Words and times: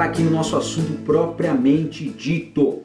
entrar 0.00 0.12
aqui 0.12 0.22
no 0.22 0.30
nosso 0.30 0.56
assunto 0.56 0.92
propriamente 1.04 2.08
dito. 2.08 2.82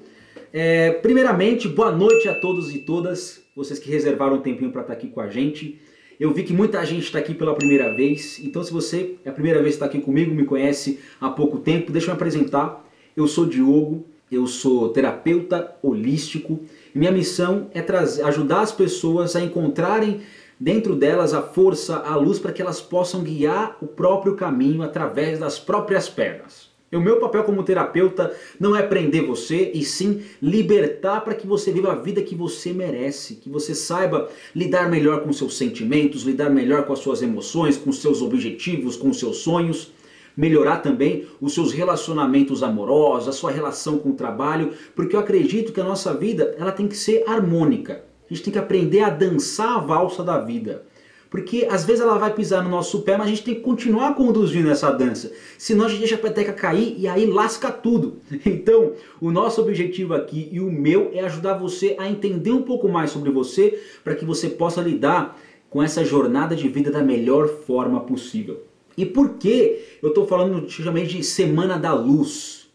É, 0.52 0.92
primeiramente, 0.92 1.66
boa 1.70 1.90
noite 1.90 2.28
a 2.28 2.34
todos 2.34 2.76
e 2.76 2.80
todas, 2.80 3.42
vocês 3.56 3.80
que 3.80 3.90
reservaram 3.90 4.36
um 4.36 4.42
tempinho 4.42 4.70
para 4.70 4.82
estar 4.82 4.94
aqui 4.94 5.08
com 5.08 5.22
a 5.22 5.30
gente. 5.30 5.80
Eu 6.20 6.34
vi 6.34 6.44
que 6.44 6.52
muita 6.52 6.86
gente 6.86 7.04
está 7.04 7.20
aqui 7.20 7.34
pela 7.34 7.56
primeira 7.56 7.96
vez, 7.96 8.38
então 8.44 8.62
se 8.62 8.74
você 8.74 9.16
é 9.24 9.30
a 9.30 9.32
primeira 9.32 9.62
vez 9.62 9.76
que 9.76 9.84
está 9.84 9.86
aqui 9.86 10.02
comigo, 10.02 10.36
me 10.36 10.44
conhece 10.44 11.00
há 11.22 11.30
pouco 11.30 11.60
tempo, 11.60 11.90
deixa 11.90 12.08
eu 12.08 12.12
me 12.14 12.18
apresentar. 12.18 12.86
Eu 13.16 13.30
sou 13.30 13.46
Diogo, 13.46 14.06
eu 14.30 14.46
sou 14.46 14.90
terapeuta 14.90 15.74
holístico 15.82 16.60
e 16.94 17.00
minha 17.00 17.12
missão 17.14 17.70
é 17.74 17.82
trazer, 17.82 18.24
ajudar 18.24 18.60
as 18.60 18.74
pessoas 18.74 19.38
a 19.38 19.42
encontrarem 19.42 20.20
dentro 20.60 20.94
delas 20.94 21.34
a 21.34 21.42
força, 21.42 21.96
a 21.98 22.18
luz 22.18 22.40
para 22.40 22.52
que 22.52 22.62
elas 22.62 22.82
possam 22.82 23.24
guiar 23.24 23.78
o 23.82 23.88
próprio 23.88 24.36
caminho 24.36 24.82
através 24.82 25.40
das 25.40 25.58
próprias 25.58 26.10
pernas. 26.10 26.75
O 26.94 27.00
meu 27.00 27.20
papel 27.20 27.44
como 27.44 27.64
terapeuta 27.64 28.34
não 28.60 28.76
é 28.76 28.84
prender 28.84 29.26
você, 29.26 29.72
e 29.74 29.84
sim 29.84 30.22
libertar 30.42 31.22
para 31.22 31.34
que 31.34 31.48
você 31.48 31.72
viva 31.72 31.92
a 31.92 31.96
vida 31.96 32.22
que 32.22 32.36
você 32.36 32.72
merece, 32.72 33.36
que 33.36 33.50
você 33.50 33.74
saiba 33.74 34.30
lidar 34.56 34.90
melhor 34.90 35.24
com 35.24 35.34
seus 35.34 35.58
sentimentos, 35.58 36.24
lidar 36.24 36.50
melhor 36.50 36.86
com 36.86 36.94
as 36.94 37.00
suas 37.00 37.22
emoções, 37.22 37.76
com 37.76 37.92
seus 37.92 38.22
objetivos, 38.22 38.96
com 38.96 39.12
seus 39.12 39.38
sonhos, 39.38 39.92
melhorar 40.38 40.78
também 40.78 41.26
os 41.42 41.54
seus 41.54 41.74
relacionamentos 41.74 42.62
amorosos, 42.62 43.30
a 43.30 43.34
sua 43.34 43.52
relação 43.52 43.98
com 43.98 44.10
o 44.10 44.16
trabalho, 44.16 44.72
porque 44.96 45.16
eu 45.16 45.20
acredito 45.20 45.74
que 45.74 45.82
a 45.82 45.86
nossa 45.86 46.14
vida 46.14 46.56
ela 46.58 46.72
tem 46.72 46.88
que 46.88 46.98
ser 46.98 47.24
harmônica. 47.28 48.04
A 48.30 48.34
gente 48.34 48.44
tem 48.44 48.54
que 48.54 48.60
aprender 48.60 49.02
a 49.02 49.10
dançar 49.10 49.78
a 49.78 49.80
valsa 49.80 50.24
da 50.24 50.40
vida. 50.40 50.86
Porque 51.36 51.68
às 51.70 51.84
vezes 51.84 52.02
ela 52.02 52.18
vai 52.18 52.34
pisar 52.34 52.64
no 52.64 52.70
nosso 52.70 53.02
pé, 53.02 53.18
mas 53.18 53.28
a 53.28 53.30
gente 53.30 53.44
tem 53.44 53.56
que 53.56 53.60
continuar 53.60 54.16
conduzindo 54.16 54.72
essa 54.72 54.90
dança. 54.90 55.34
Senão 55.58 55.84
a 55.84 55.90
gente 55.90 56.00
deixa 56.00 56.16
a 56.16 56.18
peteca 56.18 56.54
cair 56.54 56.96
e 56.98 57.10
aí 57.10 57.26
lasca 57.26 57.70
tudo. 57.74 58.22
Então, 58.46 58.94
o 59.20 59.30
nosso 59.32 59.60
objetivo 59.60 60.14
aqui 60.14 60.48
e 60.50 60.62
o 60.62 60.72
meu 60.72 61.12
é 61.14 61.20
ajudar 61.26 61.56
você 61.56 61.94
a 62.00 62.10
entender 62.10 62.52
um 62.52 62.62
pouco 62.62 62.88
mais 62.88 63.12
sobre 63.12 63.30
você 63.32 63.78
para 64.02 64.16
que 64.16 64.24
você 64.24 64.48
possa 64.48 64.80
lidar 64.80 65.38
com 65.70 65.84
essa 65.84 66.06
jornada 66.06 66.56
de 66.56 66.70
vida 66.70 66.90
da 66.90 67.04
melhor 67.04 67.50
forma 67.50 68.00
possível. 68.00 68.64
E 68.98 69.06
por 69.06 69.32
que 69.32 69.82
eu 70.02 70.10
estou 70.10 70.26
falando 70.26 70.66
de 70.66 71.22
Semana 71.22 71.78
da 71.78 71.94
Luz? 71.94 72.70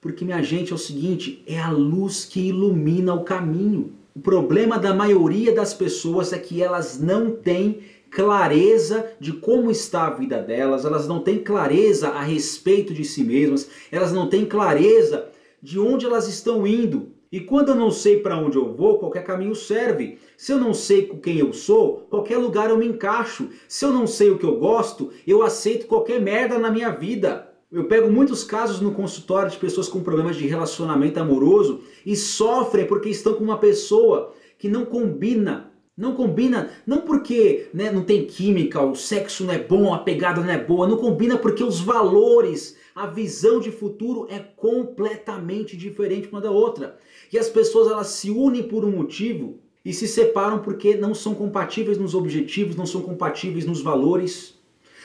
Porque, 0.00 0.24
minha 0.24 0.42
gente, 0.42 0.72
é 0.72 0.74
o 0.74 0.78
seguinte: 0.78 1.42
é 1.46 1.60
a 1.60 1.70
luz 1.70 2.24
que 2.24 2.40
ilumina 2.48 3.12
o 3.12 3.22
caminho. 3.22 3.97
O 4.18 4.20
problema 4.20 4.80
da 4.80 4.92
maioria 4.92 5.54
das 5.54 5.72
pessoas 5.72 6.32
é 6.32 6.38
que 6.40 6.60
elas 6.60 6.98
não 6.98 7.30
têm 7.30 7.82
clareza 8.10 9.12
de 9.20 9.32
como 9.32 9.70
está 9.70 10.08
a 10.08 10.10
vida 10.10 10.42
delas, 10.42 10.84
elas 10.84 11.06
não 11.06 11.20
têm 11.20 11.38
clareza 11.38 12.08
a 12.08 12.20
respeito 12.20 12.92
de 12.92 13.04
si 13.04 13.22
mesmas, 13.22 13.70
elas 13.92 14.12
não 14.12 14.28
têm 14.28 14.44
clareza 14.44 15.28
de 15.62 15.78
onde 15.78 16.04
elas 16.04 16.26
estão 16.26 16.66
indo. 16.66 17.12
E 17.30 17.38
quando 17.38 17.68
eu 17.68 17.76
não 17.76 17.92
sei 17.92 18.18
para 18.18 18.36
onde 18.36 18.56
eu 18.58 18.74
vou, 18.74 18.98
qualquer 18.98 19.22
caminho 19.22 19.54
serve. 19.54 20.18
Se 20.36 20.50
eu 20.50 20.58
não 20.58 20.74
sei 20.74 21.06
com 21.06 21.20
quem 21.20 21.38
eu 21.38 21.52
sou, 21.52 21.98
qualquer 22.10 22.38
lugar 22.38 22.70
eu 22.70 22.76
me 22.76 22.88
encaixo. 22.88 23.50
Se 23.68 23.84
eu 23.84 23.92
não 23.92 24.08
sei 24.08 24.30
o 24.30 24.38
que 24.38 24.44
eu 24.44 24.56
gosto, 24.56 25.12
eu 25.24 25.44
aceito 25.44 25.86
qualquer 25.86 26.20
merda 26.20 26.58
na 26.58 26.72
minha 26.72 26.90
vida. 26.90 27.47
Eu 27.70 27.84
pego 27.84 28.10
muitos 28.10 28.42
casos 28.42 28.80
no 28.80 28.92
consultório 28.92 29.50
de 29.50 29.58
pessoas 29.58 29.90
com 29.90 30.02
problemas 30.02 30.36
de 30.36 30.46
relacionamento 30.46 31.20
amoroso 31.20 31.82
e 32.04 32.16
sofrem 32.16 32.86
porque 32.86 33.10
estão 33.10 33.34
com 33.34 33.44
uma 33.44 33.58
pessoa 33.58 34.32
que 34.58 34.68
não 34.68 34.86
combina. 34.86 35.70
Não 35.94 36.14
combina, 36.14 36.70
não 36.86 37.02
porque 37.02 37.68
né, 37.74 37.90
não 37.90 38.04
tem 38.04 38.24
química, 38.24 38.80
o 38.80 38.94
sexo 38.94 39.44
não 39.44 39.52
é 39.52 39.58
bom, 39.58 39.92
a 39.92 39.98
pegada 39.98 40.40
não 40.40 40.48
é 40.48 40.56
boa, 40.56 40.86
não 40.86 40.96
combina 40.96 41.36
porque 41.36 41.64
os 41.64 41.80
valores, 41.80 42.76
a 42.94 43.06
visão 43.06 43.58
de 43.58 43.72
futuro 43.72 44.28
é 44.30 44.38
completamente 44.38 45.76
diferente 45.76 46.28
uma 46.28 46.40
da 46.40 46.52
outra. 46.52 46.96
E 47.32 47.36
as 47.36 47.50
pessoas 47.50 47.90
elas 47.90 48.06
se 48.06 48.30
unem 48.30 48.62
por 48.62 48.84
um 48.84 48.92
motivo 48.92 49.58
e 49.84 49.92
se 49.92 50.06
separam 50.06 50.60
porque 50.60 50.96
não 50.96 51.14
são 51.14 51.34
compatíveis 51.34 51.98
nos 51.98 52.14
objetivos, 52.14 52.76
não 52.76 52.86
são 52.86 53.02
compatíveis 53.02 53.66
nos 53.66 53.82
valores. 53.82 54.57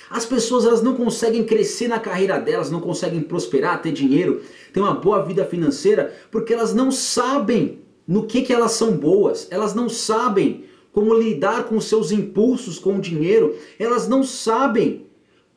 As 0.10 0.26
pessoas 0.26 0.66
elas 0.66 0.82
não 0.82 0.96
conseguem 0.96 1.44
crescer 1.44 1.88
na 1.88 2.00
carreira 2.00 2.40
delas, 2.40 2.70
não 2.70 2.80
conseguem 2.80 3.22
prosperar, 3.22 3.82
ter 3.82 3.92
dinheiro, 3.92 4.42
ter 4.72 4.80
uma 4.80 4.94
boa 4.94 5.24
vida 5.24 5.46
financeira, 5.46 6.14
porque 6.32 6.54
elas 6.54 6.74
não 6.74 6.92
sabem 6.92 7.80
no 8.08 8.26
que, 8.26 8.42
que 8.42 8.54
elas 8.54 8.72
são 8.72 8.98
boas, 8.98 9.48
elas 9.50 9.74
não 9.74 9.88
sabem 9.88 10.66
como 10.92 11.14
lidar 11.14 11.66
com 11.66 11.80
seus 11.82 12.12
impulsos 12.12 12.78
com 12.78 12.98
o 12.98 13.02
dinheiro, 13.02 13.56
elas 13.80 14.08
não 14.08 14.24
sabem 14.24 15.08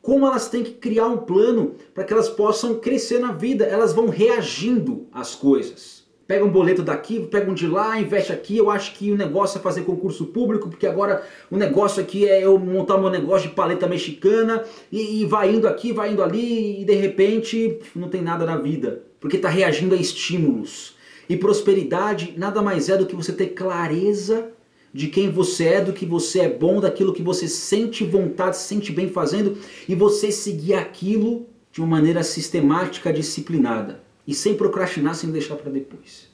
como 0.01 0.25
elas 0.25 0.47
têm 0.47 0.63
que 0.63 0.71
criar 0.71 1.07
um 1.07 1.17
plano 1.17 1.75
para 1.93 2.03
que 2.03 2.13
elas 2.13 2.29
possam 2.29 2.75
crescer 2.75 3.19
na 3.19 3.33
vida, 3.33 3.65
elas 3.65 3.93
vão 3.93 4.07
reagindo 4.07 5.07
às 5.11 5.35
coisas 5.35 5.96
pega 6.27 6.43
um 6.43 6.49
boleto 6.49 6.83
daqui, 6.83 7.19
pega 7.21 7.49
um 7.49 7.53
de 7.53 7.65
lá, 7.65 7.99
investe 7.99 8.33
aqui. 8.33 8.57
Eu 8.57 8.69
acho 8.69 8.93
que 8.93 9.11
o 9.11 9.17
negócio 9.17 9.57
é 9.57 9.61
fazer 9.61 9.83
concurso 9.83 10.25
público, 10.25 10.69
porque 10.69 10.85
agora 10.85 11.23
o 11.49 11.55
negócio 11.55 12.01
aqui 12.01 12.27
é 12.27 12.43
eu 12.43 12.59
montar 12.59 12.97
meu 12.97 13.09
negócio 13.09 13.47
de 13.47 13.55
paleta 13.55 13.87
mexicana 13.87 14.63
e, 14.91 15.21
e 15.21 15.25
vai 15.25 15.53
indo 15.53 15.67
aqui, 15.67 15.93
vai 15.93 16.11
indo 16.11 16.21
ali 16.21 16.81
e 16.81 16.85
de 16.85 16.93
repente 16.93 17.79
não 17.95 18.09
tem 18.09 18.21
nada 18.21 18.45
na 18.45 18.57
vida, 18.57 19.03
porque 19.19 19.37
está 19.37 19.47
reagindo 19.47 19.95
a 19.95 19.97
estímulos. 19.97 20.95
E 21.29 21.37
prosperidade 21.37 22.33
nada 22.37 22.61
mais 22.61 22.89
é 22.89 22.97
do 22.97 23.05
que 23.05 23.15
você 23.15 23.31
ter 23.31 23.47
clareza 23.47 24.49
de 24.93 25.07
quem 25.07 25.29
você 25.29 25.65
é, 25.65 25.81
do 25.81 25.93
que 25.93 26.05
você 26.05 26.39
é 26.39 26.49
bom, 26.49 26.79
daquilo 26.79 27.13
que 27.13 27.21
você 27.21 27.47
sente 27.47 28.03
vontade, 28.03 28.57
se 28.57 28.63
sente 28.63 28.91
bem 28.91 29.09
fazendo 29.09 29.57
e 29.87 29.93
você 29.93 30.31
seguir 30.31 30.73
aquilo 30.73 31.45
de 31.71 31.81
uma 31.81 31.87
maneira 31.87 32.23
sistemática, 32.23 33.13
disciplinada 33.13 34.06
e 34.27 34.33
sem 34.33 34.53
procrastinar, 34.53 35.15
sem 35.15 35.31
deixar 35.31 35.55
para 35.55 35.71
depois. 35.71 36.27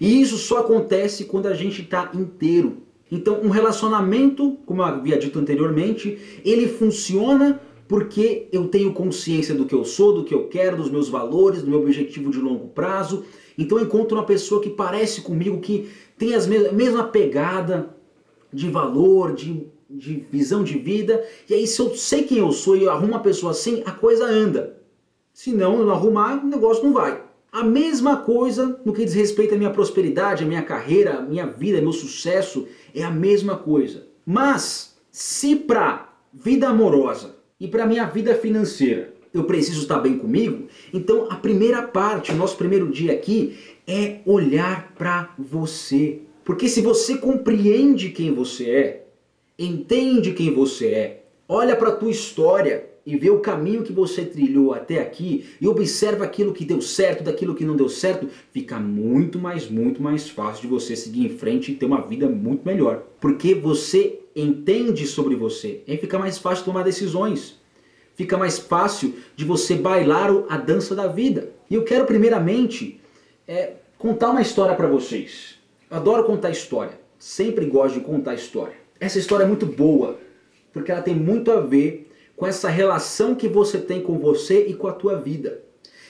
E 0.00 0.20
isso 0.20 0.36
só 0.36 0.58
acontece 0.58 1.24
quando 1.24 1.46
a 1.46 1.54
gente 1.54 1.82
está 1.82 2.10
inteiro. 2.14 2.82
Então, 3.10 3.40
um 3.42 3.48
relacionamento, 3.48 4.58
como 4.66 4.82
eu 4.82 4.86
havia 4.86 5.18
dito 5.18 5.38
anteriormente, 5.38 6.18
ele 6.44 6.68
funciona 6.68 7.60
porque 7.88 8.48
eu 8.52 8.68
tenho 8.68 8.92
consciência 8.92 9.54
do 9.54 9.64
que 9.64 9.74
eu 9.74 9.82
sou, 9.82 10.12
do 10.12 10.24
que 10.24 10.34
eu 10.34 10.46
quero, 10.48 10.76
dos 10.76 10.90
meus 10.90 11.08
valores, 11.08 11.62
do 11.62 11.70
meu 11.70 11.80
objetivo 11.80 12.30
de 12.30 12.38
longo 12.38 12.68
prazo. 12.68 13.24
Então, 13.56 13.78
eu 13.78 13.84
encontro 13.84 14.16
uma 14.16 14.26
pessoa 14.26 14.60
que 14.60 14.68
parece 14.68 15.22
comigo, 15.22 15.58
que 15.58 15.88
tem 16.18 16.34
a 16.34 16.40
mesma 16.72 17.04
pegada 17.04 17.96
de 18.52 18.68
valor, 18.70 19.32
de, 19.32 19.66
de 19.88 20.16
visão 20.30 20.62
de 20.62 20.78
vida. 20.78 21.24
E 21.48 21.54
aí, 21.54 21.66
se 21.66 21.80
eu 21.80 21.94
sei 21.96 22.24
quem 22.24 22.38
eu 22.38 22.52
sou 22.52 22.76
e 22.76 22.84
eu 22.84 22.90
arrumo 22.90 23.12
uma 23.12 23.20
pessoa 23.20 23.52
assim, 23.52 23.82
a 23.86 23.90
coisa 23.90 24.26
anda. 24.26 24.76
Se 25.32 25.50
não, 25.50 25.78
eu 25.78 25.86
não 25.86 25.94
arrumar, 25.94 26.44
o 26.44 26.46
negócio 26.46 26.84
não 26.84 26.92
vai. 26.92 27.27
A 27.58 27.64
mesma 27.64 28.18
coisa 28.18 28.80
no 28.84 28.92
que 28.92 29.04
diz 29.04 29.14
respeito 29.14 29.52
à 29.52 29.58
minha 29.58 29.72
prosperidade, 29.72 30.44
à 30.44 30.46
minha 30.46 30.62
carreira, 30.62 31.18
à 31.18 31.22
minha 31.22 31.44
vida, 31.44 31.78
ao 31.78 31.82
meu 31.82 31.92
sucesso, 31.92 32.68
é 32.94 33.02
a 33.02 33.10
mesma 33.10 33.56
coisa. 33.56 34.06
Mas 34.24 34.96
se 35.10 35.56
para 35.56 36.08
vida 36.32 36.68
amorosa 36.68 37.34
e 37.58 37.66
para 37.66 37.84
minha 37.84 38.04
vida 38.04 38.32
financeira 38.36 39.12
eu 39.34 39.42
preciso 39.42 39.80
estar 39.80 39.98
bem 39.98 40.16
comigo, 40.16 40.68
então 40.94 41.26
a 41.28 41.34
primeira 41.34 41.82
parte, 41.82 42.30
o 42.30 42.36
nosso 42.36 42.56
primeiro 42.56 42.92
dia 42.92 43.12
aqui 43.12 43.58
é 43.88 44.20
olhar 44.24 44.92
para 44.96 45.34
você. 45.36 46.20
Porque 46.44 46.68
se 46.68 46.80
você 46.80 47.18
compreende 47.18 48.10
quem 48.10 48.32
você 48.32 48.70
é, 48.70 49.06
entende 49.58 50.32
quem 50.32 50.54
você 50.54 50.86
é, 50.86 51.24
olha 51.48 51.74
para 51.74 51.88
a 51.88 51.96
tua 51.96 52.12
história, 52.12 52.88
e 53.08 53.16
vê 53.16 53.30
o 53.30 53.40
caminho 53.40 53.82
que 53.82 53.90
você 53.90 54.22
trilhou 54.22 54.74
até 54.74 55.00
aqui 55.00 55.46
e 55.58 55.66
observa 55.66 56.26
aquilo 56.26 56.52
que 56.52 56.62
deu 56.62 56.82
certo, 56.82 57.24
daquilo 57.24 57.54
que 57.54 57.64
não 57.64 57.74
deu 57.74 57.88
certo, 57.88 58.28
fica 58.52 58.78
muito 58.78 59.38
mais, 59.38 59.66
muito 59.66 60.02
mais 60.02 60.28
fácil 60.28 60.60
de 60.60 60.68
você 60.68 60.94
seguir 60.94 61.24
em 61.24 61.30
frente 61.30 61.72
e 61.72 61.74
ter 61.74 61.86
uma 61.86 62.02
vida 62.02 62.28
muito 62.28 62.66
melhor. 62.66 63.04
Porque 63.18 63.54
você 63.54 64.20
entende 64.36 65.06
sobre 65.06 65.34
você, 65.36 65.80
aí 65.88 65.96
fica 65.96 66.18
mais 66.18 66.36
fácil 66.36 66.66
tomar 66.66 66.82
decisões. 66.82 67.58
Fica 68.14 68.36
mais 68.36 68.58
fácil 68.58 69.14
de 69.34 69.42
você 69.42 69.74
bailar 69.74 70.30
a 70.46 70.58
dança 70.58 70.94
da 70.94 71.06
vida. 71.06 71.50
E 71.70 71.76
eu 71.76 71.84
quero 71.84 72.04
primeiramente 72.04 73.00
é, 73.46 73.72
contar 73.96 74.32
uma 74.32 74.42
história 74.42 74.76
para 74.76 74.86
vocês. 74.86 75.54
Eu 75.90 75.96
adoro 75.96 76.24
contar 76.24 76.50
história, 76.50 77.00
sempre 77.18 77.64
gosto 77.64 78.00
de 78.00 78.04
contar 78.04 78.34
história. 78.34 78.74
Essa 79.00 79.18
história 79.18 79.44
é 79.44 79.48
muito 79.48 79.64
boa, 79.64 80.18
porque 80.74 80.92
ela 80.92 81.00
tem 81.00 81.14
muito 81.14 81.50
a 81.50 81.58
ver 81.60 82.07
com 82.38 82.46
essa 82.46 82.68
relação 82.68 83.34
que 83.34 83.48
você 83.48 83.78
tem 83.78 84.00
com 84.00 84.16
você 84.16 84.66
e 84.68 84.74
com 84.74 84.86
a 84.86 84.92
tua 84.92 85.16
vida. 85.16 85.60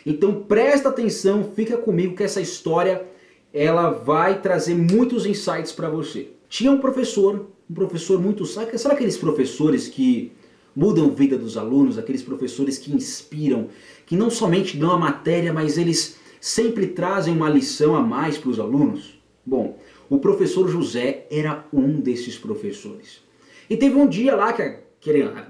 Então 0.05 0.43
presta 0.43 0.91
atenção, 0.91 1.53
fica 1.57 1.79
comigo 1.79 2.15
que 2.15 2.23
essa 2.23 2.41
história 2.41 3.07
ela 3.53 3.89
vai 3.89 4.43
trazer 4.43 4.75
muitos 4.75 5.25
insights 5.25 5.73
para 5.73 5.89
você. 5.89 6.29
Tinha 6.47 6.71
um 6.71 6.79
professor, 6.79 7.47
um 7.69 7.75
professor 7.75 8.21
muito, 8.21 8.45
sabe, 8.45 8.71
aqueles 8.93 9.17
professores 9.17 9.89
que 9.89 10.31
mudam 10.77 11.07
a 11.07 11.15
vida 11.15 11.39
dos 11.39 11.57
alunos, 11.57 11.97
aqueles 11.97 12.23
professores 12.23 12.77
que 12.77 12.95
inspiram, 12.95 13.69
que 14.05 14.15
não 14.15 14.29
somente 14.29 14.77
dão 14.77 14.91
a 14.91 14.99
matéria, 14.99 15.53
mas 15.53 15.79
eles 15.79 16.19
sempre 16.39 16.89
trazem 16.89 17.35
uma 17.35 17.49
lição 17.49 17.97
a 17.97 18.03
mais 18.03 18.37
para 18.37 18.51
os 18.51 18.61
alunos? 18.61 19.19
Bom, 19.45 19.79
o 20.11 20.19
professor 20.19 20.69
José 20.69 21.27
era 21.31 21.65
um 21.73 21.99
desses 21.99 22.37
professores. 22.37 23.23
E 23.69 23.79
teve 23.79 23.97
um 23.97 24.07
dia 24.07 24.37
lá 24.37 24.53
que 24.53 24.88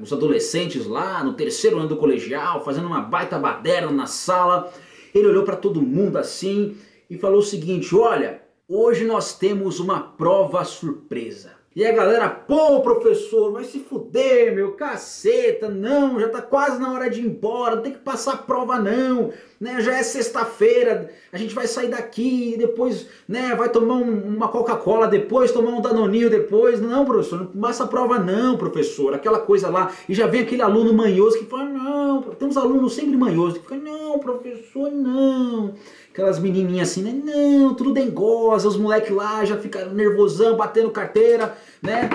os 0.00 0.12
adolescentes 0.12 0.86
lá 0.86 1.22
no 1.24 1.34
terceiro 1.34 1.78
ano 1.78 1.88
do 1.88 1.96
colegial, 1.96 2.64
fazendo 2.64 2.86
uma 2.86 3.00
baita 3.00 3.38
baderna 3.38 3.90
na 3.90 4.06
sala. 4.06 4.72
Ele 5.14 5.28
olhou 5.28 5.44
para 5.44 5.56
todo 5.56 5.82
mundo 5.82 6.16
assim 6.16 6.76
e 7.08 7.18
falou 7.18 7.38
o 7.40 7.42
seguinte: 7.42 7.94
Olha, 7.94 8.42
hoje 8.68 9.04
nós 9.04 9.36
temos 9.36 9.80
uma 9.80 10.00
prova 10.00 10.64
surpresa. 10.64 11.57
E 11.78 11.86
a 11.86 11.92
galera, 11.92 12.28
pô, 12.28 12.80
professor, 12.80 13.52
vai 13.52 13.62
se 13.62 13.78
fuder, 13.78 14.52
meu, 14.52 14.72
caceta, 14.72 15.68
não, 15.68 16.18
já 16.18 16.28
tá 16.28 16.42
quase 16.42 16.80
na 16.80 16.92
hora 16.92 17.08
de 17.08 17.20
ir 17.20 17.26
embora, 17.26 17.76
não 17.76 17.82
tem 17.84 17.92
que 17.92 18.00
passar 18.00 18.32
a 18.32 18.36
prova 18.36 18.80
não, 18.80 19.32
né, 19.60 19.80
já 19.80 19.96
é 19.96 20.02
sexta-feira, 20.02 21.08
a 21.32 21.38
gente 21.38 21.54
vai 21.54 21.68
sair 21.68 21.86
daqui, 21.86 22.56
depois, 22.58 23.06
né, 23.28 23.54
vai 23.54 23.68
tomar 23.68 23.94
um, 23.94 24.10
uma 24.26 24.48
Coca-Cola 24.48 25.06
depois, 25.06 25.52
tomar 25.52 25.70
um 25.70 25.80
Danoninho 25.80 26.28
depois, 26.28 26.80
não, 26.80 27.04
professor, 27.04 27.48
não 27.54 27.62
passa 27.62 27.84
a 27.84 27.86
prova 27.86 28.18
não, 28.18 28.58
professor, 28.58 29.14
aquela 29.14 29.38
coisa 29.38 29.70
lá, 29.70 29.92
e 30.08 30.14
já 30.14 30.26
vem 30.26 30.40
aquele 30.40 30.62
aluno 30.62 30.92
manhoso 30.92 31.38
que 31.38 31.44
fala, 31.44 31.66
não, 31.66 32.22
tem 32.22 32.48
uns 32.48 32.56
alunos 32.56 32.92
sempre 32.92 33.16
manhosos 33.16 33.58
que 33.58 33.62
ficam, 33.62 33.78
não, 33.78 34.18
professor, 34.18 34.90
não, 34.90 35.74
aquelas 36.18 36.40
menininhas 36.40 36.90
assim, 36.90 37.02
né? 37.02 37.12
Não, 37.12 37.74
tudo 37.74 37.92
dengosa, 37.92 38.66
os 38.66 38.76
moleques 38.76 39.14
lá 39.14 39.44
já 39.44 39.56
ficaram 39.56 39.94
nervosão, 39.94 40.56
batendo 40.56 40.90
carteira, 40.90 41.56
né? 41.80 42.10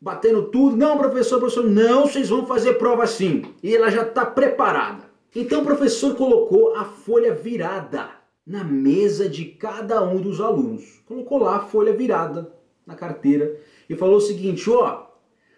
Batendo 0.00 0.42
tudo. 0.44 0.76
Não, 0.76 0.98
professor, 0.98 1.38
professor, 1.38 1.64
não, 1.64 2.08
vocês 2.08 2.28
vão 2.28 2.44
fazer 2.46 2.74
prova 2.74 3.04
assim. 3.04 3.44
E 3.62 3.76
ela 3.76 3.90
já 3.90 4.02
está 4.02 4.26
preparada. 4.26 5.04
Então 5.36 5.60
o 5.60 5.64
professor 5.64 6.16
colocou 6.16 6.74
a 6.74 6.84
folha 6.84 7.32
virada 7.32 8.08
na 8.44 8.64
mesa 8.64 9.28
de 9.28 9.44
cada 9.44 10.02
um 10.02 10.20
dos 10.20 10.40
alunos. 10.40 11.00
Colocou 11.06 11.38
lá 11.38 11.58
a 11.58 11.60
folha 11.60 11.92
virada 11.92 12.52
na 12.84 12.96
carteira 12.96 13.56
e 13.88 13.94
falou 13.94 14.16
o 14.16 14.20
seguinte, 14.20 14.68
ó, 14.68 15.06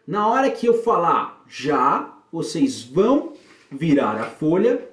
na 0.07 0.29
hora 0.29 0.51
que 0.51 0.67
eu 0.67 0.75
falar 0.83 1.45
já, 1.49 2.15
vocês 2.31 2.83
vão 2.85 3.33
virar 3.73 4.17
a 4.17 4.25
folha 4.25 4.87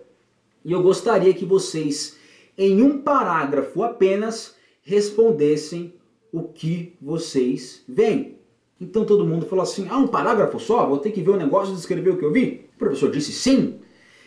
e 0.64 0.72
eu 0.72 0.82
gostaria 0.82 1.34
que 1.34 1.46
vocês 1.46 2.17
em 2.58 2.82
um 2.82 3.02
parágrafo 3.02 3.84
apenas, 3.84 4.56
respondessem 4.82 5.94
o 6.32 6.44
que 6.44 6.96
vocês 7.02 7.84
veem. 7.88 8.38
Então 8.80 9.06
todo 9.06 9.26
mundo 9.26 9.46
falou 9.46 9.64
assim: 9.64 9.88
ah, 9.90 9.98
um 9.98 10.08
parágrafo 10.08 10.60
só? 10.60 10.86
Vou 10.88 10.98
ter 10.98 11.12
que 11.12 11.22
ver 11.22 11.32
o 11.32 11.38
negócio 11.38 11.74
e 11.74 11.76
descrever 11.76 12.12
o 12.12 12.18
que 12.18 12.26
eu 12.26 12.32
vi? 12.32 12.66
O 12.76 12.80
professor 12.80 13.12
disse 13.12 13.32
sim. 13.32 13.80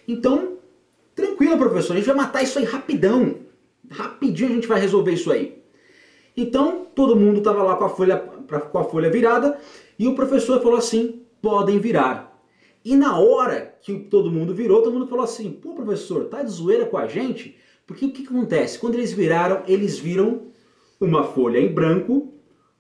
Então, 0.07 0.59
tranquilo, 1.15 1.57
professor, 1.57 1.93
a 1.93 1.97
gente 1.97 2.07
vai 2.07 2.17
matar 2.17 2.43
isso 2.43 2.59
aí 2.59 2.65
rapidão. 2.65 3.37
Rapidinho 3.91 4.51
a 4.51 4.55
gente 4.55 4.69
vai 4.69 4.81
resolver 4.81 5.13
isso 5.13 5.31
aí. 5.31 5.61
Então, 6.37 6.87
todo 6.95 7.17
mundo 7.17 7.39
estava 7.39 7.63
lá 7.63 7.77
com 7.77 7.85
a, 7.85 7.89
folha, 7.89 8.17
com 8.19 8.79
a 8.79 8.85
folha 8.85 9.11
virada 9.11 9.59
e 9.99 10.07
o 10.07 10.15
professor 10.15 10.61
falou 10.61 10.79
assim: 10.79 11.23
podem 11.41 11.79
virar. 11.79 12.31
E 12.85 12.97
na 12.97 13.19
hora 13.19 13.75
que 13.83 13.99
todo 13.99 14.31
mundo 14.31 14.55
virou, 14.55 14.83
todo 14.83 14.93
mundo 14.93 15.07
falou 15.07 15.25
assim: 15.25 15.53
pô, 15.53 15.75
professor, 15.75 16.25
tá 16.25 16.43
de 16.43 16.51
zoeira 16.51 16.87
com 16.87 16.97
a 16.97 17.07
gente? 17.07 17.57
Porque 17.91 18.07
o 18.07 18.13
que, 18.13 18.25
acontece? 18.25 18.79
Quando 18.79 18.95
eles 18.95 19.13
viraram, 19.13 19.65
eles 19.67 19.99
viram 19.99 20.43
uma 21.01 21.25
folha 21.25 21.59
em 21.59 21.67
branco 21.67 22.33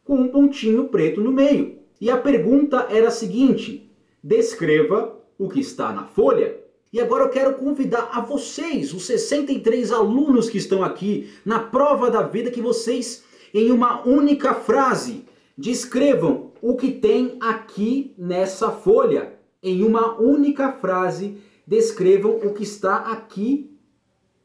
com 0.04 0.14
um 0.14 0.28
pontinho 0.28 0.84
preto 0.84 1.20
no 1.20 1.32
meio. 1.32 1.80
E 2.00 2.08
a 2.08 2.16
pergunta 2.16 2.86
era 2.88 3.08
a 3.08 3.10
seguinte: 3.10 3.90
descreva 4.22 5.20
o 5.36 5.48
que 5.48 5.58
está 5.58 5.92
na 5.92 6.04
folha. 6.04 6.56
E 6.92 7.00
agora 7.00 7.24
eu 7.24 7.28
quero 7.28 7.54
convidar 7.54 8.10
a 8.12 8.20
vocês, 8.20 8.94
os 8.94 9.04
63 9.04 9.90
alunos 9.90 10.48
que 10.48 10.58
estão 10.58 10.84
aqui 10.84 11.28
na 11.44 11.58
prova 11.58 12.08
da 12.08 12.22
vida, 12.22 12.48
que 12.48 12.62
vocês, 12.62 13.24
em 13.52 13.72
uma 13.72 14.06
única 14.06 14.54
frase, 14.54 15.24
descrevam 15.58 16.52
o 16.62 16.76
que 16.76 16.92
tem 16.92 17.36
aqui 17.40 18.14
nessa 18.16 18.70
folha. 18.70 19.32
Em 19.60 19.82
uma 19.82 20.20
única 20.20 20.70
frase, 20.70 21.38
descrevam 21.66 22.36
o 22.44 22.54
que 22.54 22.62
está 22.62 22.98
aqui 23.10 23.69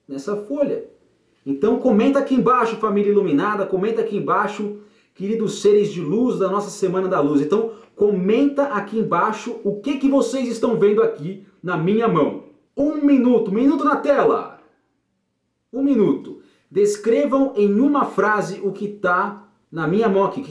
nessa 0.08 0.36
folha. 0.36 0.86
Então 1.46 1.80
comenta 1.80 2.20
aqui 2.20 2.34
embaixo, 2.34 2.78
família 2.78 3.12
iluminada, 3.12 3.66
comenta 3.66 4.02
aqui 4.02 4.18
embaixo, 4.18 4.78
queridos 5.14 5.62
seres 5.62 5.92
de 5.92 6.02
luz 6.02 6.40
da 6.40 6.50
nossa 6.50 6.70
Semana 6.70 7.08
da 7.08 7.22
Luz. 7.22 7.42
Então 7.42 7.74
comenta 7.96 8.64
aqui 8.64 8.98
embaixo 8.98 9.60
o 9.64 9.80
que, 9.80 9.98
que 9.98 10.10
vocês 10.10 10.48
estão 10.48 10.78
vendo 10.78 11.04
aqui 11.04 11.46
na 11.62 11.78
minha 11.78 12.08
mão. 12.08 12.46
Um 12.76 12.96
minuto, 12.96 13.52
minuto 13.52 13.84
na 13.86 13.98
tela. 13.98 14.60
Um 15.72 15.84
minuto. 15.84 16.42
Descrevam 16.70 17.54
em 17.56 17.80
uma 17.80 18.06
frase 18.06 18.60
o 18.64 18.72
que 18.72 18.86
está 18.86 19.48
na 19.72 19.88
minha 19.88 20.10
mão 20.10 20.26
aqui, 20.26 20.42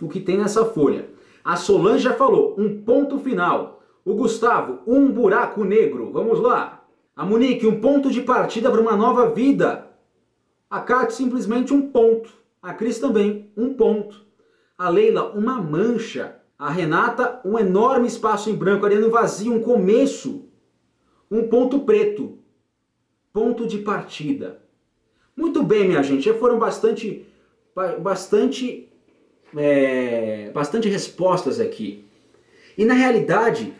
o 0.00 0.08
que 0.08 0.20
tem 0.20 0.38
nessa 0.38 0.64
folha. 0.64 1.10
A 1.44 1.56
Solange 1.56 2.04
já 2.04 2.12
falou, 2.14 2.54
um 2.58 2.82
ponto 2.82 3.18
final. 3.18 3.82
O 4.04 4.14
Gustavo, 4.14 4.80
um 4.86 5.10
buraco 5.10 5.64
negro. 5.64 6.10
Vamos 6.12 6.40
lá. 6.40 6.85
A 7.16 7.24
Monique, 7.24 7.66
um 7.66 7.80
ponto 7.80 8.10
de 8.10 8.20
partida 8.20 8.70
para 8.70 8.78
uma 8.78 8.94
nova 8.94 9.30
vida. 9.30 9.90
A 10.68 10.80
Kat, 10.80 11.14
simplesmente 11.14 11.72
um 11.72 11.90
ponto. 11.90 12.30
A 12.60 12.74
Cris 12.74 12.98
também, 12.98 13.50
um 13.56 13.72
ponto. 13.72 14.26
A 14.76 14.90
Leila, 14.90 15.32
uma 15.32 15.54
mancha. 15.62 16.36
A 16.58 16.70
Renata, 16.70 17.40
um 17.42 17.58
enorme 17.58 18.06
espaço 18.06 18.50
em 18.50 18.54
branco. 18.54 18.84
A 18.84 18.88
Ariane, 18.88 19.08
vazio, 19.08 19.54
um 19.54 19.62
começo. 19.62 20.44
Um 21.30 21.48
ponto 21.48 21.80
preto. 21.80 22.38
Ponto 23.32 23.66
de 23.66 23.78
partida. 23.78 24.60
Muito 25.34 25.62
bem, 25.62 25.88
minha 25.88 26.02
gente. 26.02 26.26
Já 26.26 26.34
foram 26.34 26.58
bastante, 26.58 27.26
bastante, 28.02 28.92
é, 29.56 30.50
bastante 30.50 30.86
respostas 30.86 31.60
aqui. 31.60 32.04
E 32.76 32.84
na 32.84 32.92
realidade, 32.92 33.72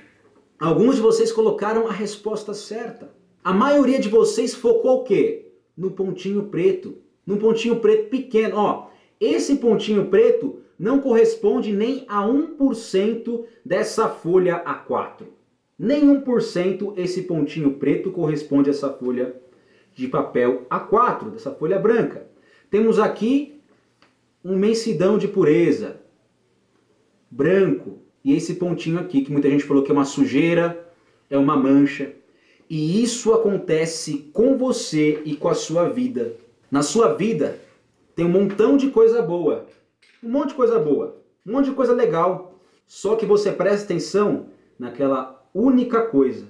alguns 0.58 0.96
de 0.96 1.02
vocês 1.02 1.30
colocaram 1.30 1.86
a 1.86 1.92
resposta 1.92 2.54
certa. 2.54 3.14
A 3.46 3.52
maioria 3.52 4.00
de 4.00 4.08
vocês 4.08 4.56
focou 4.56 5.02
o 5.02 5.04
quê? 5.04 5.52
No 5.76 5.92
pontinho 5.92 6.48
preto. 6.48 6.96
No 7.24 7.36
pontinho 7.36 7.78
preto 7.78 8.10
pequeno. 8.10 8.56
Ó, 8.56 8.88
esse 9.20 9.54
pontinho 9.58 10.06
preto 10.08 10.62
não 10.76 10.98
corresponde 10.98 11.72
nem 11.72 12.04
a 12.08 12.26
1% 12.26 13.44
dessa 13.64 14.08
folha 14.08 14.64
A4. 14.64 15.26
Nem 15.78 16.08
1% 16.24 16.94
esse 16.96 17.22
pontinho 17.22 17.74
preto 17.74 18.10
corresponde 18.10 18.68
a 18.68 18.72
essa 18.72 18.92
folha 18.92 19.40
de 19.94 20.08
papel 20.08 20.66
A4, 20.68 21.30
dessa 21.30 21.52
folha 21.52 21.78
branca. 21.78 22.26
Temos 22.68 22.98
aqui 22.98 23.60
um 24.44 24.56
mensidão 24.56 25.16
de 25.16 25.28
pureza, 25.28 26.00
branco, 27.30 28.00
e 28.24 28.34
esse 28.34 28.56
pontinho 28.56 28.98
aqui, 28.98 29.20
que 29.20 29.30
muita 29.30 29.48
gente 29.48 29.62
falou 29.62 29.84
que 29.84 29.92
é 29.92 29.94
uma 29.94 30.04
sujeira, 30.04 30.92
é 31.30 31.38
uma 31.38 31.56
mancha. 31.56 32.12
E 32.68 33.02
isso 33.02 33.32
acontece 33.32 34.30
com 34.32 34.56
você 34.56 35.22
e 35.24 35.36
com 35.36 35.48
a 35.48 35.54
sua 35.54 35.88
vida. 35.88 36.34
Na 36.70 36.82
sua 36.82 37.14
vida 37.14 37.60
tem 38.14 38.24
um 38.24 38.30
montão 38.30 38.76
de 38.76 38.90
coisa 38.90 39.22
boa. 39.22 39.66
Um 40.22 40.30
monte 40.30 40.48
de 40.48 40.54
coisa 40.54 40.78
boa. 40.78 41.16
Um 41.46 41.52
monte 41.52 41.66
de 41.66 41.76
coisa 41.76 41.92
legal. 41.92 42.58
Só 42.86 43.14
que 43.14 43.24
você 43.24 43.52
presta 43.52 43.84
atenção 43.84 44.46
naquela 44.78 45.44
única 45.54 46.02
coisa 46.02 46.46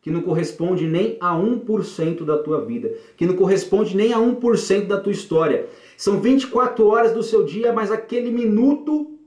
que 0.00 0.10
não 0.10 0.22
corresponde 0.22 0.86
nem 0.86 1.16
a 1.20 1.34
1% 1.34 2.24
da 2.24 2.38
tua 2.38 2.64
vida, 2.64 2.94
que 3.16 3.26
não 3.26 3.34
corresponde 3.34 3.96
nem 3.96 4.12
a 4.12 4.18
1% 4.18 4.86
da 4.86 5.00
tua 5.00 5.12
história. 5.12 5.68
São 5.96 6.20
24 6.20 6.86
horas 6.86 7.12
do 7.12 7.22
seu 7.22 7.44
dia, 7.44 7.72
mas 7.72 7.90
aquele 7.90 8.30
minuto 8.30 9.18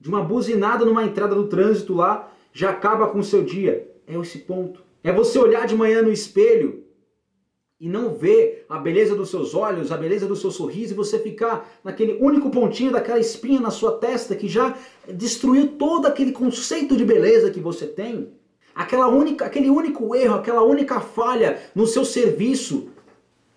de 0.00 0.08
uma 0.08 0.22
buzinada 0.22 0.84
numa 0.84 1.04
entrada 1.04 1.34
do 1.34 1.48
trânsito 1.48 1.94
lá 1.94 2.32
já 2.52 2.70
acaba 2.70 3.08
com 3.08 3.18
o 3.18 3.24
seu 3.24 3.44
dia. 3.44 3.90
É 4.06 4.16
esse 4.16 4.38
ponto. 4.38 4.82
É 5.02 5.12
você 5.12 5.38
olhar 5.38 5.66
de 5.66 5.74
manhã 5.74 6.02
no 6.02 6.12
espelho 6.12 6.84
e 7.80 7.88
não 7.88 8.14
ver 8.14 8.66
a 8.68 8.78
beleza 8.78 9.14
dos 9.14 9.30
seus 9.30 9.54
olhos, 9.54 9.90
a 9.90 9.96
beleza 9.96 10.26
do 10.26 10.36
seu 10.36 10.50
sorriso 10.50 10.92
e 10.92 10.96
você 10.96 11.18
ficar 11.18 11.66
naquele 11.82 12.18
único 12.20 12.50
pontinho 12.50 12.92
daquela 12.92 13.18
espinha 13.18 13.58
na 13.58 13.70
sua 13.70 13.92
testa 13.92 14.36
que 14.36 14.46
já 14.46 14.76
destruiu 15.08 15.68
todo 15.78 16.06
aquele 16.06 16.32
conceito 16.32 16.94
de 16.94 17.04
beleza 17.04 17.50
que 17.50 17.58
você 17.58 17.86
tem. 17.86 18.34
Aquela 18.74 19.08
única, 19.08 19.46
aquele 19.46 19.70
único 19.70 20.14
erro, 20.14 20.34
aquela 20.34 20.62
única 20.62 21.00
falha 21.00 21.58
no 21.74 21.86
seu 21.86 22.04
serviço, 22.04 22.90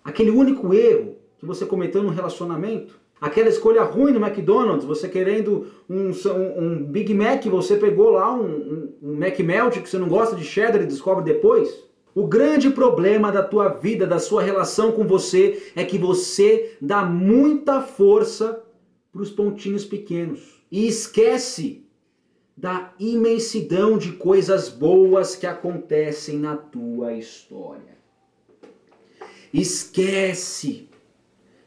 aquele 0.02 0.30
único 0.30 0.72
erro 0.72 1.16
que 1.38 1.44
você 1.44 1.66
cometeu 1.66 2.02
no 2.02 2.08
relacionamento. 2.08 2.98
Aquela 3.24 3.48
escolha 3.48 3.82
ruim 3.84 4.12
no 4.12 4.22
McDonald's, 4.22 4.84
você 4.84 5.08
querendo 5.08 5.66
um, 5.88 6.10
um, 6.58 6.84
Big 6.84 7.14
Mac, 7.14 7.42
você 7.46 7.74
pegou 7.74 8.10
lá 8.10 8.30
um, 8.34 8.44
um, 8.44 8.92
um 9.02 9.14
McMelt 9.16 9.80
que 9.80 9.88
você 9.88 9.96
não 9.96 10.08
gosta 10.10 10.36
de 10.36 10.44
cheddar 10.44 10.82
e 10.82 10.86
descobre 10.86 11.24
depois. 11.24 11.74
O 12.14 12.26
grande 12.26 12.68
problema 12.68 13.32
da 13.32 13.42
tua 13.42 13.68
vida, 13.68 14.06
da 14.06 14.18
sua 14.18 14.42
relação 14.42 14.92
com 14.92 15.06
você, 15.06 15.72
é 15.74 15.82
que 15.86 15.96
você 15.96 16.76
dá 16.82 17.02
muita 17.02 17.80
força 17.80 18.62
para 19.10 19.22
os 19.22 19.30
pontinhos 19.30 19.86
pequenos 19.86 20.62
e 20.70 20.86
esquece 20.86 21.82
da 22.54 22.92
imensidão 23.00 23.96
de 23.96 24.12
coisas 24.12 24.68
boas 24.68 25.34
que 25.34 25.46
acontecem 25.46 26.38
na 26.38 26.58
tua 26.58 27.14
história. 27.14 27.96
Esquece 29.50 30.90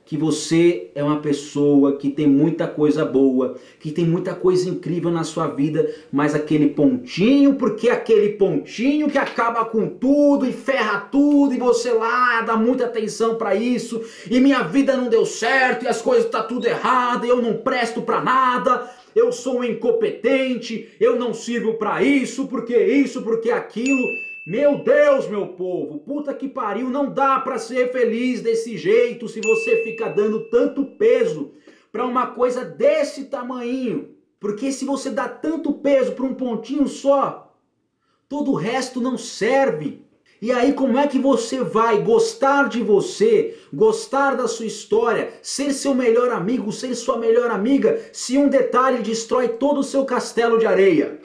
que 0.08 0.16
você 0.16 0.90
é 0.96 1.04
uma 1.04 1.20
pessoa 1.20 1.98
que 1.98 2.10
tem 2.10 2.26
muita 2.26 2.66
coisa 2.66 3.04
boa, 3.04 3.58
que 3.78 3.92
tem 3.92 4.06
muita 4.06 4.34
coisa 4.34 4.70
incrível 4.70 5.12
na 5.12 5.26
sua 5.26 5.48
vida, 5.48 5.94
mas 6.10 6.34
aquele 6.34 6.70
pontinho, 6.70 7.56
porque 7.56 7.90
aquele 7.90 8.30
pontinho 8.30 9.10
que 9.10 9.18
acaba 9.18 9.66
com 9.66 9.86
tudo 9.90 10.48
e 10.48 10.54
ferra 10.54 11.02
tudo 11.12 11.54
e 11.54 11.60
você 11.60 11.92
lá 11.92 12.42
dá 12.42 12.56
muita 12.56 12.86
atenção 12.86 13.36
para 13.36 13.54
isso 13.54 14.02
e 14.32 14.40
minha 14.40 14.64
vida 14.64 14.96
não 14.96 15.10
deu 15.10 15.26
certo 15.26 15.84
e 15.84 15.90
as 15.90 16.02
coisas 16.02 16.30
tá 16.30 16.42
tudo 16.42 16.66
errado, 16.66 17.26
e 17.26 17.30
eu 17.30 17.42
não 17.42 17.58
presto 17.58 18.02
para 18.02 18.22
nada. 18.22 18.90
Eu 19.14 19.32
sou 19.32 19.60
um 19.60 19.64
incompetente, 19.64 20.90
eu 21.00 21.18
não 21.18 21.34
sirvo 21.34 21.74
para 21.74 22.02
isso, 22.02 22.48
porque 22.48 22.78
isso, 22.78 23.24
porque 23.24 23.52
aquilo. 23.52 24.08
Meu 24.50 24.82
Deus, 24.82 25.28
meu 25.28 25.50
povo, 25.50 26.00
puta 26.00 26.34
que 26.34 26.48
pariu, 26.48 26.90
não 26.90 27.12
dá 27.12 27.38
para 27.38 27.60
ser 27.60 27.92
feliz 27.92 28.40
desse 28.40 28.78
jeito 28.78 29.28
se 29.28 29.42
você 29.42 29.84
fica 29.84 30.08
dando 30.08 30.50
tanto 30.50 30.86
peso 30.86 31.52
para 31.92 32.06
uma 32.06 32.28
coisa 32.28 32.64
desse 32.64 33.26
tamanho. 33.26 34.16
Porque 34.40 34.72
se 34.72 34.86
você 34.86 35.10
dá 35.10 35.28
tanto 35.28 35.74
peso 35.74 36.14
para 36.14 36.24
um 36.24 36.34
pontinho 36.34 36.88
só, 36.88 37.54
todo 38.30 38.52
o 38.52 38.56
resto 38.56 39.02
não 39.02 39.18
serve. 39.18 40.06
E 40.42 40.50
aí, 40.50 40.72
como 40.72 40.98
é 40.98 41.08
que 41.08 41.20
você 41.20 41.62
vai 41.62 42.02
gostar 42.02 42.70
de 42.70 42.82
você, 42.82 43.54
gostar 43.74 44.38
da 44.38 44.48
sua 44.48 44.66
história, 44.66 45.34
ser 45.42 45.74
seu 45.74 45.94
melhor 45.94 46.32
amigo, 46.32 46.72
ser 46.72 46.96
sua 46.96 47.18
melhor 47.18 47.52
amiga, 47.52 48.00
se 48.14 48.38
um 48.38 48.48
detalhe 48.48 49.04
destrói 49.04 49.50
todo 49.50 49.82
o 49.82 49.84
seu 49.84 50.06
castelo 50.06 50.58
de 50.58 50.66
areia? 50.66 51.20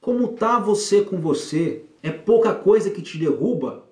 Como 0.00 0.26
tá 0.32 0.58
você 0.58 1.02
com 1.02 1.20
você? 1.20 1.84
É 2.02 2.10
pouca 2.10 2.54
coisa 2.54 2.90
que 2.90 3.00
te 3.00 3.16
derruba? 3.18 3.88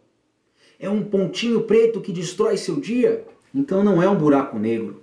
É 0.79 0.88
um 0.88 1.02
pontinho 1.02 1.62
preto 1.62 2.00
que 2.00 2.12
destrói 2.12 2.57
seu 2.57 2.81
dia? 2.81 3.25
Então 3.55 3.85
não 3.85 4.02
é 4.02 4.09
um 4.09 4.17
buraco 4.17 4.59
negro. 4.59 5.02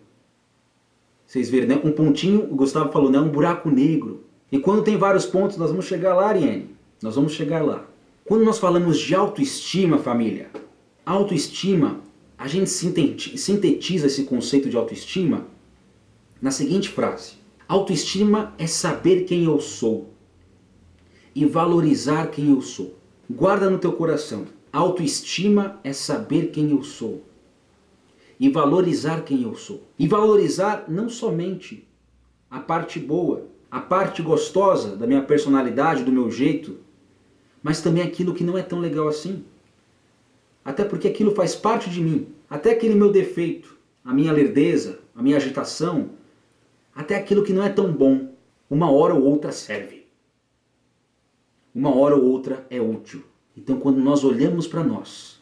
Vocês 1.25 1.49
viram, 1.49 1.67
né? 1.67 1.81
Um 1.83 1.91
pontinho, 1.91 2.43
o 2.51 2.55
Gustavo 2.55 2.91
falou, 2.91 3.11
não 3.11 3.19
é 3.19 3.23
um 3.23 3.29
buraco 3.29 3.69
negro. 3.69 4.23
E 4.51 4.59
quando 4.59 4.83
tem 4.83 4.97
vários 4.97 5.25
pontos, 5.25 5.57
nós 5.57 5.69
vamos 5.69 5.85
chegar 5.85 6.15
lá, 6.15 6.29
Ariane. 6.29 6.69
Nós 7.01 7.15
vamos 7.15 7.33
chegar 7.33 7.63
lá. 7.63 7.85
Quando 8.25 8.43
nós 8.43 8.59
falamos 8.59 8.97
de 8.97 9.13
autoestima, 9.13 9.97
família, 9.97 10.49
autoestima, 11.05 12.01
a 12.37 12.47
gente 12.47 12.69
sintetiza 12.69 14.07
esse 14.07 14.23
conceito 14.23 14.69
de 14.69 14.77
autoestima 14.77 15.47
na 16.41 16.51
seguinte 16.51 16.89
frase: 16.89 17.33
Autoestima 17.67 18.53
é 18.57 18.67
saber 18.67 19.23
quem 19.23 19.45
eu 19.45 19.59
sou 19.59 20.13
e 21.35 21.45
valorizar 21.45 22.27
quem 22.27 22.49
eu 22.51 22.61
sou. 22.61 22.96
Guarda 23.29 23.69
no 23.69 23.77
teu 23.77 23.91
coração. 23.91 24.45
Autoestima 24.71 25.81
é 25.83 25.91
saber 25.91 26.47
quem 26.47 26.71
eu 26.71 26.81
sou 26.81 27.23
e 28.39 28.47
valorizar 28.47 29.23
quem 29.23 29.43
eu 29.43 29.53
sou. 29.53 29.83
E 29.99 30.07
valorizar 30.07 30.85
não 30.87 31.09
somente 31.09 31.85
a 32.49 32.59
parte 32.59 32.99
boa, 32.99 33.47
a 33.69 33.81
parte 33.81 34.21
gostosa 34.21 34.95
da 34.95 35.05
minha 35.05 35.21
personalidade, 35.21 36.05
do 36.05 36.11
meu 36.11 36.31
jeito, 36.31 36.77
mas 37.61 37.81
também 37.81 38.01
aquilo 38.01 38.33
que 38.33 38.45
não 38.45 38.57
é 38.57 38.63
tão 38.63 38.79
legal 38.79 39.09
assim. 39.09 39.43
Até 40.63 40.85
porque 40.85 41.09
aquilo 41.09 41.35
faz 41.35 41.53
parte 41.53 41.89
de 41.89 41.99
mim, 41.99 42.27
até 42.49 42.71
aquele 42.71 42.95
meu 42.95 43.11
defeito, 43.11 43.75
a 44.05 44.13
minha 44.13 44.31
lerdeza, 44.31 44.99
a 45.13 45.21
minha 45.21 45.35
agitação, 45.35 46.11
até 46.95 47.15
aquilo 47.15 47.43
que 47.43 47.51
não 47.51 47.63
é 47.63 47.69
tão 47.69 47.91
bom, 47.91 48.29
uma 48.69 48.89
hora 48.89 49.13
ou 49.13 49.23
outra 49.23 49.51
serve 49.51 49.96
uma 51.77 51.95
hora 51.95 52.15
ou 52.15 52.23
outra 52.23 52.65
é 52.71 52.81
útil. 52.81 53.23
Então, 53.55 53.79
quando 53.79 53.99
nós 53.99 54.23
olhamos 54.23 54.65
para 54.65 54.83
nós 54.83 55.39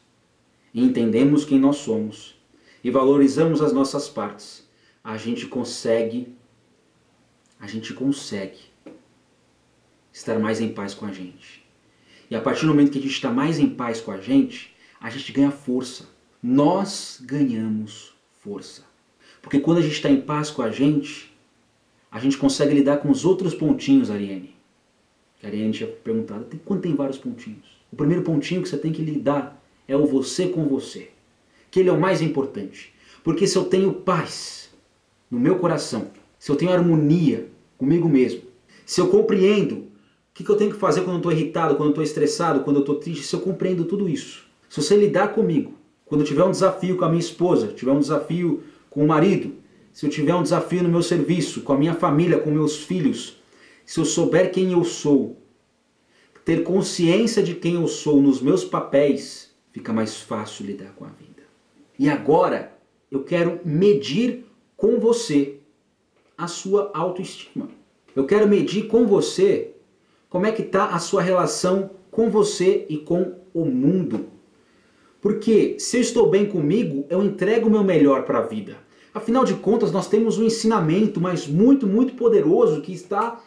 e 0.73 0.83
entendemos 0.83 1.45
quem 1.45 1.57
nós 1.57 1.77
somos 1.77 2.35
e 2.83 2.91
valorizamos 2.91 3.61
as 3.61 3.71
nossas 3.71 4.09
partes, 4.09 4.67
a 5.01 5.15
gente 5.15 5.47
consegue, 5.47 6.35
a 7.57 7.67
gente 7.67 7.93
consegue 7.93 8.59
estar 10.11 10.37
mais 10.37 10.59
em 10.59 10.73
paz 10.73 10.93
com 10.93 11.05
a 11.05 11.11
gente. 11.13 11.65
E 12.29 12.35
a 12.35 12.41
partir 12.41 12.65
do 12.65 12.67
momento 12.67 12.91
que 12.91 12.99
a 12.99 13.01
gente 13.01 13.13
está 13.13 13.31
mais 13.31 13.57
em 13.57 13.69
paz 13.69 14.01
com 14.01 14.11
a 14.11 14.19
gente, 14.19 14.75
a 14.99 15.09
gente 15.09 15.31
ganha 15.31 15.51
força. 15.51 16.09
Nós 16.43 17.21
ganhamos 17.23 18.13
força. 18.41 18.83
Porque 19.41 19.61
quando 19.61 19.77
a 19.77 19.81
gente 19.81 19.95
está 19.95 20.09
em 20.09 20.19
paz 20.19 20.49
com 20.49 20.61
a 20.61 20.69
gente, 20.69 21.33
a 22.11 22.19
gente 22.19 22.37
consegue 22.37 22.73
lidar 22.73 22.97
com 22.97 23.09
os 23.09 23.23
outros 23.23 23.55
pontinhos, 23.55 24.11
Ariane 24.11 24.54
que 25.39 25.45
a 25.45 25.49
Ariane 25.49 25.71
tinha 25.71 25.89
perguntado, 25.89 26.45
quando 26.63 26.81
tem 26.81 26.95
vários 26.95 27.17
pontinhos. 27.17 27.77
O 27.91 27.95
primeiro 27.95 28.23
pontinho 28.23 28.61
que 28.61 28.69
você 28.69 28.77
tem 28.77 28.91
que 28.91 29.01
lidar 29.01 29.61
é 29.87 29.95
o 29.95 30.05
você 30.05 30.47
com 30.47 30.65
você. 30.67 31.09
Que 31.69 31.79
ele 31.79 31.89
é 31.89 31.91
o 31.91 31.99
mais 31.99 32.21
importante. 32.21 32.93
Porque 33.23 33.47
se 33.47 33.57
eu 33.57 33.65
tenho 33.65 33.93
paz 33.93 34.69
no 35.29 35.39
meu 35.39 35.57
coração, 35.57 36.11
se 36.37 36.51
eu 36.51 36.55
tenho 36.55 36.71
harmonia 36.71 37.47
comigo 37.77 38.07
mesmo, 38.07 38.41
se 38.85 39.01
eu 39.01 39.07
compreendo 39.07 39.75
o 39.75 39.87
que, 40.33 40.43
que 40.43 40.49
eu 40.49 40.57
tenho 40.57 40.71
que 40.71 40.77
fazer 40.77 41.01
quando 41.01 41.13
eu 41.13 41.17
estou 41.17 41.31
irritado, 41.31 41.75
quando 41.75 41.87
eu 41.87 41.91
estou 41.91 42.03
estressado, 42.03 42.59
quando 42.61 42.77
eu 42.77 42.81
estou 42.81 42.95
triste, 42.95 43.25
se 43.25 43.35
eu 43.35 43.39
compreendo 43.39 43.85
tudo 43.85 44.07
isso, 44.07 44.45
se 44.69 44.81
você 44.81 44.95
lidar 44.95 45.29
comigo, 45.29 45.73
quando 46.05 46.21
eu 46.21 46.27
tiver 46.27 46.43
um 46.43 46.51
desafio 46.51 46.97
com 46.97 47.05
a 47.05 47.09
minha 47.09 47.19
esposa, 47.19 47.67
tiver 47.67 47.91
um 47.91 47.99
desafio 47.99 48.63
com 48.89 49.03
o 49.03 49.07
marido, 49.07 49.53
se 49.91 50.05
eu 50.05 50.09
tiver 50.09 50.35
um 50.35 50.43
desafio 50.43 50.83
no 50.83 50.89
meu 50.89 51.01
serviço, 51.01 51.61
com 51.61 51.73
a 51.73 51.77
minha 51.77 51.93
família, 51.93 52.37
com 52.37 52.51
meus 52.51 52.83
filhos, 52.83 53.37
se 53.85 53.99
eu 53.99 54.05
souber 54.05 54.51
quem 54.51 54.71
eu 54.71 54.83
sou, 54.83 55.37
ter 56.43 56.63
consciência 56.63 57.41
de 57.41 57.55
quem 57.55 57.75
eu 57.75 57.87
sou 57.87 58.21
nos 58.21 58.41
meus 58.41 58.63
papéis, 58.63 59.53
fica 59.71 59.93
mais 59.93 60.17
fácil 60.17 60.65
lidar 60.65 60.93
com 60.95 61.05
a 61.05 61.09
vida. 61.09 61.43
E 61.97 62.09
agora 62.09 62.77
eu 63.11 63.23
quero 63.23 63.59
medir 63.63 64.45
com 64.75 64.99
você 64.99 65.57
a 66.37 66.47
sua 66.47 66.91
autoestima. 66.93 67.69
Eu 68.15 68.25
quero 68.25 68.47
medir 68.47 68.87
com 68.87 69.05
você 69.05 69.71
como 70.29 70.45
é 70.45 70.51
que 70.51 70.61
está 70.61 70.87
a 70.87 70.99
sua 70.99 71.21
relação 71.21 71.91
com 72.11 72.29
você 72.29 72.85
e 72.89 72.97
com 72.97 73.35
o 73.53 73.65
mundo. 73.65 74.27
Porque 75.21 75.77
se 75.79 75.97
eu 75.97 76.01
estou 76.01 76.29
bem 76.29 76.45
comigo, 76.45 77.05
eu 77.09 77.23
entrego 77.23 77.67
o 77.67 77.71
meu 77.71 77.83
melhor 77.83 78.23
para 78.23 78.39
a 78.39 78.45
vida. 78.45 78.77
Afinal 79.13 79.45
de 79.45 79.53
contas, 79.55 79.91
nós 79.91 80.07
temos 80.07 80.37
um 80.37 80.43
ensinamento, 80.43 81.21
mas 81.21 81.47
muito, 81.47 81.87
muito 81.87 82.15
poderoso 82.15 82.81
que 82.81 82.91
está 82.91 83.41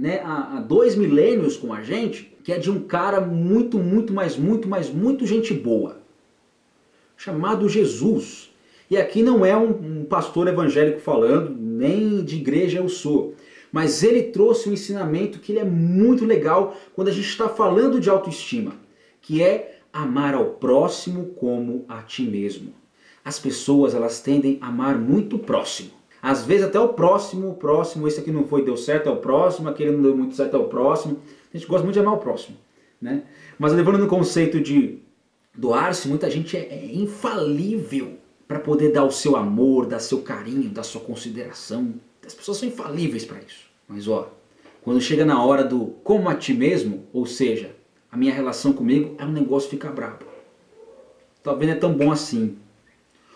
né, 0.00 0.22
há, 0.24 0.56
há 0.56 0.60
dois 0.60 0.96
milênios 0.96 1.58
com 1.58 1.74
a 1.74 1.82
gente, 1.82 2.34
que 2.42 2.50
é 2.50 2.58
de 2.58 2.70
um 2.70 2.80
cara 2.80 3.20
muito, 3.20 3.78
muito, 3.78 4.14
mais, 4.14 4.34
muito, 4.34 4.66
mais, 4.66 4.88
muito 4.88 5.26
gente 5.26 5.52
boa, 5.52 5.98
chamado 7.18 7.68
Jesus. 7.68 8.50
E 8.90 8.96
aqui 8.96 9.22
não 9.22 9.44
é 9.44 9.54
um, 9.54 10.00
um 10.00 10.04
pastor 10.06 10.48
evangélico 10.48 11.00
falando, 11.00 11.54
nem 11.54 12.24
de 12.24 12.36
igreja 12.36 12.78
eu 12.78 12.88
sou. 12.88 13.34
Mas 13.70 14.02
ele 14.02 14.22
trouxe 14.22 14.70
um 14.70 14.72
ensinamento 14.72 15.38
que 15.38 15.52
ele 15.52 15.58
é 15.58 15.64
muito 15.64 16.24
legal 16.24 16.74
quando 16.94 17.08
a 17.08 17.12
gente 17.12 17.28
está 17.28 17.50
falando 17.50 18.00
de 18.00 18.08
autoestima, 18.08 18.72
que 19.20 19.42
é 19.42 19.80
amar 19.92 20.34
ao 20.34 20.46
próximo 20.52 21.26
como 21.36 21.84
a 21.86 22.00
ti 22.00 22.22
mesmo. 22.22 22.72
As 23.22 23.38
pessoas 23.38 23.94
elas 23.94 24.22
tendem 24.22 24.56
a 24.62 24.68
amar 24.68 24.98
muito 24.98 25.38
próximo. 25.38 25.99
Às 26.22 26.44
vezes 26.44 26.66
até 26.66 26.78
o 26.78 26.88
próximo, 26.88 27.50
o 27.50 27.54
próximo, 27.54 28.06
esse 28.06 28.20
aqui 28.20 28.30
não 28.30 28.46
foi, 28.46 28.64
deu 28.64 28.76
certo, 28.76 29.08
é 29.08 29.12
o 29.12 29.16
próximo, 29.16 29.68
aquele 29.68 29.92
não 29.92 30.02
deu 30.02 30.16
muito 30.16 30.34
certo, 30.34 30.56
é 30.56 30.58
o 30.58 30.68
próximo. 30.68 31.18
A 31.52 31.56
gente 31.56 31.66
gosta 31.66 31.84
muito 31.84 31.94
de 31.94 32.00
amar 32.00 32.14
o 32.14 32.18
próximo. 32.18 32.56
Né? 33.00 33.22
Mas 33.58 33.72
levando 33.72 33.98
no 33.98 34.06
conceito 34.06 34.60
de 34.60 34.98
doar-se, 35.56 36.08
muita 36.08 36.30
gente 36.30 36.56
é, 36.56 36.60
é 36.60 36.94
infalível 36.94 38.18
para 38.46 38.58
poder 38.58 38.92
dar 38.92 39.04
o 39.04 39.10
seu 39.10 39.36
amor, 39.36 39.86
dar 39.86 40.00
seu 40.00 40.20
carinho, 40.22 40.68
dar 40.70 40.82
sua 40.82 41.00
consideração. 41.00 41.94
As 42.26 42.34
pessoas 42.34 42.58
são 42.58 42.68
infalíveis 42.68 43.24
para 43.24 43.38
isso. 43.38 43.64
Mas 43.88 44.06
ó, 44.06 44.30
quando 44.82 45.00
chega 45.00 45.24
na 45.24 45.42
hora 45.42 45.64
do 45.64 45.86
como 46.04 46.28
a 46.28 46.34
ti 46.34 46.52
mesmo, 46.52 47.04
ou 47.12 47.26
seja, 47.26 47.74
a 48.10 48.16
minha 48.16 48.32
relação 48.32 48.72
comigo, 48.72 49.14
é 49.18 49.24
um 49.24 49.32
negócio 49.32 49.70
ficar 49.70 49.92
brabo. 49.92 50.24
Talvez 51.42 51.70
não 51.70 51.76
é 51.76 51.80
tão 51.80 51.94
bom 51.94 52.10
assim. 52.10 52.56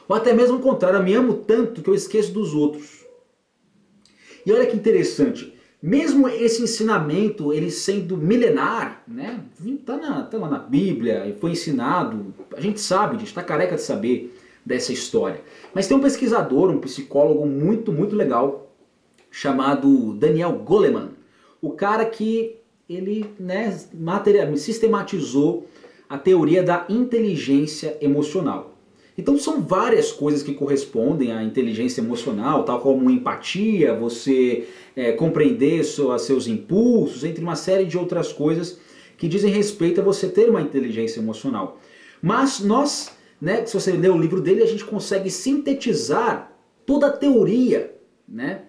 Ou 0.08 0.16
até 0.16 0.32
mesmo 0.32 0.58
o 0.58 0.60
contrário, 0.60 0.98
eu 0.98 1.02
me 1.02 1.14
amo 1.14 1.34
tanto 1.34 1.82
que 1.82 1.88
eu 1.88 1.94
esqueço 1.94 2.32
dos 2.32 2.54
outros. 2.54 3.04
E 4.44 4.52
olha 4.52 4.66
que 4.66 4.76
interessante, 4.76 5.54
mesmo 5.82 6.28
esse 6.28 6.62
ensinamento, 6.62 7.52
ele 7.52 7.70
sendo 7.70 8.16
milenar, 8.16 9.02
né? 9.06 9.40
Tá, 9.84 9.96
na, 9.96 10.22
tá 10.22 10.38
lá 10.38 10.48
na 10.48 10.58
Bíblia, 10.58 11.36
foi 11.40 11.52
ensinado, 11.52 12.34
a 12.56 12.60
gente 12.60 12.80
sabe 12.80 13.16
disso, 13.16 13.28
está 13.28 13.42
careca 13.42 13.76
de 13.76 13.82
saber 13.82 14.34
dessa 14.64 14.92
história. 14.92 15.42
Mas 15.74 15.86
tem 15.86 15.96
um 15.96 16.00
pesquisador, 16.00 16.70
um 16.70 16.80
psicólogo 16.80 17.46
muito, 17.46 17.92
muito 17.92 18.16
legal, 18.16 18.70
chamado 19.30 20.14
Daniel 20.14 20.52
Goleman. 20.52 21.10
O 21.60 21.72
cara 21.72 22.04
que 22.04 22.56
ele 22.88 23.26
né, 23.38 23.78
sistematizou 24.56 25.66
a 26.08 26.18
teoria 26.18 26.62
da 26.62 26.86
inteligência 26.88 27.96
emocional. 28.00 28.73
Então 29.16 29.38
são 29.38 29.60
várias 29.60 30.10
coisas 30.10 30.42
que 30.42 30.54
correspondem 30.54 31.32
à 31.32 31.42
inteligência 31.42 32.00
emocional, 32.00 32.64
tal 32.64 32.80
como 32.80 33.10
empatia, 33.10 33.94
você 33.94 34.66
é, 34.96 35.12
compreender 35.12 35.84
seus 35.84 36.46
impulsos, 36.46 37.22
entre 37.24 37.42
uma 37.42 37.56
série 37.56 37.84
de 37.84 37.96
outras 37.96 38.32
coisas 38.32 38.78
que 39.16 39.28
dizem 39.28 39.52
respeito 39.52 40.00
a 40.00 40.04
você 40.04 40.28
ter 40.28 40.50
uma 40.50 40.60
inteligência 40.60 41.20
emocional. 41.20 41.78
Mas 42.20 42.60
nós 42.60 43.14
né, 43.44 43.66
se 43.66 43.74
você 43.74 43.92
ler 43.92 44.10
o 44.10 44.18
livro 44.18 44.40
dele, 44.40 44.62
a 44.62 44.66
gente 44.66 44.84
consegue 44.84 45.30
sintetizar 45.30 46.50
toda 46.86 47.08
a 47.08 47.12
teoria, 47.12 47.94
né? 48.26 48.62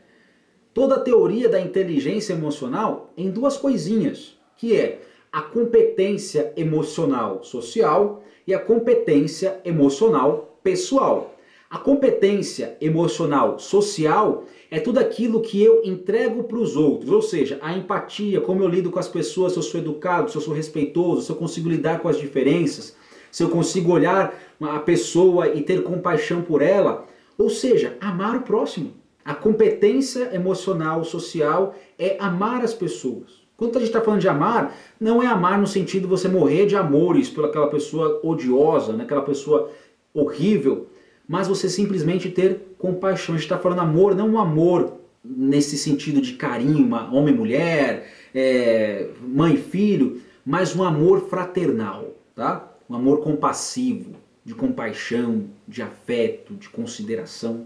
Toda 0.73 0.95
a 0.95 0.99
teoria 0.99 1.47
da 1.47 1.61
inteligência 1.61 2.33
emocional 2.33 3.13
em 3.15 3.31
duas 3.31 3.55
coisinhas, 3.55 4.37
que 4.57 4.75
é 4.75 5.01
a 5.31 5.41
competência 5.41 6.51
emocional 6.57 7.41
social 7.41 8.21
e 8.47 8.53
a 8.53 8.59
competência 8.59 9.59
emocional 9.63 10.59
pessoal. 10.63 11.35
A 11.69 11.77
competência 11.77 12.77
emocional 12.79 13.59
social 13.59 14.43
é 14.69 14.79
tudo 14.79 14.99
aquilo 14.99 15.41
que 15.41 15.61
eu 15.61 15.81
entrego 15.83 16.43
para 16.43 16.57
os 16.57 16.75
outros, 16.75 17.11
ou 17.11 17.21
seja, 17.21 17.57
a 17.61 17.75
empatia, 17.75 18.39
como 18.39 18.61
eu 18.63 18.67
lido 18.67 18.91
com 18.91 18.99
as 18.99 19.07
pessoas, 19.07 19.53
se 19.53 19.59
eu 19.59 19.63
sou 19.63 19.81
educado, 19.81 20.29
se 20.29 20.37
eu 20.37 20.41
sou 20.41 20.53
respeitoso, 20.53 21.23
se 21.23 21.31
eu 21.31 21.35
consigo 21.35 21.69
lidar 21.69 21.99
com 21.99 22.07
as 22.07 22.17
diferenças, 22.17 22.95
se 23.31 23.43
eu 23.43 23.49
consigo 23.49 23.91
olhar 23.91 24.33
a 24.61 24.79
pessoa 24.79 25.49
e 25.49 25.61
ter 25.61 25.83
compaixão 25.83 26.41
por 26.41 26.61
ela, 26.61 27.05
ou 27.37 27.49
seja, 27.49 27.97
amar 27.99 28.37
o 28.37 28.41
próximo. 28.43 28.93
A 29.23 29.33
competência 29.33 30.33
emocional 30.33 31.03
social 31.03 31.75
é 31.97 32.15
amar 32.19 32.63
as 32.63 32.73
pessoas. 32.73 33.44
Quando 33.57 33.77
a 33.77 33.79
gente 33.79 33.87
está 33.87 34.01
falando 34.01 34.19
de 34.19 34.27
amar, 34.27 34.75
não 34.99 35.23
é 35.23 35.27
amar 35.27 35.57
no 35.59 35.67
sentido 35.67 36.03
de 36.03 36.07
você 36.09 36.27
morrer 36.27 36.65
de 36.65 36.75
amores 36.75 37.29
pelaquela 37.29 37.67
pessoa 37.67 38.19
odiosa, 38.21 38.93
né? 38.93 39.05
pessoa 39.25 39.71
horrível, 40.13 40.87
mas 41.27 41.47
você 41.47 41.69
simplesmente 41.69 42.29
ter 42.29 42.75
compaixão. 42.77 43.35
A 43.35 43.37
gente 43.37 43.45
está 43.45 43.57
falando 43.57 43.79
amor, 43.79 44.13
não 44.15 44.31
um 44.31 44.39
amor 44.39 44.93
nesse 45.23 45.77
sentido 45.77 46.21
de 46.21 46.33
carinho, 46.33 46.93
homem 47.11 47.33
e 47.33 47.37
mulher, 47.37 48.11
é, 48.33 49.09
mãe 49.21 49.55
e 49.55 49.57
filho, 49.57 50.21
mas 50.45 50.75
um 50.75 50.83
amor 50.83 51.27
fraternal, 51.29 52.13
tá? 52.35 52.71
Um 52.89 52.95
amor 52.95 53.21
compassivo, 53.21 54.11
de 54.43 54.53
compaixão, 54.53 55.45
de 55.67 55.81
afeto, 55.81 56.53
de 56.53 56.69
consideração. 56.69 57.65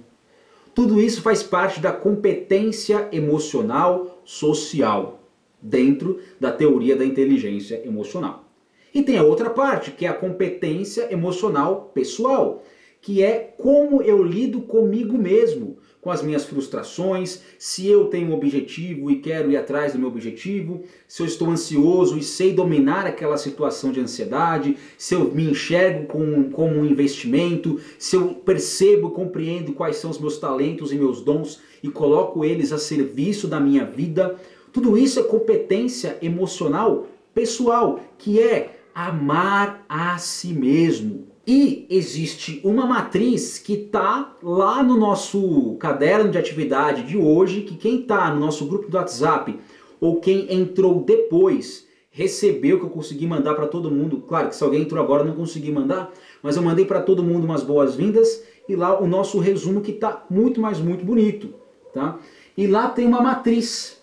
Tudo 0.74 1.02
isso 1.02 1.22
faz 1.22 1.44
parte 1.44 1.82
da 1.82 1.92
competência 1.92 3.10
emocional 3.12 4.22
social, 4.24 5.19
dentro 5.62 6.20
da 6.40 6.52
teoria 6.52 6.96
da 6.96 7.06
inteligência 7.06 7.82
emocional. 7.86 8.46
E 8.94 9.04
tem 9.04 9.18
a 9.18 9.24
outra 9.24 9.50
parte, 9.50 9.92
que 9.92 10.06
é 10.06 10.10
a 10.10 10.14
competência 10.14 11.12
emocional 11.14 11.92
pessoal, 11.94 12.64
que 13.02 13.24
é 13.24 13.54
como 13.58 14.02
eu 14.02 14.24
lido 14.24 14.62
comigo 14.62 15.18
mesmo, 15.18 15.78
com 16.02 16.10
as 16.10 16.22
minhas 16.22 16.46
frustrações, 16.46 17.42
se 17.58 17.86
eu 17.86 18.06
tenho 18.06 18.30
um 18.30 18.34
objetivo 18.34 19.12
e 19.12 19.18
quero 19.18 19.52
ir 19.52 19.58
atrás 19.58 19.94
do 19.94 20.00
meu 20.00 20.08
objetivo, 20.08 20.84
se 21.08 21.22
eu 21.22 21.26
estou 21.26 21.50
ansioso 21.50 22.18
e 22.18 22.24
sei 22.24 22.54
dominar 22.54 23.06
aquela 23.06 23.38
situação 23.38 23.92
de 23.92 24.00
ansiedade, 24.00 24.78
se 24.98 25.14
eu 25.14 25.32
me 25.32 25.50
enxergo 25.50 26.08
como, 26.08 26.50
como 26.52 26.78
um 26.78 26.86
investimento, 26.86 27.80
se 27.98 28.16
eu 28.16 28.30
percebo, 28.34 29.12
compreendo 29.12 29.74
quais 29.74 29.98
são 29.98 30.10
os 30.10 30.20
meus 30.20 30.38
talentos 30.38 30.94
e 30.94 30.96
meus 30.96 31.22
dons 31.22 31.60
e 31.84 31.90
coloco 31.90 32.46
eles 32.46 32.72
a 32.72 32.78
serviço 32.78 33.48
da 33.48 33.60
minha 33.60 33.84
vida. 33.84 34.38
Tudo 34.72 34.98
isso 34.98 35.20
é 35.20 35.24
competência 35.24 36.18
emocional 36.22 37.08
pessoal, 37.34 38.00
que 38.18 38.40
é 38.40 38.80
amar 38.94 39.86
a 39.88 40.18
si 40.18 40.54
mesmo. 40.54 41.28
E 41.48 41.88
existe 41.90 42.62
uma 42.64 42.86
matriz 42.86 43.58
que 43.58 43.74
está 43.74 44.36
lá 44.44 44.84
no 44.84 44.96
nosso 44.96 45.76
caderno 45.80 46.30
de 46.30 46.38
atividade 46.38 47.04
de 47.04 47.18
hoje, 47.18 47.62
que 47.62 47.76
quem 47.76 48.02
está 48.02 48.32
no 48.32 48.40
nosso 48.40 48.66
grupo 48.66 48.90
do 48.90 48.98
WhatsApp 48.98 49.58
ou 50.00 50.20
quem 50.20 50.54
entrou 50.54 51.04
depois 51.04 51.88
recebeu 52.12 52.80
que 52.80 52.86
eu 52.86 52.90
consegui 52.90 53.26
mandar 53.26 53.56
para 53.56 53.68
todo 53.68 53.90
mundo. 53.90 54.24
Claro 54.28 54.50
que 54.50 54.56
se 54.56 54.64
alguém 54.64 54.82
entrou 54.82 55.04
agora 55.04 55.24
não 55.24 55.36
consegui 55.36 55.72
mandar, 55.72 56.12
mas 56.44 56.56
eu 56.56 56.62
mandei 56.62 56.86
para 56.86 57.02
todo 57.02 57.24
mundo 57.24 57.46
umas 57.46 57.64
boas-vindas 57.64 58.44
e 58.68 58.76
lá 58.76 59.00
o 59.00 59.08
nosso 59.08 59.40
resumo 59.40 59.82
que 59.82 59.92
está 59.92 60.26
muito 60.30 60.62
mais 60.62 60.80
muito 60.80 61.04
bonito, 61.04 61.54
tá? 61.94 62.20
E 62.56 62.68
lá 62.68 62.90
tem 62.90 63.08
uma 63.08 63.22
matriz 63.22 63.99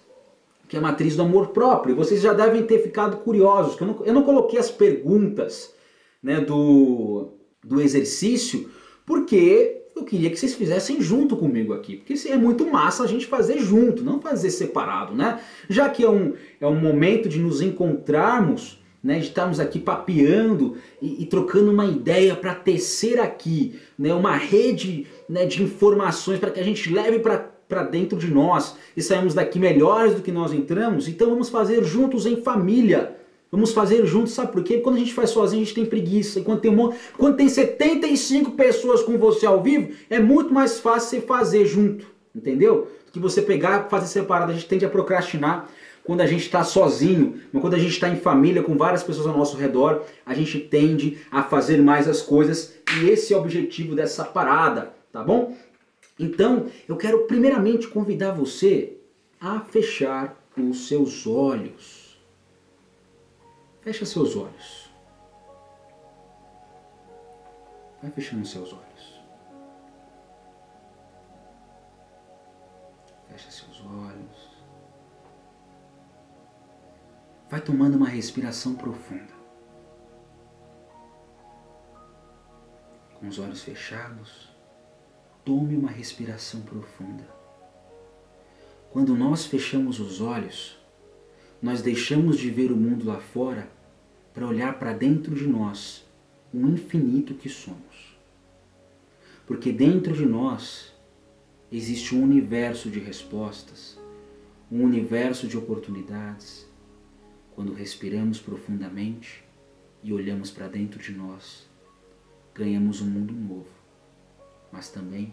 que 0.68 0.76
é 0.76 0.78
a 0.78 0.82
matriz 0.82 1.16
do 1.16 1.22
amor 1.22 1.48
próprio. 1.48 1.96
Vocês 1.96 2.20
já 2.20 2.32
devem 2.32 2.62
ter 2.64 2.82
ficado 2.82 3.18
curiosos, 3.18 3.76
que 3.76 3.82
eu 3.82 3.86
não, 3.86 4.04
eu 4.04 4.14
não 4.14 4.22
coloquei 4.22 4.58
as 4.58 4.70
perguntas 4.70 5.74
né, 6.22 6.40
do, 6.40 7.34
do 7.64 7.80
exercício, 7.80 8.68
porque 9.04 9.82
eu 9.94 10.04
queria 10.04 10.28
que 10.28 10.36
vocês 10.36 10.54
fizessem 10.54 11.00
junto 11.00 11.36
comigo 11.36 11.72
aqui, 11.72 11.96
porque 11.96 12.28
é 12.28 12.36
muito 12.36 12.70
massa 12.70 13.04
a 13.04 13.06
gente 13.06 13.26
fazer 13.26 13.58
junto, 13.58 14.04
não 14.04 14.20
fazer 14.20 14.50
separado, 14.50 15.14
né? 15.14 15.40
Já 15.70 15.88
que 15.88 16.04
é 16.04 16.10
um, 16.10 16.34
é 16.60 16.66
um 16.66 16.78
momento 16.78 17.30
de 17.30 17.38
nos 17.38 17.62
encontrarmos, 17.62 18.78
né, 19.02 19.20
de 19.20 19.26
estarmos 19.26 19.60
aqui 19.60 19.78
papeando 19.78 20.76
e, 21.00 21.22
e 21.22 21.26
trocando 21.26 21.70
uma 21.70 21.86
ideia 21.86 22.34
para 22.34 22.54
tecer 22.54 23.20
aqui, 23.20 23.80
né, 23.96 24.12
uma 24.12 24.36
rede 24.36 25.06
né, 25.28 25.46
de 25.46 25.62
informações 25.62 26.40
para 26.40 26.50
que 26.50 26.58
a 26.60 26.64
gente 26.64 26.92
leve 26.92 27.20
para 27.20 27.55
dentro 27.90 28.18
de 28.18 28.28
nós 28.28 28.76
e 28.96 29.02
saímos 29.02 29.34
daqui 29.34 29.58
melhores 29.58 30.14
do 30.14 30.22
que 30.22 30.32
nós 30.32 30.52
entramos, 30.52 31.08
então 31.08 31.30
vamos 31.30 31.48
fazer 31.48 31.82
juntos 31.84 32.26
em 32.26 32.42
família. 32.42 33.16
Vamos 33.50 33.72
fazer 33.72 34.04
juntos, 34.04 34.32
sabe 34.32 34.52
por 34.52 34.62
quê? 34.64 34.78
Quando 34.78 34.96
a 34.96 34.98
gente 34.98 35.14
faz 35.14 35.30
sozinho, 35.30 35.62
a 35.62 35.64
gente 35.64 35.74
tem 35.74 35.86
preguiça. 35.86 36.40
E 36.40 36.42
quando 36.42 36.60
tem, 36.60 36.70
um, 36.70 36.92
quando 37.16 37.36
tem 37.36 37.48
75 37.48 38.52
pessoas 38.52 39.02
com 39.02 39.16
você 39.16 39.46
ao 39.46 39.62
vivo, 39.62 39.92
é 40.10 40.18
muito 40.18 40.52
mais 40.52 40.80
fácil 40.80 41.20
você 41.20 41.26
fazer 41.26 41.64
junto, 41.64 42.06
entendeu? 42.34 42.88
Do 43.06 43.12
que 43.12 43.20
você 43.20 43.40
pegar 43.40 43.88
fazer 43.88 44.08
separado. 44.08 44.50
A 44.50 44.54
gente 44.54 44.66
tende 44.66 44.84
a 44.84 44.90
procrastinar 44.90 45.70
quando 46.06 46.20
a 46.20 46.26
gente 46.26 46.42
está 46.42 46.62
sozinho, 46.62 47.40
mas 47.52 47.60
quando 47.60 47.74
a 47.74 47.78
gente 47.78 47.92
está 47.92 48.08
em 48.08 48.16
família 48.16 48.62
com 48.62 48.76
várias 48.76 49.02
pessoas 49.02 49.26
ao 49.26 49.36
nosso 49.36 49.56
redor, 49.56 50.04
a 50.24 50.34
gente 50.34 50.58
tende 50.58 51.18
a 51.30 51.42
fazer 51.42 51.78
mais 51.82 52.08
as 52.08 52.22
coisas 52.22 52.74
e 52.98 53.10
esse 53.10 53.34
é 53.34 53.36
o 53.36 53.40
objetivo 53.40 53.94
dessa 53.94 54.24
parada, 54.24 54.92
tá 55.12 55.22
bom? 55.22 55.56
Então, 56.18 56.70
eu 56.88 56.96
quero 56.96 57.26
primeiramente 57.26 57.88
convidar 57.88 58.32
você 58.32 58.96
a 59.40 59.60
fechar 59.60 60.36
os 60.56 60.88
seus 60.88 61.26
olhos. 61.26 62.18
Fecha 63.82 64.06
seus 64.06 64.34
olhos. 64.34 64.90
Vai 68.02 68.10
fechando 68.10 68.46
seus 68.46 68.72
olhos. 68.72 69.20
Fecha 73.28 73.50
seus 73.50 73.80
olhos. 73.84 74.56
Vai 77.50 77.60
tomando 77.60 77.96
uma 77.96 78.08
respiração 78.08 78.74
profunda. 78.74 79.36
Com 83.20 83.28
os 83.28 83.38
olhos 83.38 83.62
fechados, 83.62 84.55
tome 85.46 85.76
uma 85.76 85.92
respiração 85.92 86.60
profunda. 86.62 87.24
Quando 88.90 89.14
nós 89.14 89.46
fechamos 89.46 90.00
os 90.00 90.20
olhos, 90.20 90.76
nós 91.62 91.80
deixamos 91.80 92.36
de 92.36 92.50
ver 92.50 92.72
o 92.72 92.76
mundo 92.76 93.06
lá 93.06 93.20
fora 93.20 93.70
para 94.34 94.44
olhar 94.44 94.76
para 94.76 94.92
dentro 94.92 95.36
de 95.36 95.46
nós, 95.46 96.04
o 96.52 96.66
infinito 96.66 97.32
que 97.32 97.48
somos. 97.48 98.18
Porque 99.46 99.70
dentro 99.70 100.14
de 100.14 100.26
nós 100.26 100.92
existe 101.70 102.12
um 102.12 102.24
universo 102.24 102.90
de 102.90 102.98
respostas, 102.98 103.96
um 104.70 104.82
universo 104.82 105.46
de 105.46 105.56
oportunidades. 105.56 106.66
Quando 107.54 107.72
respiramos 107.72 108.40
profundamente 108.40 109.44
e 110.02 110.12
olhamos 110.12 110.50
para 110.50 110.66
dentro 110.66 111.00
de 111.00 111.12
nós, 111.12 111.68
ganhamos 112.52 113.00
um 113.00 113.06
mundo 113.06 113.32
novo, 113.32 113.75
mas 114.76 114.90
também 114.90 115.32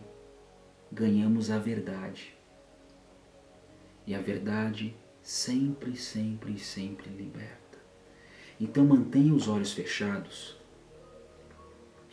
ganhamos 0.90 1.52
a 1.52 1.60
verdade. 1.60 2.34
E 4.08 4.16
a 4.16 4.22
verdade 4.22 4.96
sempre, 5.22 5.98
sempre, 5.98 6.58
sempre 6.58 7.10
liberta. 7.10 7.78
Então 8.58 8.86
mantenha 8.86 9.34
os 9.34 9.50
olhos 9.50 9.74
fechados, 9.74 10.58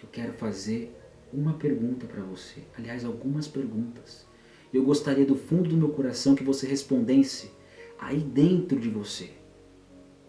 eu 0.03 0.09
quero 0.11 0.33
fazer 0.33 0.93
uma 1.33 1.53
pergunta 1.53 2.05
para 2.05 2.23
você. 2.23 2.65
Aliás, 2.77 3.05
algumas 3.05 3.47
perguntas. 3.47 4.27
Eu 4.75 4.83
gostaria 4.83 5.25
do 5.25 5.37
fundo 5.37 5.71
do 5.71 5.77
meu 5.77 5.91
coração 5.91 6.35
que 6.35 6.43
você 6.43 6.67
respondesse 6.67 7.53
aí 7.97 8.19
dentro 8.19 8.81
de 8.81 8.89
você. 8.89 9.31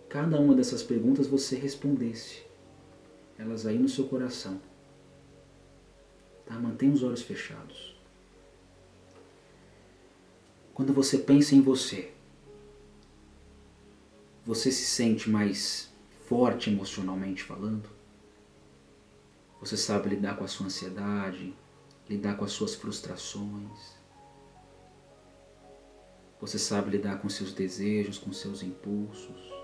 Cada 0.07 0.39
uma 0.39 0.53
dessas 0.53 0.83
perguntas 0.83 1.25
você 1.25 1.55
respondesse. 1.55 2.43
Elas 3.39 3.65
aí 3.65 3.79
no 3.79 3.89
seu 3.89 4.05
coração. 4.05 4.61
Tá? 6.51 6.59
Mantenha 6.59 6.93
os 6.93 7.01
olhos 7.01 7.21
fechados. 7.21 7.95
Quando 10.73 10.91
você 10.91 11.17
pensa 11.17 11.55
em 11.55 11.61
você, 11.61 12.11
você 14.45 14.69
se 14.69 14.85
sente 14.85 15.29
mais 15.29 15.89
forte 16.27 16.69
emocionalmente 16.69 17.41
falando? 17.41 17.89
Você 19.61 19.77
sabe 19.77 20.09
lidar 20.09 20.35
com 20.35 20.43
a 20.43 20.47
sua 20.47 20.65
ansiedade, 20.65 21.53
lidar 22.09 22.35
com 22.35 22.43
as 22.43 22.51
suas 22.51 22.75
frustrações? 22.75 23.95
Você 26.41 26.59
sabe 26.59 26.89
lidar 26.89 27.21
com 27.21 27.29
seus 27.29 27.53
desejos, 27.53 28.17
com 28.17 28.33
seus 28.33 28.61
impulsos? 28.61 29.60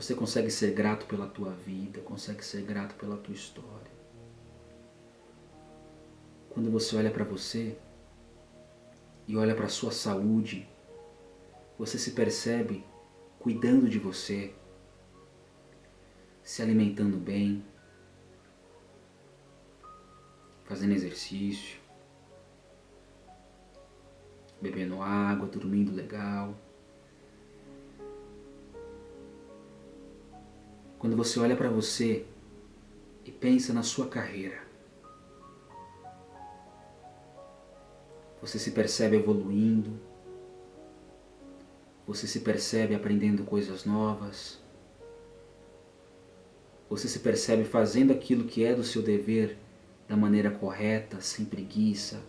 Você 0.00 0.14
consegue 0.14 0.50
ser 0.50 0.72
grato 0.72 1.04
pela 1.04 1.26
tua 1.26 1.50
vida, 1.50 2.00
consegue 2.00 2.42
ser 2.42 2.62
grato 2.62 2.94
pela 2.94 3.18
tua 3.18 3.34
história. 3.34 3.92
Quando 6.48 6.70
você 6.70 6.96
olha 6.96 7.10
para 7.10 7.22
você 7.22 7.76
e 9.28 9.36
olha 9.36 9.54
para 9.54 9.66
a 9.66 9.68
sua 9.68 9.92
saúde, 9.92 10.66
você 11.78 11.98
se 11.98 12.12
percebe 12.12 12.82
cuidando 13.38 13.90
de 13.90 13.98
você, 13.98 14.54
se 16.42 16.62
alimentando 16.62 17.18
bem, 17.18 17.62
fazendo 20.64 20.94
exercício, 20.94 21.78
bebendo 24.62 25.02
água, 25.02 25.46
dormindo 25.46 25.92
legal. 25.92 26.56
Quando 31.00 31.16
você 31.16 31.40
olha 31.40 31.56
para 31.56 31.70
você 31.70 32.26
e 33.24 33.30
pensa 33.30 33.72
na 33.72 33.82
sua 33.82 34.06
carreira, 34.06 34.60
você 38.38 38.58
se 38.58 38.70
percebe 38.72 39.16
evoluindo, 39.16 39.98
você 42.06 42.26
se 42.26 42.40
percebe 42.40 42.94
aprendendo 42.94 43.44
coisas 43.44 43.86
novas, 43.86 44.60
você 46.90 47.08
se 47.08 47.20
percebe 47.20 47.64
fazendo 47.64 48.12
aquilo 48.12 48.44
que 48.44 48.62
é 48.62 48.74
do 48.74 48.84
seu 48.84 49.00
dever 49.00 49.56
da 50.06 50.18
maneira 50.18 50.50
correta, 50.50 51.18
sem 51.22 51.46
preguiça, 51.46 52.20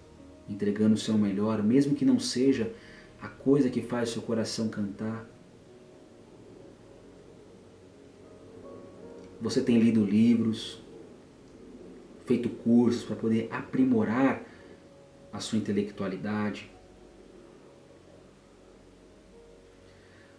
entregando 0.48 0.96
o 0.96 0.98
seu 0.98 1.18
melhor, 1.18 1.62
mesmo 1.62 1.94
que 1.94 2.06
não 2.06 2.20
seja 2.20 2.74
a 3.22 3.28
coisa 3.28 3.70
que 3.70 3.82
faz 3.82 4.12
seu 4.12 4.22
coração 4.22 4.70
cantar. 4.70 5.31
Você 9.42 9.62
tem 9.62 9.80
lido 9.80 10.06
livros, 10.06 10.82
feito 12.26 12.48
cursos 12.50 13.04
para 13.04 13.16
poder 13.16 13.48
aprimorar 13.52 14.44
a 15.34 15.40
sua 15.40 15.58
intelectualidade. 15.58 16.70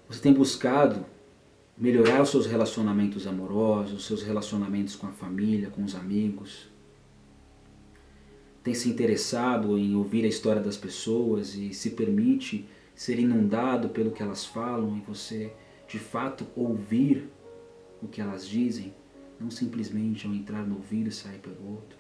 Você 0.09 0.21
tem 0.21 0.33
buscado 0.33 1.05
melhorar 1.77 2.23
os 2.23 2.31
seus 2.31 2.47
relacionamentos 2.47 3.27
amorosos, 3.27 3.95
os 3.95 4.07
seus 4.07 4.23
relacionamentos 4.23 4.95
com 4.95 5.07
a 5.07 5.13
família, 5.13 5.71
com 5.71 5.83
os 5.83 5.95
amigos 5.95 6.73
tem 8.63 8.75
se 8.75 8.89
interessado 8.89 9.77
em 9.77 9.95
ouvir 9.97 10.25
a 10.25 10.29
história 10.29 10.63
das 10.63 10.77
pessoas 10.77 11.55
e 11.55 11.75
se 11.75 11.91
permite 11.91 12.67
ser 12.95 13.19
inundado 13.19 13.89
pelo 13.89 14.13
que 14.13 14.23
elas 14.23 14.45
falam 14.45 14.97
e 14.97 15.01
você 15.01 15.53
de 15.89 15.99
fato 15.99 16.47
ouvir 16.55 17.29
o 18.03 18.09
que 18.09 18.21
elas 18.21 18.47
dizem, 18.47 18.95
não 19.39 19.51
simplesmente 19.51 20.27
ao 20.27 20.35
entrar 20.35 20.67
no 20.67 20.77
ouvido 20.77 21.09
e 21.09 21.13
sair 21.13 21.39
pelo 21.39 21.71
outro. 21.71 21.99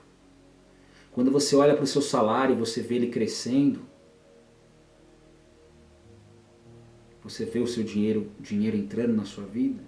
Quando 1.12 1.31
você 1.31 1.55
olha 1.55 1.75
para 1.75 1.85
o 1.85 1.87
seu 1.87 2.03
salário 2.03 2.55
e 2.55 2.59
você 2.59 2.83
vê 2.83 2.97
ele 2.97 3.09
crescendo, 3.09 3.81
você 7.23 7.45
vê 7.45 7.61
o 7.61 7.67
seu 7.67 7.85
dinheiro, 7.85 8.31
dinheiro 8.41 8.77
entrando 8.77 9.15
na 9.15 9.25
sua 9.25 9.45
vida, 9.45 9.83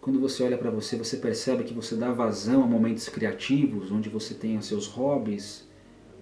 quando 0.00 0.20
você 0.20 0.42
olha 0.42 0.56
para 0.56 0.70
você, 0.70 0.96
você 0.96 1.16
percebe 1.18 1.64
que 1.64 1.74
você 1.74 1.94
dá 1.94 2.10
vazão 2.10 2.62
a 2.62 2.66
momentos 2.66 3.08
criativos, 3.08 3.92
onde 3.92 4.08
você 4.08 4.32
tem 4.32 4.56
os 4.56 4.66
seus 4.66 4.86
hobbies, 4.86 5.68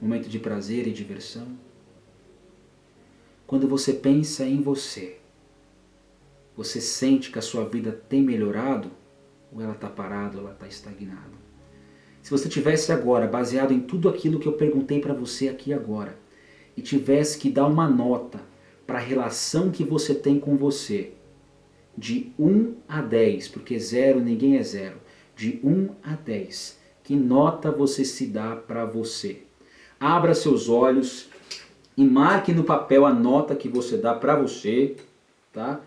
momento 0.03 0.29
de 0.29 0.39
prazer 0.39 0.89
e 0.89 0.93
diversão. 0.93 1.47
Quando 3.47 3.69
você 3.69 3.93
pensa 3.93 4.45
em 4.45 4.61
você, 4.61 5.21
você 6.57 6.81
sente 6.81 7.31
que 7.31 7.39
a 7.39 7.43
sua 7.43 7.65
vida 7.65 7.93
tem 7.93 8.23
melhorado 8.23 8.91
ou 9.53 9.61
ela 9.61 9.75
está 9.75 9.89
parada 9.89 10.39
ou 10.39 10.45
ela 10.45 10.53
está 10.53 10.67
estagnada? 10.67 11.37
Se 12.23 12.31
você 12.31 12.49
tivesse 12.49 12.91
agora, 12.91 13.27
baseado 13.27 13.73
em 13.73 13.81
tudo 13.81 14.09
aquilo 14.09 14.41
que 14.41 14.49
eu 14.49 14.55
perguntei 14.55 15.01
para 15.01 15.15
você 15.15 15.49
aqui 15.49 15.73
agora, 15.73 16.19
e 16.77 16.83
tivesse 16.83 17.39
que 17.39 17.49
dar 17.49 17.67
uma 17.67 17.89
nota 17.89 18.41
para 18.87 18.99
a 18.99 19.03
relação 19.03 19.71
que 19.71 19.85
você 19.85 20.15
tem 20.15 20.39
com 20.39 20.57
você, 20.57 21.13
de 21.97 22.33
1 22.39 22.75
a 22.89 23.01
10, 23.01 23.49
porque 23.49 23.79
zero 23.79 24.21
ninguém 24.21 24.59
é 24.59 24.63
zero, 24.63 24.97
de 25.35 25.61
1 25.63 25.89
a 26.03 26.15
10, 26.15 26.79
que 27.03 27.15
nota 27.15 27.71
você 27.71 28.05
se 28.05 28.27
dá 28.27 28.57
para 28.57 28.85
você? 28.85 29.43
Abra 29.99 30.35
seus 30.35 30.69
olhos 30.69 31.29
e 31.97 32.05
marque 32.05 32.53
no 32.53 32.65
papel 32.65 33.07
a 33.07 33.15
nota 33.15 33.55
que 33.55 33.69
você 33.69 33.97
dá 33.97 34.13
para 34.13 34.37
você, 34.37 34.97
tá? 35.53 35.81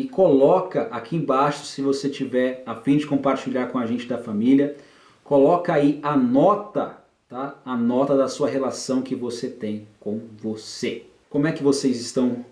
E 0.00 0.08
coloca 0.08 0.84
aqui 0.90 1.14
embaixo, 1.14 1.66
se 1.66 1.82
você 1.82 2.08
tiver 2.08 2.62
a 2.64 2.74
fim 2.74 2.96
de 2.96 3.06
compartilhar 3.06 3.66
com 3.66 3.78
a 3.78 3.84
gente 3.84 4.06
da 4.06 4.16
família, 4.16 4.74
coloca 5.22 5.74
aí 5.74 6.00
a 6.02 6.16
nota, 6.16 6.96
tá? 7.28 7.60
A 7.66 7.76
nota 7.76 8.16
da 8.16 8.26
sua 8.26 8.48
relação 8.48 9.02
que 9.02 9.14
você 9.14 9.46
tem 9.46 9.86
com 10.00 10.18
você. 10.38 11.04
Como 11.28 11.46
é 11.46 11.52
que 11.52 11.62
vocês 11.62 12.00
estão 12.00 12.42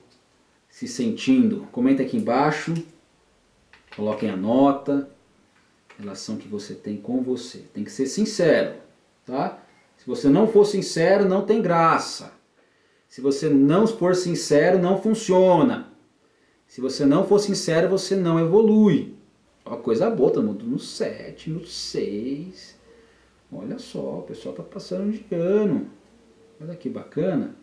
se 0.69 0.87
sentindo? 0.87 1.67
Comenta 1.73 2.03
aqui 2.03 2.19
embaixo. 2.19 2.75
Coloquem 3.97 4.29
a 4.29 4.37
nota, 4.37 5.09
relação 5.99 6.37
que 6.37 6.49
você 6.49 6.75
tem 6.75 6.99
com 6.99 7.23
você. 7.23 7.65
Tem 7.73 7.83
que 7.83 7.91
ser 7.91 8.05
sincero, 8.05 8.75
tá? 9.25 9.59
Se 9.97 10.07
você 10.07 10.29
não 10.29 10.47
for 10.47 10.67
sincero, 10.67 11.27
não 11.27 11.47
tem 11.47 11.63
graça. 11.63 12.31
Se 13.09 13.23
você 13.23 13.49
não 13.49 13.87
for 13.87 14.15
sincero, 14.15 14.79
não 14.79 15.01
funciona. 15.01 15.88
Se 16.69 16.83
você 16.83 17.07
não 17.07 17.27
for 17.27 17.39
sincero, 17.39 17.89
você 17.89 18.15
não 18.15 18.39
evolui. 18.39 19.17
Ó, 19.65 19.77
coisa 19.79 20.11
boa, 20.11 20.31
todo 20.31 20.47
mundo 20.47 20.67
no 20.67 20.79
7, 20.79 21.49
no 21.49 21.65
6. 21.65 22.79
Olha 23.51 23.79
só, 23.79 24.19
o 24.19 24.23
pessoal 24.23 24.55
tá 24.55 24.63
passando 24.63 25.11
de 25.11 25.35
ano. 25.35 25.91
Olha 26.61 26.77
que 26.77 26.91
bacana. 26.91 27.57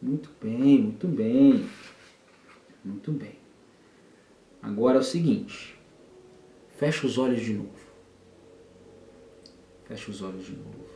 Muito 0.00 0.30
bem, 0.40 0.80
muito 0.80 1.06
bem. 1.06 1.68
Muito 2.82 3.12
bem. 3.12 3.38
Agora 4.62 4.96
é 4.96 5.00
o 5.00 5.04
seguinte. 5.04 5.78
Fecha 6.78 7.06
os 7.06 7.18
olhos 7.18 7.42
de 7.42 7.52
novo. 7.52 7.84
Fecha 9.84 10.10
os 10.10 10.22
olhos 10.22 10.46
de 10.46 10.56
novo. 10.56 10.88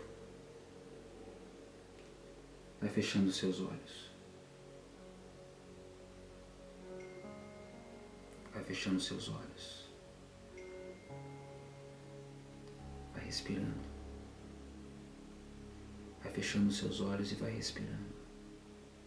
Vai 2.80 2.88
fechando 2.88 3.28
os 3.28 3.36
seus 3.36 3.60
olhos. 3.60 4.07
Vai 8.58 8.64
fechando 8.64 9.00
seus 9.00 9.28
olhos. 9.28 9.88
Vai 13.14 13.24
respirando. 13.24 13.80
Vai 16.20 16.32
fechando 16.32 16.72
seus 16.72 17.00
olhos 17.00 17.30
e 17.30 17.36
vai 17.36 17.52
respirando 17.52 18.18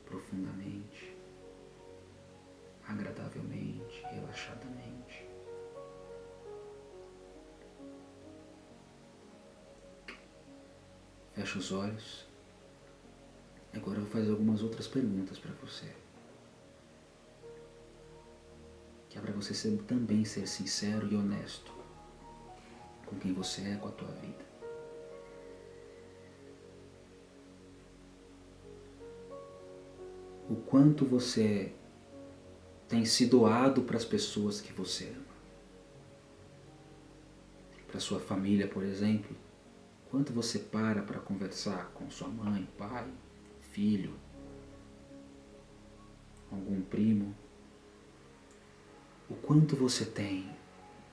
profundamente 0.05 1.17
agradavelmente, 2.87 4.01
relaxadamente. 4.09 5.27
Fecha 11.33 11.59
os 11.59 11.71
olhos. 11.73 12.25
Agora 13.73 13.97
eu 13.97 14.03
vou 14.03 14.11
fazer 14.11 14.31
algumas 14.31 14.63
outras 14.63 14.87
perguntas 14.87 15.37
para 15.37 15.51
você. 15.55 15.93
Você 19.41 19.53
ser, 19.53 19.77
também 19.83 20.23
ser 20.23 20.47
sincero 20.47 21.11
e 21.11 21.15
honesto 21.15 21.73
com 23.05 23.17
quem 23.17 23.33
você 23.33 23.61
é, 23.61 23.75
com 23.75 23.87
a 23.87 23.91
tua 23.91 24.07
vida. 24.07 24.45
O 30.49 30.55
quanto 30.55 31.05
você 31.05 31.73
tem 32.87 33.05
se 33.05 33.25
doado 33.25 33.83
para 33.83 33.97
as 33.97 34.05
pessoas 34.05 34.61
que 34.61 34.73
você 34.73 35.09
ama. 35.09 35.31
Para 37.87 37.99
sua 37.99 38.19
família, 38.19 38.67
por 38.67 38.83
exemplo, 38.83 39.35
quanto 40.09 40.31
você 40.31 40.59
para 40.59 41.01
para 41.01 41.19
conversar 41.19 41.91
com 41.93 42.09
sua 42.09 42.27
mãe, 42.27 42.67
pai, 42.77 43.09
filho, 43.71 44.13
algum 46.51 46.81
primo? 46.81 47.33
O 49.31 49.33
quanto 49.35 49.77
você 49.77 50.03
tem 50.03 50.45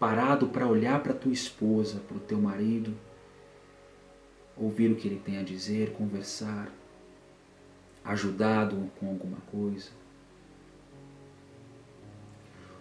parado 0.00 0.48
para 0.48 0.66
olhar 0.66 1.00
para 1.02 1.14
tua 1.14 1.32
esposa, 1.32 2.00
para 2.00 2.16
o 2.16 2.20
teu 2.20 2.40
marido, 2.40 2.92
ouvir 4.56 4.90
o 4.90 4.96
que 4.96 5.06
ele 5.06 5.22
tem 5.24 5.38
a 5.38 5.42
dizer, 5.44 5.92
conversar, 5.92 6.68
ajudado 8.04 8.90
com 8.98 9.08
alguma 9.08 9.38
coisa? 9.52 9.90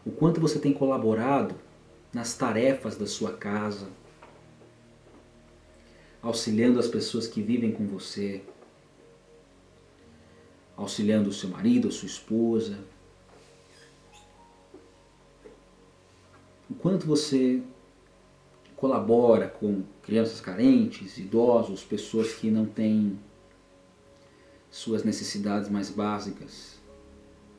o 0.08 0.12
quanto 0.12 0.40
você 0.40 0.58
tem 0.58 0.72
colaborado 0.72 1.54
nas 2.14 2.34
tarefas 2.34 2.96
da 2.96 3.06
sua 3.06 3.34
casa, 3.34 3.90
auxiliando 6.22 6.80
as 6.80 6.88
pessoas 6.88 7.28
que 7.28 7.42
vivem 7.42 7.74
com 7.74 7.86
você, 7.86 8.42
auxiliando 10.78 11.30
o 11.30 11.34
seu 11.34 11.50
marido, 11.50 11.90
a 11.90 11.92
sua 11.92 12.08
esposa, 12.08 12.80
o 16.70 16.76
quanto 16.76 17.06
você 17.06 17.64
colabora 18.76 19.48
com 19.48 19.84
crianças 20.04 20.40
carentes, 20.40 21.18
idosos, 21.18 21.84
pessoas 21.84 22.34
que 22.34 22.52
não 22.52 22.66
têm 22.66 23.20
suas 24.70 25.04
necessidades 25.04 25.70
mais 25.70 25.90
básicas, 25.90 26.80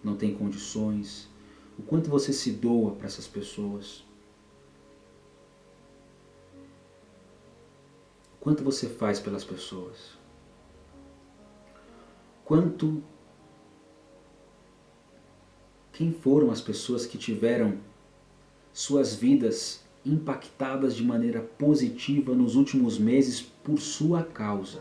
não 0.04 0.16
têm 0.16 0.34
condições, 0.34 1.28
o 1.78 1.82
quanto 1.82 2.10
você 2.10 2.32
se 2.32 2.52
doa 2.52 2.92
para 2.92 3.06
essas 3.06 3.26
pessoas. 3.26 4.04
O 8.34 8.40
quanto 8.40 8.62
você 8.62 8.88
faz 8.88 9.18
pelas 9.18 9.44
pessoas. 9.44 10.16
Quanto 12.44 13.02
quem 15.92 16.12
foram 16.12 16.50
as 16.50 16.60
pessoas 16.60 17.04
que 17.04 17.18
tiveram 17.18 17.78
suas 18.78 19.12
vidas 19.12 19.82
impactadas 20.06 20.94
de 20.94 21.02
maneira 21.02 21.40
positiva 21.40 22.32
nos 22.32 22.54
últimos 22.54 22.96
meses 22.96 23.40
por 23.40 23.80
sua 23.80 24.22
causa? 24.22 24.80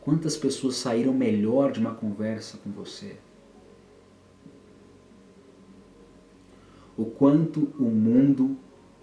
Quantas 0.00 0.36
pessoas 0.36 0.76
saíram 0.76 1.12
melhor 1.12 1.72
de 1.72 1.80
uma 1.80 1.92
conversa 1.92 2.56
com 2.58 2.70
você? 2.70 3.16
O 6.96 7.04
quanto 7.04 7.72
o 7.76 7.90
mundo 7.90 8.56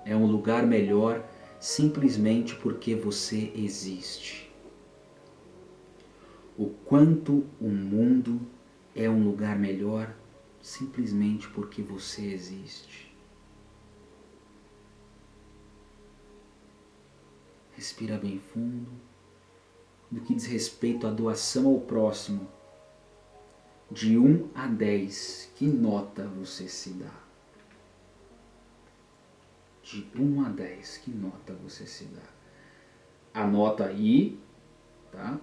é 0.06 0.16
um 0.16 0.26
lugar 0.26 0.66
melhor 0.66 1.22
simplesmente 1.60 2.56
porque 2.56 2.96
você 2.96 3.52
existe. 3.54 4.50
O 6.58 6.68
quanto 6.86 7.44
o 7.60 7.68
mundo 7.68 8.40
é 8.96 9.10
um 9.10 9.22
lugar 9.22 9.60
melhor 9.60 10.16
simplesmente 10.62 11.50
porque 11.50 11.82
você 11.82 12.22
existe. 12.22 13.07
Respira 17.78 18.18
bem 18.18 18.40
fundo. 18.40 18.90
No 20.12 20.22
que 20.22 20.34
diz 20.34 20.48
respeito 20.48 21.06
à 21.06 21.12
doação 21.12 21.68
ao 21.68 21.80
próximo, 21.80 22.48
de 23.92 24.18
1 24.18 24.50
a 24.56 24.66
10, 24.66 25.52
que 25.56 25.68
nota 25.68 26.24
você 26.26 26.68
se 26.68 26.90
dá? 26.90 27.14
De 29.84 30.10
1 30.18 30.46
a 30.46 30.50
10, 30.50 30.98
que 30.98 31.12
nota 31.12 31.54
você 31.54 31.86
se 31.86 32.06
dá? 32.06 33.42
Anota 33.42 33.86
aí, 33.86 34.40
tá? 35.12 35.40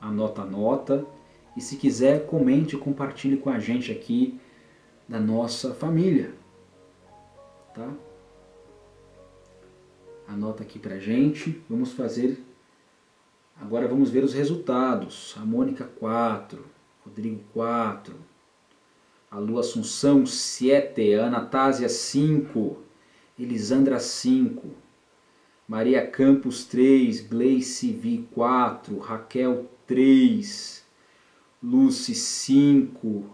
Anota 0.00 0.42
nota 0.42 1.06
e 1.54 1.60
se 1.60 1.76
quiser, 1.76 2.26
comente 2.26 2.76
e 2.76 2.78
compartilhe 2.78 3.36
com 3.36 3.50
a 3.50 3.58
gente 3.58 3.92
aqui 3.92 4.40
da 5.06 5.20
nossa 5.20 5.74
família. 5.74 6.34
Tá? 7.74 7.92
Anota 10.26 10.62
aqui 10.62 10.78
pra 10.78 10.98
gente. 10.98 11.62
Vamos 11.68 11.92
fazer. 11.92 12.42
Agora 13.60 13.86
vamos 13.86 14.10
ver 14.10 14.24
os 14.24 14.34
resultados. 14.34 15.34
A 15.36 15.44
Mônica 15.44 15.84
4, 15.84 16.64
Rodrigo 17.04 17.40
4, 17.52 18.14
a 19.30 19.38
Lu 19.38 19.58
Assunção 19.58 20.24
7, 20.26 21.14
a 21.14 21.26
Anatásia 21.26 21.88
5, 21.88 22.78
Elisandra 23.38 24.00
5, 24.00 24.68
Maria 25.68 26.06
Campos 26.06 26.64
3, 26.64 27.20
Gleice 27.20 27.92
V 27.92 28.24
4, 28.32 28.98
Raquel 28.98 29.68
3, 29.86 30.84
Lucy 31.62 32.14
5, 32.14 33.24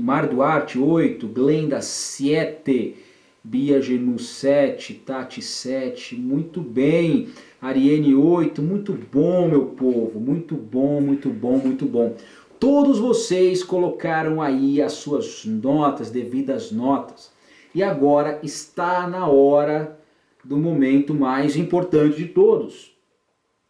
Mar 0.00 0.28
Duarte 0.28 0.78
8, 0.78 1.28
Glenda 1.28 1.80
7, 1.80 2.96
Bia 3.44 3.82
Genu 3.82 4.18
7, 4.18 4.94
Tati 4.94 5.42
7, 5.42 6.14
muito 6.14 6.60
bem. 6.60 7.28
Ariane 7.60 8.14
8, 8.14 8.62
muito 8.62 8.92
bom, 8.92 9.48
meu 9.48 9.66
povo, 9.66 10.20
muito 10.20 10.54
bom, 10.54 11.00
muito 11.00 11.28
bom, 11.28 11.58
muito 11.58 11.84
bom. 11.84 12.14
Todos 12.60 13.00
vocês 13.00 13.64
colocaram 13.64 14.40
aí 14.40 14.80
as 14.80 14.92
suas 14.92 15.44
notas, 15.44 16.10
devidas 16.10 16.70
notas. 16.70 17.32
E 17.74 17.82
agora 17.82 18.38
está 18.42 19.08
na 19.08 19.26
hora 19.26 19.98
do 20.44 20.56
momento 20.56 21.12
mais 21.12 21.56
importante 21.56 22.16
de 22.16 22.26
todos. 22.26 22.96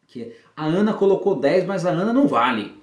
Que 0.06 0.34
a 0.54 0.66
Ana 0.66 0.92
colocou 0.92 1.34
10, 1.34 1.64
mas 1.64 1.86
a 1.86 1.90
Ana 1.90 2.12
não 2.12 2.26
vale. 2.26 2.74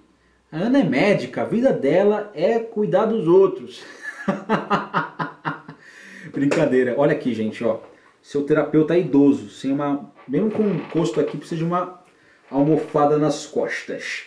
A 0.52 0.58
Ana 0.58 0.80
é 0.80 0.84
médica, 0.84 1.44
a 1.44 1.46
vida 1.46 1.72
dela 1.72 2.32
é 2.34 2.58
cuidar 2.58 3.06
dos 3.06 3.28
outros. 3.28 3.84
Brincadeira. 6.32 6.96
Olha 6.98 7.14
aqui, 7.14 7.34
gente, 7.34 7.64
ó. 7.64 7.80
Seu 8.22 8.44
terapeuta 8.44 8.96
é 8.96 9.00
idoso, 9.00 9.50
sem 9.50 9.72
uma, 9.72 10.12
mesmo 10.28 10.52
com 10.52 10.64
um 10.64 10.76
encosto 10.76 11.20
aqui, 11.20 11.38
precisa 11.38 11.58
de 11.58 11.64
uma 11.64 12.04
almofada 12.52 13.18
nas 13.18 13.46
costas. 13.46 14.24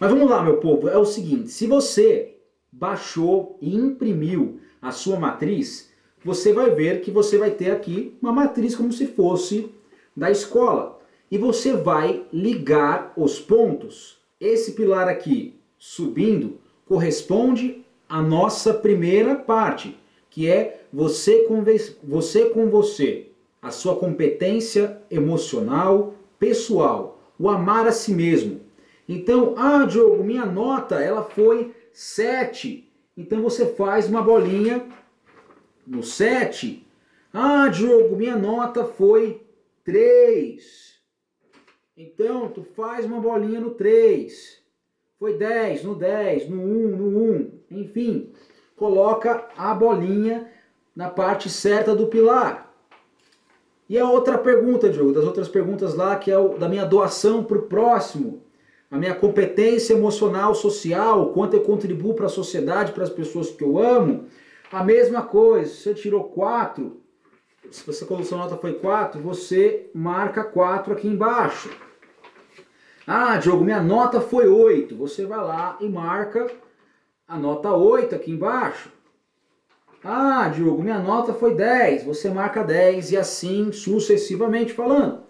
Mas 0.00 0.10
vamos 0.10 0.28
lá, 0.28 0.42
meu 0.42 0.58
povo. 0.58 0.88
É 0.88 0.96
o 0.96 1.04
seguinte, 1.04 1.50
se 1.50 1.66
você 1.66 2.36
baixou 2.70 3.58
e 3.60 3.74
imprimiu 3.74 4.60
a 4.80 4.90
sua 4.90 5.18
matriz, 5.18 5.90
você 6.24 6.52
vai 6.52 6.70
ver 6.70 7.00
que 7.00 7.10
você 7.10 7.38
vai 7.38 7.50
ter 7.50 7.70
aqui 7.70 8.16
uma 8.20 8.32
matriz 8.32 8.74
como 8.74 8.92
se 8.92 9.06
fosse 9.06 9.70
da 10.16 10.30
escola. 10.30 10.98
E 11.30 11.36
você 11.38 11.72
vai 11.72 12.24
ligar 12.32 13.12
os 13.16 13.38
pontos. 13.38 14.18
Esse 14.40 14.72
pilar 14.72 15.08
aqui 15.08 15.58
subindo 15.78 16.58
corresponde 16.86 17.84
à 18.08 18.22
nossa 18.22 18.72
primeira 18.72 19.34
parte, 19.34 19.96
que 20.38 20.48
é 20.48 20.82
você 20.92 21.40
com 21.48 21.64
você, 22.04 22.44
com 22.50 22.70
você 22.70 23.26
a 23.60 23.72
sua 23.72 23.96
competência 23.96 25.02
emocional, 25.10 26.14
pessoal, 26.38 27.20
o 27.36 27.48
amar 27.48 27.88
a 27.88 27.90
si 27.90 28.12
mesmo. 28.12 28.60
Então, 29.08 29.56
ah, 29.56 29.84
Diogo, 29.84 30.22
minha 30.22 30.46
nota 30.46 31.02
ela 31.02 31.24
foi 31.24 31.74
7. 31.92 32.88
Então 33.16 33.42
você 33.42 33.66
faz 33.66 34.08
uma 34.08 34.22
bolinha 34.22 34.86
no 35.84 36.04
7. 36.04 36.86
Ah, 37.32 37.66
Diogo, 37.66 38.14
minha 38.14 38.36
nota 38.36 38.84
foi 38.84 39.44
3. 39.82 41.00
Então, 41.96 42.48
tu 42.48 42.62
faz 42.62 43.04
uma 43.04 43.20
bolinha 43.20 43.58
no 43.58 43.72
3 43.72 44.58
foi 45.18 45.36
10, 45.36 45.82
no 45.82 45.96
10, 45.96 46.48
no 46.48 46.62
1, 46.62 46.96
no 46.96 47.32
1, 47.32 47.50
enfim, 47.72 48.30
coloca 48.78 49.44
a 49.56 49.74
bolinha 49.74 50.46
na 50.94 51.08
parte 51.10 51.50
certa 51.50 51.94
do 51.94 52.06
pilar. 52.06 52.72
E 53.88 53.98
a 53.98 54.08
outra 54.08 54.38
pergunta, 54.38 54.88
Diogo, 54.88 55.12
das 55.12 55.24
outras 55.24 55.48
perguntas 55.48 55.94
lá, 55.94 56.16
que 56.16 56.30
é 56.30 56.38
o, 56.38 56.58
da 56.58 56.68
minha 56.68 56.84
doação 56.84 57.42
para 57.42 57.58
o 57.58 57.62
próximo, 57.62 58.42
a 58.90 58.96
minha 58.96 59.14
competência 59.14 59.94
emocional, 59.94 60.54
social, 60.54 61.32
quanto 61.32 61.54
eu 61.54 61.62
contribuo 61.62 62.14
para 62.14 62.26
a 62.26 62.30
sociedade, 62.30 62.92
para 62.92 63.04
as 63.04 63.10
pessoas 63.10 63.50
que 63.50 63.64
eu 63.64 63.78
amo, 63.78 64.26
a 64.70 64.84
mesma 64.84 65.22
coisa, 65.22 65.72
você 65.72 65.94
tirou 65.94 66.24
4, 66.24 67.00
se 67.70 67.84
você 67.84 68.04
colocou 68.04 68.26
sua 68.26 68.38
nota 68.38 68.56
foi 68.56 68.74
4, 68.74 69.20
você 69.20 69.90
marca 69.94 70.44
4 70.44 70.92
aqui 70.92 71.08
embaixo. 71.08 71.70
Ah, 73.06 73.36
Diogo, 73.36 73.64
minha 73.64 73.82
nota 73.82 74.20
foi 74.20 74.46
8. 74.46 74.94
Você 74.96 75.24
vai 75.24 75.38
lá 75.38 75.76
e 75.80 75.88
marca 75.88 76.46
a 77.28 77.36
nota 77.36 77.74
8 77.74 78.14
aqui 78.14 78.30
embaixo. 78.30 78.90
Ah, 80.02 80.48
Diogo, 80.48 80.82
minha 80.82 80.98
nota 80.98 81.34
foi 81.34 81.54
10. 81.54 82.04
Você 82.04 82.30
marca 82.30 82.64
10 82.64 83.12
e 83.12 83.16
assim 83.18 83.70
sucessivamente 83.70 84.72
falando. 84.72 85.20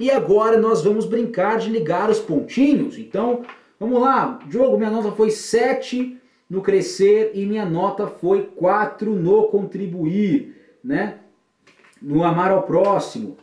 E 0.00 0.10
agora 0.10 0.56
nós 0.56 0.82
vamos 0.82 1.04
brincar 1.04 1.58
de 1.58 1.68
ligar 1.68 2.08
os 2.08 2.18
pontinhos. 2.18 2.96
Então, 2.98 3.42
vamos 3.78 4.00
lá. 4.00 4.38
Diogo, 4.46 4.78
minha 4.78 4.90
nota 4.90 5.12
foi 5.12 5.30
7 5.30 6.18
no 6.48 6.62
crescer 6.62 7.32
e 7.34 7.44
minha 7.44 7.66
nota 7.66 8.06
foi 8.06 8.46
4 8.56 9.14
no 9.14 9.48
contribuir, 9.48 10.56
né? 10.82 11.18
No 12.00 12.24
amar 12.24 12.50
ao 12.50 12.62
próximo. 12.62 13.36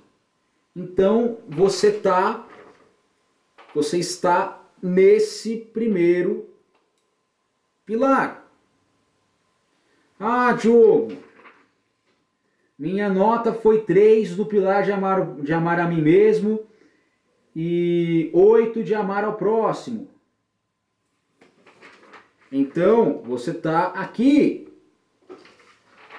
Então, 0.76 1.38
você 1.48 1.90
está 1.90 2.46
você 3.74 4.00
está 4.00 4.64
nesse 4.82 5.56
primeiro 5.56 6.50
pilar. 7.90 8.48
Ah, 10.20 10.54
Diogo, 10.54 11.12
minha 12.78 13.10
nota 13.10 13.52
foi 13.52 13.82
3 13.82 14.38
no 14.38 14.46
pilar 14.46 14.84
de 14.84 14.92
amar, 14.92 15.26
de 15.38 15.52
amar 15.52 15.80
a 15.80 15.88
mim 15.88 16.00
mesmo 16.00 16.68
e 17.56 18.30
8 18.32 18.84
de 18.84 18.94
amar 18.94 19.24
ao 19.24 19.38
próximo. 19.38 20.08
Então, 22.52 23.24
você 23.24 23.50
está 23.50 23.88
aqui. 23.88 24.72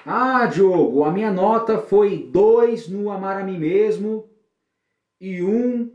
Ah, 0.05 0.45
Diogo, 0.47 1.05
a 1.05 1.11
minha 1.11 1.31
nota 1.31 1.77
foi 1.77 2.17
2 2.17 2.89
no 2.89 3.09
amar 3.09 3.39
a 3.39 3.45
mim 3.45 3.57
mesmo 3.57 4.29
e 5.21 5.41
1 5.41 5.89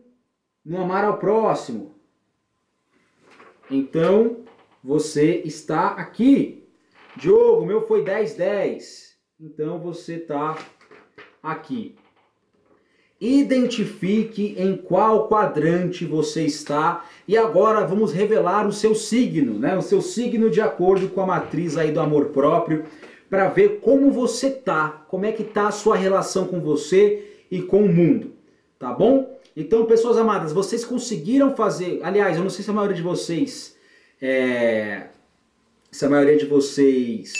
no 0.65 0.81
amar 0.81 1.05
ao 1.05 1.19
próximo. 1.19 1.95
Então, 3.71 4.46
você 4.87 5.43
está 5.45 5.89
aqui. 5.89 6.63
Diogo, 7.17 7.67
meu 7.67 7.83
foi 7.89 8.05
10, 8.05 8.35
10. 8.35 9.17
Então 9.41 9.81
você 9.81 10.15
está 10.15 10.57
aqui. 11.43 11.97
Identifique 13.21 14.55
em 14.57 14.77
qual 14.77 15.29
quadrante 15.29 16.05
você 16.05 16.45
está 16.45 17.05
e 17.27 17.37
agora 17.37 17.85
vamos 17.85 18.13
revelar 18.13 18.65
o 18.69 18.73
seu 18.73 18.95
signo, 18.95 19.59
né? 19.59 19.77
O 19.77 19.83
seu 19.83 20.01
signo 20.01 20.49
de 20.49 20.61
acordo 20.61 21.09
com 21.09 21.21
a 21.21 21.27
matriz 21.27 21.77
aí 21.77 21.91
do 21.91 21.99
amor 21.99 22.27
próprio, 22.27 22.85
para 23.29 23.49
ver 23.49 23.81
como 23.81 24.13
você 24.13 24.51
tá, 24.51 25.05
como 25.09 25.27
é 25.27 25.33
que 25.33 25.43
tá 25.43 25.67
a 25.67 25.73
sua 25.73 25.97
relação 25.97 26.47
com 26.47 26.61
você 26.61 27.43
e 27.51 27.61
com 27.61 27.83
o 27.83 27.93
mundo, 27.93 28.35
tá 28.79 28.93
bom? 28.93 29.37
Então, 29.57 29.87
pessoas 29.87 30.17
amadas, 30.17 30.53
vocês 30.53 30.85
conseguiram 30.85 31.57
fazer? 31.57 32.01
Aliás, 32.05 32.37
eu 32.37 32.43
não 32.45 32.51
sei 32.51 32.63
se 32.63 32.71
a 32.71 32.75
maioria 32.75 32.97
de 32.97 33.03
vocês, 33.03 33.76
é, 34.21 35.09
se 35.91 36.05
a 36.05 36.09
maioria 36.11 36.37
de 36.37 36.47
vocês 36.47 37.33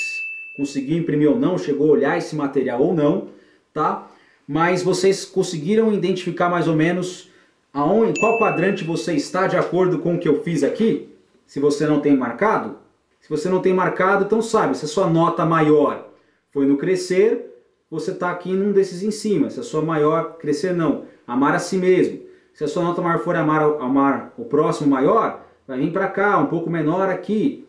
conseguiu 0.57 0.97
imprimir 0.97 1.31
ou 1.31 1.39
não, 1.39 1.59
chegou 1.59 1.89
a 1.89 1.93
olhar 1.93 2.19
esse 2.19 2.35
material 2.35 2.81
ou 2.81 2.95
não, 2.95 3.29
tá? 3.73 4.11
Mas 4.49 4.83
vocês 4.83 5.25
conseguiram 5.25 5.93
identificar 5.93 6.49
mais 6.49 6.69
ou 6.69 6.75
menos 6.75 7.31
aonde, 7.73 8.19
qual 8.19 8.39
quadrante 8.39 8.85
você 8.85 9.15
está 9.15 9.47
de 9.47 9.57
acordo 9.57 9.99
com 9.99 10.15
o 10.15 10.19
que 10.19 10.29
eu 10.29 10.43
fiz 10.43 10.63
aqui? 10.63 11.09
Se 11.47 11.61
você 11.61 11.87
não 11.87 12.01
tem 12.01 12.17
marcado? 12.17 12.79
Se 13.21 13.29
você 13.29 13.49
não 13.49 13.61
tem 13.61 13.75
marcado, 13.75 14.25
então 14.25 14.41
sabe, 14.41 14.77
se 14.77 14.85
a 14.85 14.89
sua 14.89 15.09
nota 15.09 15.45
maior 15.45 16.09
foi 16.51 16.65
no 16.65 16.77
crescer, 16.77 17.47
você 17.91 18.13
está 18.13 18.31
aqui 18.31 18.53
num 18.53 18.73
desses 18.73 19.03
em 19.03 19.11
cima. 19.11 19.51
Se 19.51 19.61
a 19.61 19.63
sua 19.63 19.83
maior 19.83 20.39
crescer, 20.39 20.73
não. 20.73 21.05
Amar 21.27 21.55
a 21.55 21.59
si 21.59 21.77
mesmo. 21.77 22.21
Se 22.55 22.65
a 22.65 22.69
sua 22.69 22.83
nota 22.83 23.03
maior 23.03 23.19
for 23.19 23.37
amar, 23.37 23.63
amar 23.81 24.33
o 24.39 24.45
próximo 24.45 24.91
maior, 24.91 25.46
vai 25.67 25.79
vir 25.79 25.93
para 25.93 26.09
cá, 26.09 26.39
um 26.39 26.47
pouco 26.47 26.71
menor 26.71 27.09
aqui. 27.09 27.67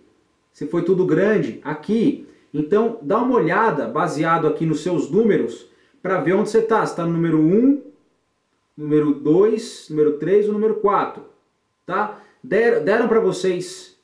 Se 0.54 0.68
foi 0.68 0.84
tudo 0.84 1.06
grande, 1.06 1.60
aqui. 1.64 2.28
Então, 2.54 2.98
dá 3.02 3.20
uma 3.20 3.36
olhada, 3.36 3.88
baseado 3.88 4.48
aqui 4.48 4.66
nos 4.66 4.82
seus 4.82 5.10
números, 5.10 5.68
para 6.02 6.20
ver 6.20 6.34
onde 6.34 6.50
você 6.50 6.60
está. 6.60 6.86
Você 6.86 6.92
está 6.94 7.06
no 7.06 7.14
número 7.14 7.40
1, 7.40 7.82
número 8.78 9.14
2, 9.14 9.88
número 9.90 10.14
3 10.18 10.48
ou 10.48 10.54
número 10.54 10.76
4. 10.76 11.24
Tá? 11.86 12.20
Der, 12.44 12.84
deram 12.84 13.08
para 13.08 13.20
vocês 13.20 13.98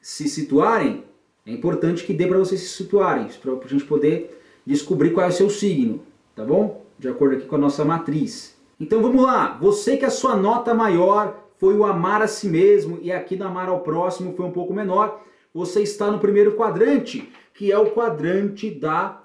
se 0.00 0.28
situarem? 0.28 1.04
É 1.44 1.52
importante 1.52 2.04
que 2.04 2.12
dê 2.12 2.26
para 2.26 2.38
vocês 2.38 2.60
se 2.60 2.68
situarem, 2.68 3.28
para 3.40 3.52
a 3.52 3.68
gente 3.68 3.84
poder 3.84 4.40
descobrir 4.66 5.10
qual 5.10 5.26
é 5.26 5.28
o 5.28 5.32
seu 5.32 5.48
signo, 5.48 6.02
tá 6.34 6.44
bom? 6.44 6.84
De 6.98 7.08
acordo 7.08 7.36
aqui 7.36 7.46
com 7.46 7.54
a 7.54 7.58
nossa 7.58 7.84
matriz. 7.84 8.56
Então 8.80 9.00
vamos 9.00 9.22
lá, 9.22 9.56
você 9.60 9.96
que 9.96 10.04
a 10.04 10.10
sua 10.10 10.36
nota 10.36 10.74
maior 10.74 11.45
foi 11.58 11.76
o 11.76 11.84
amar 11.84 12.22
a 12.22 12.28
si 12.28 12.48
mesmo 12.48 12.98
e 13.02 13.12
aqui 13.12 13.36
no 13.36 13.46
amar 13.46 13.68
ao 13.68 13.80
próximo 13.80 14.34
foi 14.34 14.46
um 14.46 14.52
pouco 14.52 14.74
menor, 14.74 15.22
você 15.52 15.82
está 15.82 16.10
no 16.10 16.18
primeiro 16.18 16.54
quadrante, 16.54 17.28
que 17.54 17.72
é 17.72 17.78
o 17.78 17.90
quadrante 17.90 18.70
da 18.70 19.22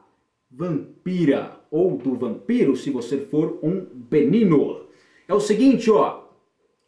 vampira 0.50 1.60
ou 1.70 1.98
do 1.98 2.16
vampiro, 2.16 2.76
se 2.76 2.90
você 2.90 3.18
for 3.18 3.60
um 3.62 3.86
benino. 3.94 4.82
É 5.28 5.34
o 5.34 5.40
seguinte, 5.40 5.90
ó, 5.90 6.24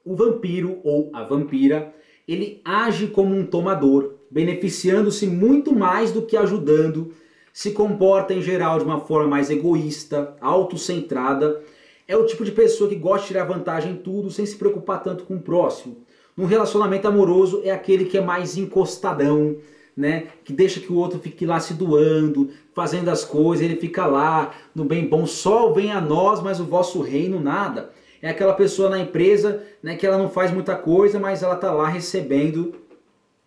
o 0.06 0.16
vampiro 0.16 0.80
ou 0.84 1.10
a 1.14 1.24
vampira, 1.24 1.94
ele 2.28 2.62
age 2.64 3.08
como 3.08 3.36
um 3.36 3.46
tomador, 3.46 4.16
beneficiando-se 4.30 5.28
muito 5.28 5.74
mais 5.74 6.12
do 6.12 6.22
que 6.22 6.36
ajudando, 6.36 7.14
se 7.54 7.72
comporta 7.72 8.34
em 8.34 8.42
geral 8.42 8.80
de 8.80 8.86
uma 8.86 9.00
forma 9.00 9.30
mais 9.30 9.50
egoísta, 9.50 10.36
autocentrada, 10.42 11.62
é 12.08 12.16
o 12.16 12.26
tipo 12.26 12.44
de 12.44 12.52
pessoa 12.52 12.90
que 12.90 12.96
gosta 12.96 13.22
de 13.22 13.28
tirar 13.28 13.46
vantagem 13.46 13.94
em 13.94 13.98
tudo 13.98 14.30
sem 14.30 14.46
se 14.46 14.56
preocupar 14.56 15.02
tanto 15.02 15.24
com 15.24 15.36
o 15.36 15.42
próximo. 15.42 15.98
No 16.36 16.46
relacionamento 16.46 17.08
amoroso 17.08 17.62
é 17.64 17.72
aquele 17.72 18.06
que 18.06 18.18
é 18.18 18.22
mais 18.22 18.58
encostadão, 18.58 19.58
né? 19.96 20.28
Que 20.44 20.52
deixa 20.52 20.80
que 20.80 20.92
o 20.92 20.98
outro 20.98 21.20
fique 21.20 21.46
lá 21.46 21.60
se 21.60 21.76
doando, 21.76 22.50
fazendo 22.74 23.10
as 23.10 23.24
coisas, 23.24 23.64
ele 23.64 23.76
fica 23.76 24.06
lá 24.06 24.52
no 24.74 24.84
bem 24.84 25.08
bom, 25.08 25.26
sol 25.26 25.74
vem 25.74 25.92
a 25.92 26.02
nós, 26.02 26.42
mas 26.42 26.60
o 26.60 26.66
vosso 26.66 27.02
reino 27.02 27.40
nada. 27.40 27.92
É 28.22 28.30
aquela 28.30 28.54
pessoa 28.54 28.90
na 28.90 29.00
empresa, 29.00 29.62
né, 29.82 29.96
que 29.96 30.08
ela 30.08 30.18
não 30.18 30.30
faz 30.30 30.52
muita 30.52 30.76
coisa, 30.76 31.20
mas 31.20 31.44
ela 31.44 31.56
tá 31.56 31.72
lá 31.72 31.88
recebendo 31.88 32.74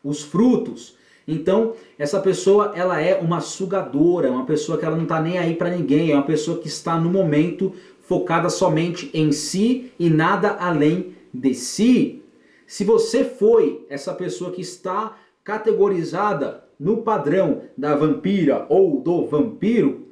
os 0.05 0.23
frutos. 0.23 0.95
Então, 1.27 1.73
essa 1.99 2.21
pessoa, 2.21 2.73
ela 2.77 3.01
é 3.01 3.19
uma 3.19 3.40
sugadora, 3.40 4.31
uma 4.31 4.47
pessoa 4.47 4.79
que 4.79 4.85
ela 4.85 4.97
não 4.97 5.07
tá 5.07 5.21
nem 5.21 5.38
aí 5.38 5.55
para 5.55 5.71
ninguém, 5.71 6.12
é 6.12 6.14
uma 6.14 6.23
pessoa 6.23 6.59
que 6.59 6.69
está 6.69 6.97
no 7.01 7.11
momento 7.11 7.73
focada 8.07 8.49
somente 8.49 9.11
em 9.12 9.33
si 9.33 9.92
e 9.99 10.09
nada 10.09 10.57
além 10.61 11.14
de 11.33 11.55
si. 11.55 12.23
Se 12.66 12.85
você 12.85 13.25
foi 13.25 13.85
essa 13.88 14.14
pessoa 14.14 14.53
que 14.53 14.61
está 14.61 15.16
categorizada 15.45 16.64
no 16.79 16.99
padrão 16.99 17.62
da 17.77 17.95
vampira 17.95 18.66
ou 18.69 19.01
do 19.01 19.27
vampiro, 19.27 20.07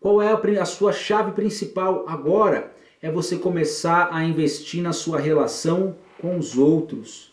qual 0.00 0.22
é 0.22 0.32
a 0.58 0.64
sua 0.64 0.92
chave 0.92 1.32
principal 1.32 2.04
agora? 2.08 2.72
É 3.02 3.10
você 3.10 3.36
começar 3.36 4.08
a 4.12 4.24
investir 4.24 4.82
na 4.82 4.92
sua 4.92 5.18
relação 5.18 5.96
com 6.20 6.38
os 6.38 6.56
outros. 6.56 7.32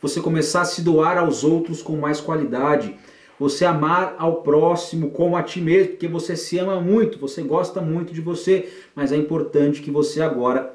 Você 0.00 0.20
começar 0.20 0.62
a 0.62 0.64
se 0.64 0.82
doar 0.82 1.16
aos 1.18 1.44
outros 1.44 1.80
com 1.80 1.96
mais 1.96 2.20
qualidade. 2.20 2.96
Você 3.38 3.64
amar 3.64 4.14
ao 4.18 4.42
próximo 4.42 5.10
como 5.10 5.36
a 5.36 5.42
ti 5.42 5.60
mesmo, 5.60 5.92
porque 5.92 6.06
você 6.06 6.36
se 6.36 6.58
ama 6.58 6.80
muito, 6.80 7.18
você 7.18 7.42
gosta 7.42 7.80
muito 7.80 8.12
de 8.12 8.20
você, 8.20 8.72
mas 8.94 9.12
é 9.12 9.16
importante 9.16 9.82
que 9.82 9.90
você 9.90 10.22
agora 10.22 10.74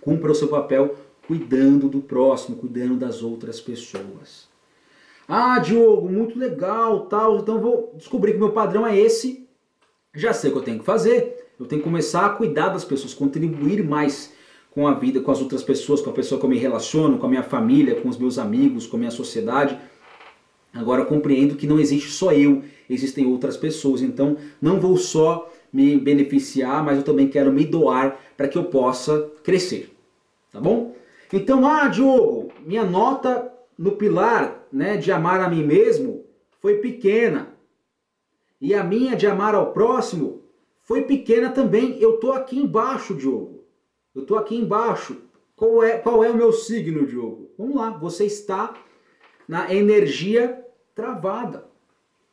cumpra 0.00 0.32
o 0.32 0.34
seu 0.34 0.48
papel 0.48 0.94
cuidando 1.26 1.88
do 1.88 2.00
próximo, 2.00 2.56
cuidando 2.56 2.96
das 2.96 3.22
outras 3.22 3.60
pessoas. 3.60 4.48
Ah, 5.28 5.58
Diogo, 5.58 6.08
muito 6.08 6.38
legal, 6.38 7.06
tal. 7.06 7.38
Então 7.38 7.60
vou 7.60 7.92
descobrir 7.96 8.32
que 8.32 8.38
meu 8.38 8.52
padrão 8.52 8.86
é 8.86 8.98
esse. 8.98 9.48
Já 10.14 10.32
sei 10.32 10.50
o 10.50 10.52
que 10.54 10.58
eu 10.58 10.64
tenho 10.64 10.78
que 10.80 10.84
fazer. 10.84 11.52
Eu 11.58 11.66
tenho 11.66 11.80
que 11.80 11.88
começar 11.88 12.26
a 12.26 12.30
cuidar 12.30 12.68
das 12.68 12.84
pessoas, 12.84 13.14
contribuir 13.14 13.84
mais 13.84 14.32
com 14.70 14.86
a 14.86 14.94
vida, 14.94 15.20
com 15.20 15.30
as 15.30 15.40
outras 15.40 15.62
pessoas, 15.62 16.00
com 16.00 16.10
a 16.10 16.12
pessoa 16.12 16.38
que 16.38 16.44
eu 16.44 16.50
me 16.50 16.58
relaciono, 16.58 17.18
com 17.18 17.26
a 17.26 17.28
minha 17.28 17.42
família, 17.42 17.94
com 18.00 18.08
os 18.08 18.18
meus 18.18 18.38
amigos, 18.38 18.86
com 18.86 18.96
a 18.96 18.98
minha 18.98 19.10
sociedade. 19.10 19.78
Agora 20.74 21.04
compreendo 21.04 21.56
que 21.56 21.66
não 21.66 21.78
existe 21.78 22.10
só 22.10 22.32
eu, 22.32 22.62
existem 22.88 23.26
outras 23.26 23.56
pessoas. 23.56 24.00
Então 24.00 24.36
não 24.60 24.80
vou 24.80 24.96
só 24.96 25.50
me 25.72 25.96
beneficiar, 25.96 26.84
mas 26.84 26.98
eu 26.98 27.04
também 27.04 27.28
quero 27.28 27.52
me 27.52 27.64
doar 27.64 28.18
para 28.36 28.48
que 28.48 28.58
eu 28.58 28.64
possa 28.64 29.30
crescer. 29.42 29.94
Tá 30.50 30.60
bom? 30.60 30.94
Então, 31.32 31.66
ah, 31.66 31.88
Diogo, 31.88 32.52
minha 32.64 32.84
nota 32.84 33.50
no 33.78 33.92
pilar 33.92 34.66
né, 34.70 34.96
de 34.96 35.10
amar 35.10 35.40
a 35.40 35.48
mim 35.48 35.64
mesmo 35.64 36.24
foi 36.60 36.76
pequena. 36.76 37.54
E 38.60 38.74
a 38.74 38.84
minha 38.84 39.16
de 39.16 39.26
amar 39.26 39.54
ao 39.54 39.72
próximo 39.72 40.42
foi 40.82 41.02
pequena 41.02 41.50
também. 41.50 41.98
Eu 42.00 42.14
estou 42.14 42.32
aqui 42.32 42.58
embaixo, 42.58 43.14
Diogo. 43.14 43.64
Eu 44.14 44.22
estou 44.22 44.36
aqui 44.36 44.56
embaixo. 44.56 45.22
Qual 45.56 45.82
é, 45.82 45.98
qual 45.98 46.22
é 46.22 46.30
o 46.30 46.36
meu 46.36 46.52
signo, 46.52 47.06
Diogo? 47.06 47.50
Vamos 47.58 47.76
lá, 47.76 47.90
você 47.90 48.24
está 48.26 48.74
na 49.52 49.70
energia 49.70 50.64
travada. 50.94 51.66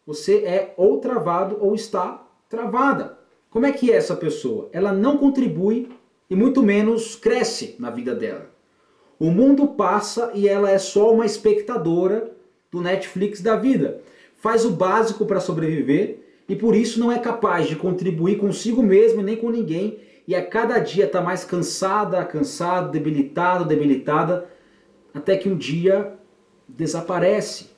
Você 0.08 0.38
é 0.46 0.74
ou 0.78 1.02
travado 1.02 1.58
ou 1.60 1.76
está 1.76 2.26
travada. 2.48 3.20
Como 3.50 3.66
é 3.66 3.74
que 3.74 3.92
é 3.92 3.98
essa 3.98 4.16
pessoa? 4.16 4.70
Ela 4.72 4.94
não 4.94 5.18
contribui 5.18 5.90
e 6.30 6.36
muito 6.36 6.64
menos 6.64 7.18
cresce 7.18 7.76
na 7.78 7.90
vida 7.90 8.16
dela. 8.16 8.50
O 9.20 9.32
mundo 9.32 9.68
passa 9.68 10.32
e 10.34 10.48
ela 10.48 10.72
é 10.72 10.78
só 10.78 11.14
uma 11.14 11.26
espectadora 11.26 12.32
do 12.72 12.80
Netflix 12.80 13.42
da 13.42 13.58
vida. 13.58 14.00
Faz 14.38 14.64
o 14.64 14.72
básico 14.72 15.26
para 15.26 15.42
sobreviver 15.42 16.20
e 16.48 16.56
por 16.56 16.74
isso 16.74 17.02
não 17.02 17.12
é 17.12 17.20
capaz 17.20 17.68
de 17.68 17.76
contribuir 17.76 18.38
consigo 18.38 18.82
mesmo 18.82 19.22
nem 19.22 19.36
com 19.36 19.50
ninguém 19.50 20.00
e 20.26 20.34
a 20.34 20.46
cada 20.46 20.80
dia 20.80 21.04
está 21.04 21.20
mais 21.22 21.44
cansada, 21.44 22.24
cansado, 22.24 22.94
debilitado, 22.94 23.66
debilitada, 23.66 24.50
até 25.14 25.36
que 25.36 25.50
um 25.50 25.58
dia 25.58 26.18
desaparece. 26.78 27.72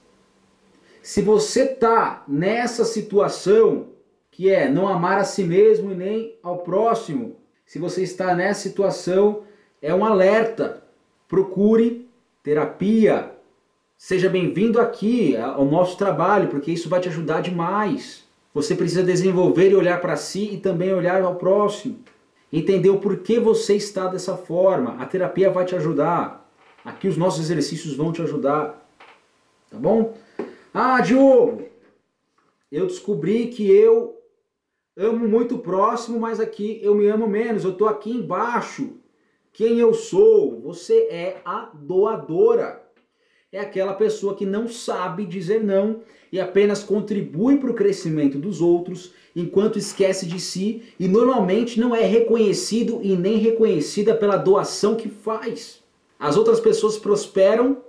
Se 1.01 1.21
você 1.21 1.63
está 1.63 2.23
nessa 2.27 2.86
situação 2.86 3.88
que 4.30 4.49
é 4.49 4.69
não 4.69 4.88
amar 4.88 5.19
a 5.19 5.23
si 5.23 5.43
mesmo 5.43 5.91
e 5.91 5.95
nem 5.95 6.36
ao 6.41 6.60
próximo, 6.60 7.36
se 7.65 7.80
você 7.80 8.04
está 8.04 8.36
nessa 8.36 8.62
situação, 8.62 9.43
é 9.81 9.94
um 9.94 10.06
alerta 10.06 10.81
procure 11.31 12.10
terapia. 12.44 13.31
Seja 13.98 14.27
bem-vindo 14.27 14.81
aqui 14.81 15.37
ao 15.37 15.63
nosso 15.63 15.98
trabalho, 15.98 16.50
porque 16.50 16.69
isso 16.69 16.89
vai 16.89 17.00
te 17.00 17.08
ajudar 17.08 17.39
demais. 17.39 18.25
Você 18.54 18.75
precisa 18.75 19.02
desenvolver 19.02 19.71
e 19.71 19.75
olhar 19.75 20.02
para 20.02 20.17
si 20.17 20.50
e 20.52 20.58
também 20.58 20.94
olhar 20.94 21.21
ao 21.21 21.35
próximo. 21.35 22.00
Entender 22.52 22.89
o 22.89 22.98
porquê 22.98 23.39
você 23.39 23.77
está 23.77 24.08
dessa 24.08 24.35
forma. 24.35 25.02
A 25.02 25.06
terapia 25.06 25.50
vai 25.50 25.63
te 25.63 25.73
ajudar. 25.73 26.52
Aqui 26.83 27.08
os 27.08 27.15
nossos 27.15 27.46
exercícios 27.46 27.96
vão 27.96 28.12
te 28.12 28.21
ajudar. 28.21 28.81
Tá 29.72 29.80
bom? 29.80 30.13
Ah, 30.74 31.00
Diogo, 31.00 31.63
eu 32.69 32.88
descobri 32.88 33.48
que 33.48 33.72
eu 33.72 34.22
amo 34.98 35.26
muito 35.30 35.58
próximo, 35.60 36.19
mas 36.19 36.42
aqui 36.42 36.82
eu 36.84 36.94
me 36.94 37.08
amo 37.08 37.26
menos. 37.26 37.63
Eu 37.63 37.72
estou 37.72 37.88
aqui 37.88 38.12
embaixo 38.12 38.98
quem 39.54 39.80
eu 39.80 39.94
sou. 39.94 40.60
Você 40.60 41.08
é 41.10 41.38
a 41.46 41.72
doadora. 41.74 42.84
é 43.50 43.60
aquela 43.60 43.94
pessoa 43.94 44.36
que 44.36 44.46
não 44.46 44.67
sabe 44.67 45.26
dizer 45.26 45.63
não 45.63 46.02
e 46.32 46.40
apenas 46.40 46.84
contribui 46.84 47.58
para 47.58 47.72
o 47.72 47.74
crescimento 47.74 48.38
dos 48.38 48.62
outros, 48.62 49.13
enquanto 49.36 49.80
esquece 49.80 50.26
de 50.26 50.40
si 50.40 50.84
e 51.00 51.08
normalmente 51.08 51.80
não 51.80 51.96
é 51.96 52.04
reconhecido 52.04 53.00
e 53.02 53.15
nem 53.15 53.38
reconhecida 53.38 54.15
pela 54.15 54.38
doação 54.38 54.96
que 54.96 55.10
faz. 55.10 55.82
As 56.19 56.36
outras 56.36 56.60
pessoas 56.60 56.98
prosperam 56.98 57.84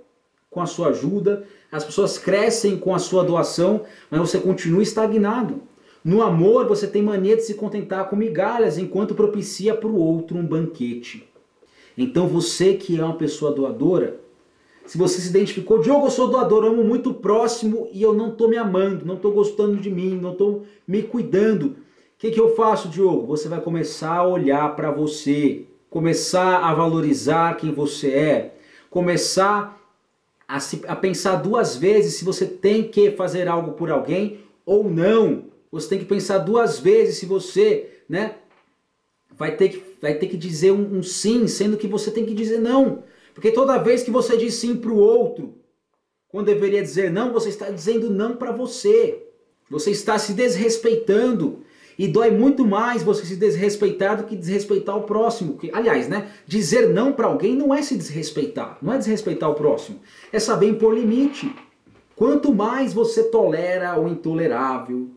com 0.53 0.61
a 0.61 0.65
sua 0.65 0.89
ajuda, 0.89 1.43
as 1.71 1.83
pessoas 1.83 2.17
crescem 2.17 2.77
com 2.77 2.93
a 2.93 2.99
sua 2.99 3.23
doação, 3.23 3.81
mas 4.09 4.19
você 4.19 4.39
continua 4.39 4.83
estagnado. 4.83 5.61
No 6.03 6.21
amor, 6.21 6.67
você 6.67 6.85
tem 6.85 7.01
mania 7.01 7.35
de 7.35 7.43
se 7.43 7.55
contentar 7.55 8.09
com 8.09 8.15
migalhas 8.15 8.77
enquanto 8.77 9.15
propicia 9.15 9.73
para 9.73 9.87
o 9.87 9.97
outro 9.97 10.37
um 10.37 10.45
banquete. 10.45 11.27
Então 11.97 12.27
você 12.27 12.73
que 12.73 12.99
é 12.99 13.03
uma 13.03 13.15
pessoa 13.15 13.51
doadora, 13.51 14.19
se 14.85 14.97
você 14.97 15.21
se 15.21 15.29
identificou, 15.29 15.79
Diogo, 15.79 16.07
eu 16.07 16.11
sou 16.11 16.27
doador, 16.27 16.65
eu 16.65 16.71
amo 16.71 16.83
muito 16.83 17.13
próximo 17.13 17.87
e 17.93 18.01
eu 18.01 18.13
não 18.13 18.29
estou 18.29 18.49
me 18.49 18.57
amando, 18.57 19.05
não 19.05 19.15
estou 19.15 19.31
gostando 19.31 19.77
de 19.77 19.89
mim, 19.89 20.19
não 20.21 20.33
estou 20.33 20.65
me 20.85 21.01
cuidando. 21.01 21.67
O 21.67 21.75
que, 22.17 22.31
que 22.31 22.39
eu 22.39 22.53
faço, 22.53 22.89
Diogo? 22.89 23.25
Você 23.27 23.47
vai 23.47 23.61
começar 23.61 24.17
a 24.17 24.27
olhar 24.27 24.75
para 24.75 24.91
você, 24.91 25.65
começar 25.89 26.57
a 26.57 26.73
valorizar 26.73 27.55
quem 27.55 27.71
você 27.71 28.09
é, 28.09 28.55
começar 28.89 29.81
a, 30.53 30.59
se, 30.59 30.83
a 30.87 30.95
pensar 30.95 31.37
duas 31.37 31.75
vezes 31.75 32.13
se 32.13 32.23
você 32.23 32.45
tem 32.45 32.87
que 32.87 33.09
fazer 33.13 33.47
algo 33.47 33.71
por 33.71 33.89
alguém 33.89 34.41
ou 34.63 34.87
não. 34.87 35.45
Você 35.71 35.89
tem 35.89 35.97
que 35.97 36.05
pensar 36.05 36.37
duas 36.37 36.79
vezes 36.79 37.17
se 37.17 37.25
você, 37.25 37.89
né, 38.07 38.35
vai 39.31 39.55
ter 39.55 39.69
que, 39.69 39.83
vai 39.99 40.13
ter 40.13 40.27
que 40.27 40.37
dizer 40.37 40.71
um, 40.71 40.99
um 40.99 41.01
sim, 41.01 41.47
sendo 41.47 41.75
que 41.75 41.87
você 41.87 42.11
tem 42.11 42.23
que 42.23 42.35
dizer 42.35 42.59
não. 42.59 43.03
Porque 43.33 43.49
toda 43.49 43.79
vez 43.79 44.03
que 44.03 44.11
você 44.11 44.37
diz 44.37 44.53
sim 44.53 44.75
para 44.75 44.91
o 44.91 44.99
outro, 44.99 45.55
quando 46.27 46.45
deveria 46.45 46.83
dizer 46.83 47.09
não, 47.09 47.33
você 47.33 47.49
está 47.49 47.71
dizendo 47.71 48.11
não 48.11 48.35
para 48.35 48.51
você. 48.51 49.25
Você 49.71 49.89
está 49.89 50.19
se 50.19 50.33
desrespeitando. 50.33 51.63
E 51.97 52.07
dói 52.07 52.31
muito 52.31 52.65
mais 52.65 53.03
você 53.03 53.25
se 53.25 53.35
desrespeitar 53.35 54.17
do 54.17 54.23
que 54.23 54.35
desrespeitar 54.35 54.97
o 54.97 55.03
próximo. 55.03 55.57
Que, 55.57 55.69
aliás, 55.73 56.07
né, 56.07 56.29
dizer 56.47 56.89
não 56.89 57.13
para 57.13 57.27
alguém 57.27 57.55
não 57.55 57.73
é 57.73 57.81
se 57.81 57.95
desrespeitar, 57.95 58.77
não 58.81 58.93
é 58.93 58.97
desrespeitar 58.97 59.49
o 59.49 59.55
próximo. 59.55 59.99
É 60.31 60.39
saber 60.39 60.67
impor 60.67 60.93
limite. 60.93 61.53
Quanto 62.15 62.53
mais 62.53 62.93
você 62.93 63.23
tolera 63.23 63.99
o 63.99 64.07
intolerável, 64.07 65.09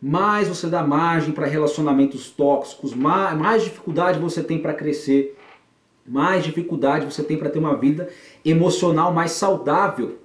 mais 0.00 0.48
você 0.48 0.66
dá 0.66 0.82
margem 0.82 1.32
para 1.32 1.46
relacionamentos 1.46 2.30
tóxicos, 2.30 2.94
mais, 2.94 3.36
mais 3.38 3.64
dificuldade 3.64 4.18
você 4.18 4.42
tem 4.42 4.58
para 4.58 4.74
crescer 4.74 5.36
mais 6.08 6.42
dificuldade 6.42 7.04
você 7.04 7.22
tem 7.22 7.36
para 7.36 7.50
ter 7.50 7.58
uma 7.58 7.76
vida 7.76 8.08
emocional 8.44 9.12
mais 9.12 9.32
saudável, 9.32 10.18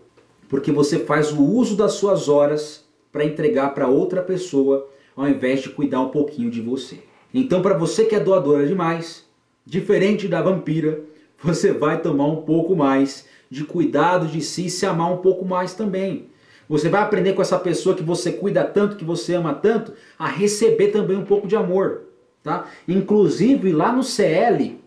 porque 0.48 0.72
você 0.72 1.00
faz 1.00 1.32
o 1.32 1.44
uso 1.44 1.76
das 1.76 1.94
suas 1.94 2.30
horas 2.30 2.86
para 3.12 3.26
entregar 3.26 3.74
para 3.74 3.88
outra 3.88 4.22
pessoa, 4.22 4.88
ao 5.16 5.28
invés 5.28 5.62
de 5.62 5.70
cuidar 5.70 6.02
um 6.02 6.10
pouquinho 6.10 6.50
de 6.50 6.62
você. 6.62 7.00
Então, 7.34 7.62
para 7.62 7.78
você 7.78 8.06
que 8.06 8.16
é 8.16 8.20
doadora 8.20 8.68
demais, 8.68 9.26
diferente 9.66 10.28
da 10.28 10.42
vampira, 10.42 11.02
você 11.42 11.72
vai 11.72 12.02
tomar 12.02 12.28
um 12.28 12.44
pouco 12.44 12.76
mais 12.76 13.26
de 13.50 13.64
cuidado 13.64 14.28
de 14.28 14.42
si 14.42 14.66
e 14.66 14.70
se 14.70 14.86
amar 14.86 15.12
um 15.12 15.18
pouco 15.18 15.46
mais 15.46 15.74
também. 15.74 16.30
Você 16.68 16.90
vai 16.90 17.02
aprender 17.02 17.34
com 17.34 17.42
essa 17.42 17.60
pessoa 17.60 17.96
que 17.96 18.04
você 18.04 18.32
cuida 18.32 18.64
tanto, 18.64 18.96
que 18.96 19.04
você 19.04 19.36
ama 19.36 19.54
tanto, 19.54 19.94
a 20.18 20.28
receber 20.28 20.88
também 20.88 21.18
um 21.18 21.26
pouco 21.26 21.48
de 21.48 21.56
amor. 21.56 22.04
Tá? 22.42 22.68
Inclusive 22.88 23.72
lá 23.72 23.92
no 23.92 24.04
CL, 24.04 24.80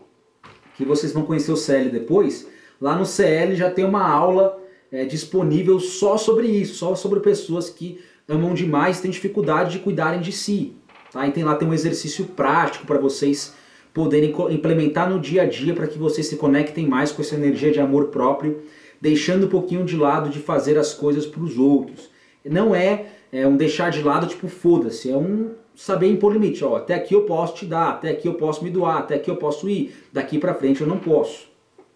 que 0.75 0.85
vocês 0.85 1.11
vão 1.11 1.23
conhecer 1.23 1.51
o 1.51 1.57
CL 1.57 1.89
depois, 1.89 2.47
lá 2.79 2.95
no 2.95 3.05
CL 3.05 3.55
já 3.55 3.69
tem 3.69 3.85
uma 3.85 4.07
aula 4.07 4.61
é, 4.91 5.05
disponível 5.05 5.79
só 5.79 6.17
sobre 6.17 6.47
isso, 6.47 6.75
só 6.75 6.95
sobre 6.95 7.19
pessoas 7.19 7.69
que 7.69 7.99
amam 8.27 8.53
demais 8.53 8.99
têm 8.99 9.11
dificuldade 9.11 9.71
de 9.71 9.79
cuidarem 9.79 10.19
de 10.19 10.31
si. 10.31 10.75
Tá? 11.11 11.27
E 11.27 11.31
tem 11.31 11.43
lá 11.43 11.55
tem 11.55 11.67
um 11.67 11.73
exercício 11.73 12.25
prático 12.25 12.85
para 12.85 12.99
vocês 12.99 13.53
poderem 13.93 14.33
implementar 14.51 15.09
no 15.09 15.19
dia 15.19 15.43
a 15.43 15.45
dia 15.45 15.73
para 15.73 15.87
que 15.87 15.97
vocês 15.97 16.27
se 16.27 16.35
conectem 16.35 16.85
mais 16.85 17.11
com 17.11 17.21
essa 17.21 17.35
energia 17.35 17.71
de 17.71 17.79
amor 17.79 18.07
próprio, 18.07 18.61
deixando 19.01 19.47
um 19.47 19.49
pouquinho 19.49 19.83
de 19.83 19.95
lado 19.95 20.29
de 20.29 20.39
fazer 20.39 20.77
as 20.77 20.93
coisas 20.93 21.25
para 21.25 21.41
os 21.41 21.57
outros. 21.57 22.09
Não 22.45 22.75
é, 22.75 23.07
é 23.31 23.47
um 23.47 23.57
deixar 23.57 23.89
de 23.89 24.03
lado 24.03 24.27
tipo 24.27 24.47
foda-se, 24.47 25.09
é 25.09 25.17
um 25.17 25.51
saber 25.75 26.11
impor 26.11 26.33
limite. 26.33 26.63
Ó, 26.63 26.75
até 26.75 26.95
aqui 26.95 27.13
eu 27.13 27.23
posso 27.23 27.55
te 27.55 27.65
dar, 27.65 27.89
até 27.89 28.09
aqui 28.09 28.27
eu 28.27 28.35
posso 28.35 28.63
me 28.63 28.69
doar, 28.69 28.97
até 28.97 29.15
aqui 29.15 29.29
eu 29.29 29.35
posso 29.35 29.69
ir, 29.69 29.95
daqui 30.13 30.37
para 30.37 30.53
frente 30.53 30.81
eu 30.81 30.87
não 30.87 30.99
posso. 30.99 31.47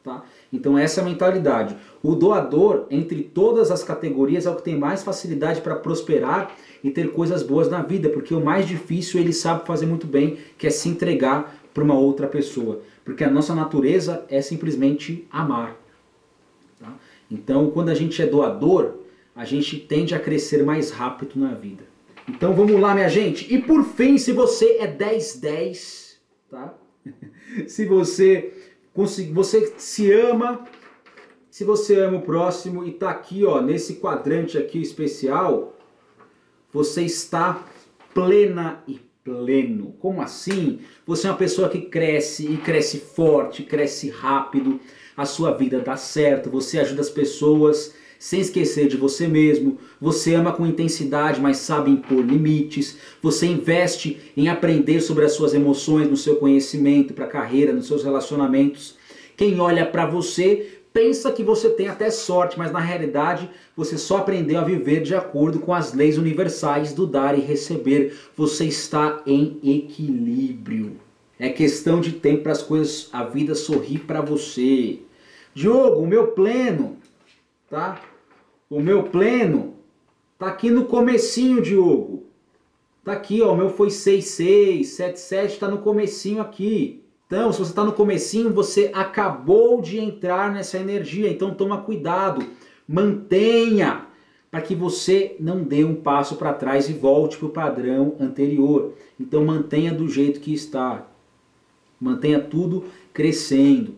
Tá? 0.04 0.24
Então 0.52 0.78
essa 0.78 1.00
é 1.00 1.04
a 1.04 1.08
mentalidade. 1.08 1.78
O 2.04 2.14
doador, 2.14 2.86
entre 2.90 3.24
todas 3.24 3.72
as 3.72 3.84
categorias, 3.84 4.46
é 4.46 4.50
o 4.50 4.56
que 4.56 4.64
tem 4.64 4.78
mais 4.78 5.02
facilidade 5.02 5.62
para 5.62 5.76
prosperar 5.76 6.56
e 6.84 6.90
ter 6.90 7.12
coisas 7.12 7.42
boas 7.44 7.70
na 7.70 7.82
vida, 7.82 8.10
porque 8.10 8.34
o 8.34 8.44
mais 8.44 8.68
difícil 8.68 9.20
ele 9.20 9.32
sabe 9.32 9.66
fazer 9.66 9.86
muito 9.86 10.08
bem, 10.08 10.38
que 10.58 10.68
é 10.68 10.70
se 10.70 10.90
entregar 10.90 11.56
para 11.74 11.84
uma 11.84 11.98
outra 11.98 12.28
pessoa. 12.28 12.82
Porque 13.06 13.24
a 13.24 13.30
nossa 13.30 13.56
natureza 13.56 14.26
é 14.30 14.42
simplesmente 14.42 15.26
amar. 15.32 15.78
Tá? 16.80 16.94
Então 17.30 17.70
quando 17.72 17.90
a 17.90 17.96
gente 17.96 18.22
é 18.22 18.26
doador, 18.26 18.96
a 19.36 19.46
gente 19.46 19.78
tende 19.78 20.14
a 20.14 20.20
crescer 20.20 20.64
mais 20.64 20.92
rápido 20.92 21.40
na 21.40 21.54
vida. 21.54 21.84
Então 22.28 22.54
vamos 22.54 22.80
lá, 22.80 22.94
minha 22.94 23.10
gente. 23.10 23.52
E 23.54 23.62
por 23.62 23.84
fim, 23.84 24.18
se 24.18 24.32
você 24.32 24.78
é 24.80 24.88
10-10, 24.88 26.18
tá? 26.50 26.74
se 27.68 27.86
você 27.86 28.54
você 28.94 29.74
se 29.78 30.12
ama, 30.12 30.66
se 31.50 31.64
você 31.64 32.00
ama 32.00 32.18
o 32.18 32.22
próximo 32.22 32.86
e 32.86 32.92
tá 32.92 33.10
aqui, 33.10 33.46
ó, 33.46 33.62
nesse 33.62 33.96
quadrante 33.96 34.58
aqui 34.58 34.82
especial, 34.82 35.78
você 36.72 37.04
está 37.04 37.66
plena 38.14 38.84
e 38.88 39.00
pleno. 39.24 39.94
Como 40.00 40.22
assim? 40.22 40.80
Você 41.06 41.28
é 41.28 41.30
uma 41.30 41.38
pessoa 41.38 41.70
que 41.70 41.82
cresce 41.82 42.46
e 42.52 42.58
cresce 42.58 43.00
forte, 43.00 43.64
cresce 43.64 44.10
rápido, 44.10 44.80
a 45.16 45.26
sua 45.26 45.52
vida 45.52 45.80
dá 45.80 45.96
certo, 45.96 46.50
você 46.50 46.80
ajuda 46.80 47.02
as 47.02 47.10
pessoas 47.10 47.94
sem 48.22 48.40
esquecer 48.40 48.88
de 48.88 48.96
você 48.96 49.28
mesmo, 49.28 49.80
você 50.00 50.36
ama 50.36 50.54
com 50.54 50.64
intensidade, 50.64 51.42
mas 51.42 51.58
sabe 51.58 51.90
impor 51.90 52.24
limites, 52.24 52.96
você 53.20 53.48
investe 53.48 54.32
em 54.38 54.48
aprender 54.48 55.02
sobre 55.02 55.26
as 55.26 55.32
suas 55.32 55.56
emoções, 55.56 56.08
no 56.08 56.16
seu 56.16 56.36
conhecimento, 56.36 57.16
para 57.16 57.26
a 57.26 57.28
carreira, 57.28 57.74
nos 57.74 57.88
seus 57.88 58.04
relacionamentos. 58.04 58.96
Quem 59.36 59.60
olha 59.60 59.88
para 59.88 60.06
você 60.06 60.82
pensa 60.94 61.32
que 61.32 61.42
você 61.42 61.72
tem 61.72 61.88
até 61.88 62.12
sorte, 62.12 62.60
mas 62.60 62.72
na 62.72 62.80
realidade 62.80 63.50
você 63.76 63.98
só 63.98 64.18
aprendeu 64.18 64.60
a 64.60 64.64
viver 64.64 65.02
de 65.02 65.16
acordo 65.16 65.58
com 65.58 65.74
as 65.74 65.92
leis 65.92 66.16
universais 66.20 66.94
do 66.94 67.08
dar 67.08 67.36
e 67.36 67.42
receber. 67.42 68.16
Você 68.38 68.66
está 68.66 69.24
em 69.26 69.60
equilíbrio. 69.64 70.98
É 71.40 71.50
questão 71.50 72.00
de 72.00 72.12
tempo 72.12 72.44
para 72.44 72.52
as 72.52 72.62
coisas, 72.62 73.10
a 73.12 73.24
vida 73.24 73.56
sorrir 73.56 73.98
para 74.02 74.22
você. 74.22 75.00
Diogo, 75.56 76.04
o 76.04 76.08
meu 76.08 76.28
pleno, 76.28 76.98
tá? 77.68 78.00
O 78.72 78.80
meu 78.80 79.04
pleno 79.04 79.74
tá 80.40 80.48
aqui 80.48 80.72
no 80.72 80.86
comecinho, 80.86 81.62
Diogo. 81.62 82.24
Tá 83.04 83.12
aqui, 83.12 83.42
ó, 83.42 83.52
o 83.52 83.58
meu 83.58 83.70
foi 83.70 83.90
66, 83.90 84.88
77, 84.88 85.60
tá 85.60 85.68
no 85.68 85.80
comecinho 85.80 86.42
aqui. 86.42 87.04
Então, 87.28 87.52
se 87.52 87.60
você 87.60 87.72
está 87.72 87.84
no 87.84 87.92
comecinho, 87.92 88.54
você 88.54 88.90
acabou 88.94 89.82
de 89.82 90.00
entrar 90.00 90.54
nessa 90.54 90.78
energia, 90.78 91.30
então 91.30 91.54
toma 91.54 91.82
cuidado, 91.82 92.46
mantenha 92.88 94.08
para 94.50 94.62
que 94.62 94.74
você 94.74 95.36
não 95.38 95.64
dê 95.64 95.84
um 95.84 95.96
passo 95.96 96.38
para 96.38 96.54
trás 96.54 96.90
e 96.90 96.94
volte 96.94 97.38
para 97.38 97.48
o 97.48 97.52
padrão 97.52 98.16
anterior. 98.22 98.94
Então 99.20 99.44
mantenha 99.44 99.94
do 99.94 100.08
jeito 100.08 100.40
que 100.40 100.54
está. 100.54 101.08
Mantenha 102.00 102.40
tudo 102.40 102.86
crescendo. 103.14 103.96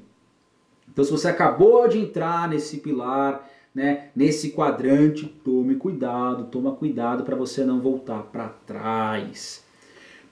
Então 0.91 1.03
se 1.03 1.11
você 1.11 1.27
acabou 1.27 1.87
de 1.87 1.99
entrar 1.99 2.47
nesse 2.47 2.77
pilar, 2.77 3.49
né, 3.73 4.09
nesse 4.15 4.51
quadrante, 4.51 5.25
tome 5.25 5.75
cuidado, 5.75 6.45
toma 6.45 6.73
cuidado 6.73 7.23
para 7.23 7.35
você 7.35 7.63
não 7.63 7.81
voltar 7.81 8.23
para 8.23 8.49
trás. 8.49 9.63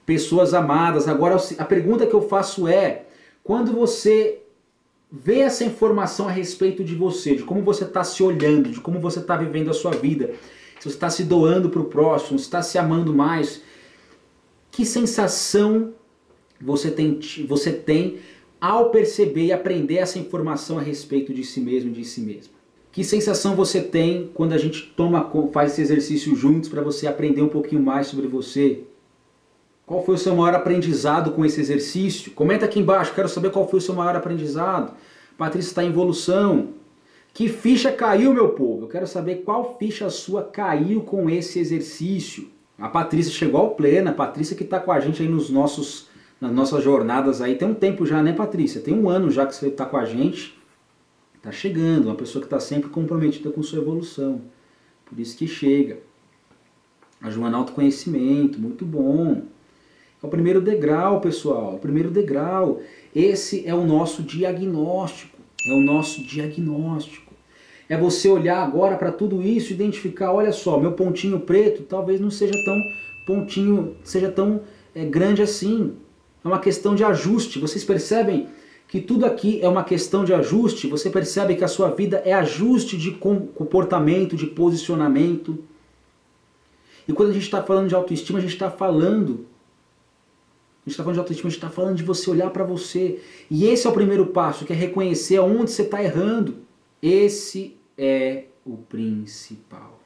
Pessoas 0.05 0.53
amadas, 0.53 1.07
agora 1.07 1.37
a 1.57 1.65
pergunta 1.65 2.05
que 2.05 2.13
eu 2.13 2.21
faço 2.21 2.67
é: 2.67 3.05
quando 3.43 3.71
você 3.71 4.41
vê 5.11 5.39
essa 5.39 5.63
informação 5.63 6.27
a 6.27 6.31
respeito 6.31 6.83
de 6.83 6.95
você, 6.95 7.35
de 7.35 7.43
como 7.43 7.61
você 7.61 7.83
está 7.83 8.03
se 8.03 8.21
olhando, 8.23 8.69
de 8.69 8.79
como 8.79 8.99
você 8.99 9.19
está 9.19 9.35
vivendo 9.35 9.69
a 9.69 9.73
sua 9.73 9.91
vida, 9.91 10.33
se 10.79 10.89
você 10.89 10.95
está 10.95 11.09
se 11.09 11.23
doando 11.23 11.69
para 11.69 11.81
o 11.81 11.85
próximo, 11.85 12.39
se 12.39 12.45
está 12.45 12.61
se 12.61 12.77
amando 12.77 13.13
mais, 13.13 13.61
que 14.71 14.85
sensação 14.85 15.93
você 16.59 16.89
tem, 16.89 17.19
você 17.47 17.71
tem 17.71 18.19
ao 18.59 18.89
perceber 18.91 19.45
e 19.45 19.53
aprender 19.53 19.97
essa 19.97 20.19
informação 20.19 20.77
a 20.77 20.81
respeito 20.81 21.33
de 21.33 21.43
si 21.43 21.59
mesmo 21.59 21.89
e 21.89 21.93
de 21.93 22.05
si 22.05 22.21
mesma? 22.21 22.60
Que 22.91 23.03
sensação 23.03 23.55
você 23.55 23.81
tem 23.81 24.29
quando 24.33 24.51
a 24.51 24.57
gente 24.57 24.93
toma, 24.97 25.31
faz 25.53 25.71
esse 25.71 25.81
exercício 25.81 26.35
juntos 26.35 26.69
para 26.69 26.81
você 26.81 27.07
aprender 27.07 27.41
um 27.41 27.47
pouquinho 27.47 27.81
mais 27.81 28.07
sobre 28.07 28.27
você? 28.27 28.83
Qual 29.85 30.03
foi 30.03 30.15
o 30.15 30.17
seu 30.17 30.35
maior 30.35 30.55
aprendizado 30.55 31.31
com 31.31 31.45
esse 31.45 31.59
exercício? 31.59 32.31
Comenta 32.33 32.65
aqui 32.65 32.79
embaixo, 32.79 33.13
quero 33.13 33.29
saber 33.29 33.51
qual 33.51 33.67
foi 33.67 33.79
o 33.79 33.81
seu 33.81 33.95
maior 33.95 34.15
aprendizado. 34.15 34.93
Patrícia 35.37 35.69
está 35.69 35.83
em 35.83 35.87
evolução. 35.87 36.69
Que 37.33 37.47
ficha 37.47 37.91
caiu, 37.91 38.33
meu 38.33 38.49
povo? 38.49 38.85
Eu 38.85 38.89
quero 38.89 39.07
saber 39.07 39.43
qual 39.45 39.77
ficha 39.79 40.09
sua 40.09 40.43
caiu 40.43 41.01
com 41.01 41.29
esse 41.29 41.59
exercício. 41.59 42.49
A 42.77 42.89
Patrícia 42.89 43.31
chegou 43.31 43.61
ao 43.61 43.69
pleno, 43.71 44.09
a 44.09 44.13
Patrícia 44.13 44.55
que 44.55 44.63
está 44.63 44.79
com 44.79 44.91
a 44.91 44.99
gente 44.99 45.21
aí 45.21 45.29
nos 45.29 45.49
nossos, 45.49 46.09
nas 46.41 46.51
nossas 46.51 46.83
jornadas 46.83 47.41
aí. 47.41 47.55
Tem 47.55 47.67
um 47.67 47.73
tempo 47.73 48.05
já, 48.05 48.21
né, 48.21 48.33
Patrícia? 48.33 48.81
Tem 48.81 48.93
um 48.93 49.09
ano 49.09 49.31
já 49.31 49.45
que 49.45 49.55
você 49.55 49.67
está 49.67 49.85
com 49.85 49.95
a 49.95 50.03
gente. 50.03 50.60
Está 51.41 51.51
chegando, 51.51 52.05
uma 52.05 52.13
pessoa 52.13 52.39
que 52.39 52.45
está 52.45 52.59
sempre 52.59 52.91
comprometida 52.91 53.49
com 53.49 53.63
sua 53.63 53.79
evolução. 53.79 54.43
Por 55.03 55.19
isso 55.19 55.35
que 55.35 55.47
chega. 55.47 55.97
A 57.19 57.31
Joana 57.31 57.57
Autoconhecimento, 57.57 58.61
muito 58.61 58.85
bom. 58.85 59.41
É 60.21 60.27
o 60.27 60.29
primeiro 60.29 60.61
degrau, 60.61 61.19
pessoal. 61.19 61.71
É 61.71 61.75
o 61.77 61.79
primeiro 61.79 62.11
degrau. 62.11 62.79
Esse 63.15 63.67
é 63.67 63.73
o 63.73 63.83
nosso 63.83 64.21
diagnóstico. 64.21 65.35
É 65.67 65.73
o 65.73 65.81
nosso 65.81 66.23
diagnóstico. 66.23 67.33
É 67.89 67.97
você 67.97 68.29
olhar 68.29 68.61
agora 68.61 68.95
para 68.95 69.11
tudo 69.11 69.41
isso, 69.41 69.73
identificar, 69.73 70.31
olha 70.31 70.51
só, 70.51 70.79
meu 70.79 70.93
pontinho 70.93 71.39
preto 71.39 71.83
talvez 71.83 72.21
não 72.21 72.29
seja 72.29 72.53
tão 72.63 72.79
pontinho, 73.25 73.95
seja 74.03 74.29
tão 74.29 74.61
é, 74.93 75.03
grande 75.03 75.41
assim. 75.41 75.93
É 76.45 76.47
uma 76.47 76.59
questão 76.59 76.93
de 76.93 77.03
ajuste. 77.03 77.57
Vocês 77.57 77.83
percebem 77.83 78.47
que 78.91 78.99
tudo 78.99 79.25
aqui 79.25 79.57
é 79.61 79.69
uma 79.69 79.85
questão 79.85 80.25
de 80.25 80.33
ajuste? 80.33 80.85
Você 80.85 81.09
percebe 81.09 81.55
que 81.55 81.63
a 81.63 81.67
sua 81.69 81.89
vida 81.91 82.21
é 82.25 82.33
ajuste 82.33 82.97
de 82.97 83.11
comportamento, 83.11 84.35
de 84.35 84.45
posicionamento. 84.45 85.63
E 87.07 87.13
quando 87.13 87.29
a 87.29 87.33
gente 87.33 87.43
está 87.43 87.63
falando 87.63 87.87
de 87.87 87.95
autoestima, 87.95 88.37
a 88.37 88.41
gente 88.41 88.51
está 88.51 88.69
falando 88.69 89.45
a 90.85 90.89
gente 90.89 90.91
está 90.91 91.03
falando 91.03 91.13
de 91.13 91.19
autoestima, 91.19 91.47
a 91.47 91.51
gente 91.51 91.57
está 91.59 91.69
falando 91.69 91.95
de 91.95 92.03
você 92.03 92.29
olhar 92.29 92.49
para 92.49 92.65
você. 92.65 93.21
E 93.49 93.65
esse 93.65 93.87
é 93.87 93.89
o 93.89 93.93
primeiro 93.93 94.25
passo, 94.25 94.65
que 94.65 94.73
é 94.73 94.75
reconhecer 94.75 95.37
aonde 95.37 95.71
você 95.71 95.83
está 95.83 96.03
errando. 96.03 96.57
Esse 97.01 97.77
é 97.97 98.45
o 98.65 98.75
principal. 98.75 100.01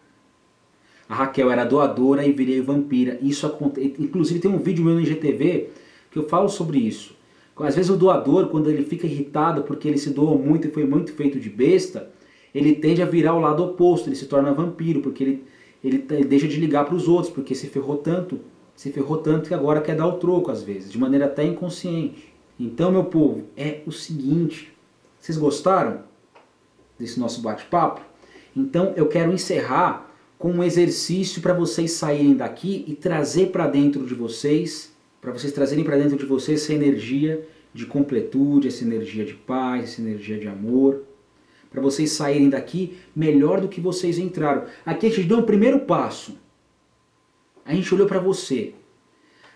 A 1.09 1.15
Raquel 1.15 1.49
era 1.49 1.63
doadora 1.63 2.23
e 2.23 2.31
virei 2.31 2.61
vampira. 2.61 3.17
Isso 3.19 3.47
acontece. 3.47 3.95
Inclusive 3.97 4.39
tem 4.39 4.51
um 4.51 4.59
vídeo 4.59 4.85
meu 4.85 4.93
no 4.93 5.01
IGTV 5.01 5.71
que 6.11 6.19
eu 6.19 6.29
falo 6.29 6.49
sobre 6.49 6.77
isso. 6.77 7.14
Às 7.57 7.75
vezes 7.75 7.89
o 7.89 7.95
doador, 7.95 8.47
quando 8.47 8.69
ele 8.69 8.83
fica 8.83 9.07
irritado 9.07 9.63
porque 9.63 9.87
ele 9.87 9.97
se 9.97 10.09
doou 10.09 10.37
muito 10.37 10.67
e 10.67 10.71
foi 10.71 10.85
muito 10.85 11.13
feito 11.13 11.39
de 11.39 11.49
besta, 11.49 12.11
ele 12.53 12.75
tende 12.75 13.01
a 13.01 13.05
virar 13.05 13.33
o 13.33 13.39
lado 13.39 13.63
oposto, 13.63 14.09
ele 14.09 14.15
se 14.15 14.25
torna 14.25 14.53
vampiro, 14.53 15.01
porque 15.01 15.23
ele, 15.23 15.43
ele, 15.83 15.97
deixa 16.25 16.47
de 16.47 16.59
ligar 16.59 16.85
para 16.85 16.95
os 16.95 17.07
outros, 17.07 17.33
porque 17.33 17.55
se 17.55 17.67
ferrou 17.67 17.97
tanto 17.97 18.39
se 18.75 18.91
ferrou 18.91 19.17
tanto 19.17 19.47
que 19.47 19.53
agora 19.53 19.81
quer 19.81 19.95
dar 19.95 20.07
o 20.07 20.17
troco 20.17 20.51
às 20.51 20.61
vezes, 20.61 20.91
de 20.91 20.97
maneira 20.97 21.25
até 21.25 21.43
inconsciente. 21.45 22.33
Então, 22.59 22.91
meu 22.91 23.05
povo, 23.05 23.45
é 23.55 23.81
o 23.85 23.91
seguinte: 23.91 24.73
vocês 25.19 25.37
gostaram 25.37 26.01
desse 26.99 27.19
nosso 27.19 27.41
bate-papo? 27.41 28.01
Então, 28.55 28.93
eu 28.95 29.07
quero 29.07 29.33
encerrar 29.33 30.11
com 30.37 30.51
um 30.51 30.63
exercício 30.63 31.41
para 31.41 31.53
vocês 31.53 31.91
saírem 31.91 32.35
daqui 32.35 32.83
e 32.87 32.93
trazer 32.93 33.47
para 33.47 33.67
dentro 33.67 34.05
de 34.05 34.13
vocês, 34.13 34.93
para 35.25 35.33
vocês 35.33 35.51
trazerem 35.51 35.83
para 35.83 35.97
dentro 35.97 36.17
de 36.17 36.25
vocês 36.25 36.61
essa 36.61 36.73
energia 36.73 37.45
de 37.73 37.85
completude, 37.85 38.69
essa 38.69 38.83
energia 38.83 39.25
de 39.25 39.33
paz, 39.33 39.83
essa 39.83 40.01
energia 40.01 40.39
de 40.39 40.47
amor, 40.47 41.03
para 41.69 41.81
vocês 41.81 42.11
saírem 42.11 42.49
daqui 42.49 42.97
melhor 43.13 43.59
do 43.59 43.67
que 43.67 43.81
vocês 43.81 44.17
entraram. 44.17 44.65
Aqui 44.85 45.07
a 45.07 45.09
gente 45.09 45.27
deu 45.27 45.39
um 45.39 45.43
primeiro 45.43 45.79
passo 45.81 46.37
a 47.65 47.73
gente 47.73 47.93
olhou 47.93 48.07
para 48.07 48.19
você. 48.19 48.75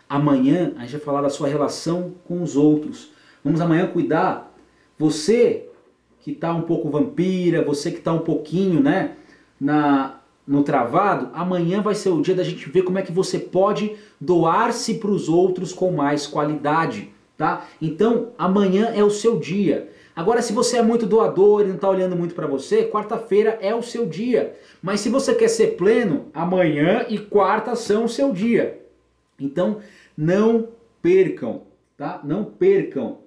Amanhã 0.10 0.74
a 0.76 0.82
gente 0.82 0.94
vai 0.94 1.02
falar 1.02 1.22
da 1.22 1.30
sua 1.30 1.48
relação 1.48 2.16
com 2.26 2.42
os 2.42 2.56
outros. 2.58 3.12
Vamos 3.44 3.62
amanhã 3.62 3.86
cuidar. 3.86 4.52
Você 4.98 5.70
que 6.20 6.32
está 6.32 6.54
um 6.54 6.64
pouco 6.64 6.90
vampira, 6.90 7.64
você 7.64 7.92
que 7.92 8.00
está 8.00 8.12
um 8.12 8.20
pouquinho, 8.20 8.82
né, 8.82 9.16
na 9.62 10.19
no 10.50 10.64
travado, 10.64 11.30
amanhã 11.32 11.80
vai 11.80 11.94
ser 11.94 12.10
o 12.10 12.24
dia 12.24 12.34
da 12.34 12.44
gente 12.44 12.68
ver 12.72 12.82
como 12.82 12.98
é 12.98 13.04
que 13.04 13.12
você 13.12 13.38
pode 13.38 13.96
doar-se 14.20 14.96
para 14.96 15.12
os 15.12 15.30
outros 15.30 15.72
com 15.72 15.92
mais 15.92 16.26
qualidade, 16.26 17.12
tá? 17.38 17.68
Então, 17.80 18.32
amanhã 18.36 18.92
é 18.96 19.04
o 19.04 19.12
seu 19.12 19.38
dia. 19.38 19.92
Agora, 20.16 20.42
se 20.42 20.52
você 20.52 20.78
é 20.78 20.82
muito 20.82 21.06
doador 21.06 21.62
e 21.62 21.68
não 21.68 21.76
está 21.76 21.88
olhando 21.88 22.16
muito 22.16 22.34
para 22.34 22.48
você, 22.48 22.84
quarta-feira 22.84 23.60
é 23.62 23.76
o 23.76 23.84
seu 23.84 24.08
dia. 24.08 24.56
Mas 24.82 25.02
se 25.02 25.10
você 25.10 25.36
quer 25.36 25.50
ser 25.50 25.78
pleno, 25.78 26.26
amanhã 26.34 27.06
e 27.08 27.20
quarta 27.20 27.76
são 27.76 28.06
o 28.06 28.10
seu 28.10 28.34
dia. 28.34 28.82
Então, 29.40 29.78
não 30.18 30.70
percam, 31.00 31.62
tá? 31.96 32.22
Não 32.24 32.44
percam. 32.44 33.20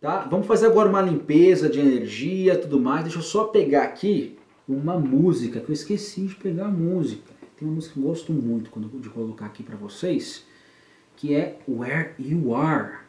Tá? 0.00 0.28
Vamos 0.30 0.46
fazer 0.46 0.66
agora 0.66 0.88
uma 0.88 1.02
limpeza 1.02 1.68
de 1.68 1.80
energia, 1.80 2.56
tudo 2.56 2.78
mais. 2.78 3.02
Deixa 3.02 3.18
eu 3.18 3.22
só 3.22 3.46
pegar 3.46 3.82
aqui 3.82 4.38
uma 4.74 4.98
música 4.98 5.60
que 5.60 5.70
eu 5.70 5.72
esqueci 5.72 6.26
de 6.26 6.34
pegar 6.34 6.66
a 6.66 6.70
música. 6.70 7.32
Tem 7.56 7.66
uma 7.66 7.74
música 7.74 7.94
que 7.94 8.00
eu 8.00 8.04
gosto 8.04 8.32
muito 8.32 8.70
quando 8.70 8.88
de 9.00 9.08
colocar 9.10 9.46
aqui 9.46 9.62
para 9.62 9.76
vocês, 9.76 10.44
que 11.16 11.34
é 11.34 11.60
Where 11.68 12.14
You 12.18 12.54
Are 12.54 13.00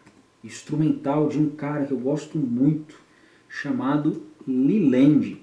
instrumental 0.43 1.27
de 1.29 1.39
um 1.39 1.49
cara 1.49 1.85
que 1.85 1.91
eu 1.91 1.99
gosto 1.99 2.37
muito, 2.37 2.99
chamado 3.47 4.23
Liland. 4.47 5.41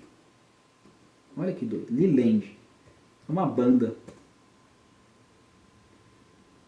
Olha 1.36 1.52
que 1.52 1.64
doido, 1.64 1.86
Liland. 1.90 2.58
É 3.28 3.32
uma 3.32 3.46
banda. 3.46 3.96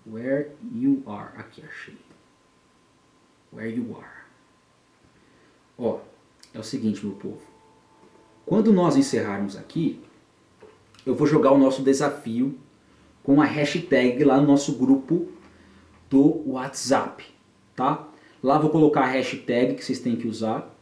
Where 0.07 0.51
You 0.73 1.03
Are. 1.07 1.37
Aqui, 1.37 1.63
achei. 1.63 1.97
Where 3.53 3.75
You 3.75 3.97
Are. 3.97 4.25
Ó, 5.77 6.01
é 6.55 6.59
o 6.59 6.63
seguinte, 6.63 7.05
meu 7.05 7.17
povo. 7.17 7.50
Quando 8.51 8.73
nós 8.73 8.97
encerrarmos 8.97 9.57
aqui, 9.57 10.01
eu 11.07 11.15
vou 11.15 11.25
jogar 11.25 11.53
o 11.53 11.57
nosso 11.57 11.83
desafio 11.83 12.59
com 13.23 13.41
a 13.41 13.45
hashtag 13.45 14.25
lá 14.25 14.41
no 14.41 14.49
nosso 14.49 14.73
grupo 14.73 15.29
do 16.11 16.43
WhatsApp, 16.51 17.25
tá? 17.77 18.09
Lá 18.43 18.59
vou 18.59 18.69
colocar 18.71 19.03
a 19.03 19.07
hashtag 19.07 19.75
que 19.75 19.85
vocês 19.85 20.01
têm 20.01 20.17
que 20.17 20.27
usar 20.27 20.77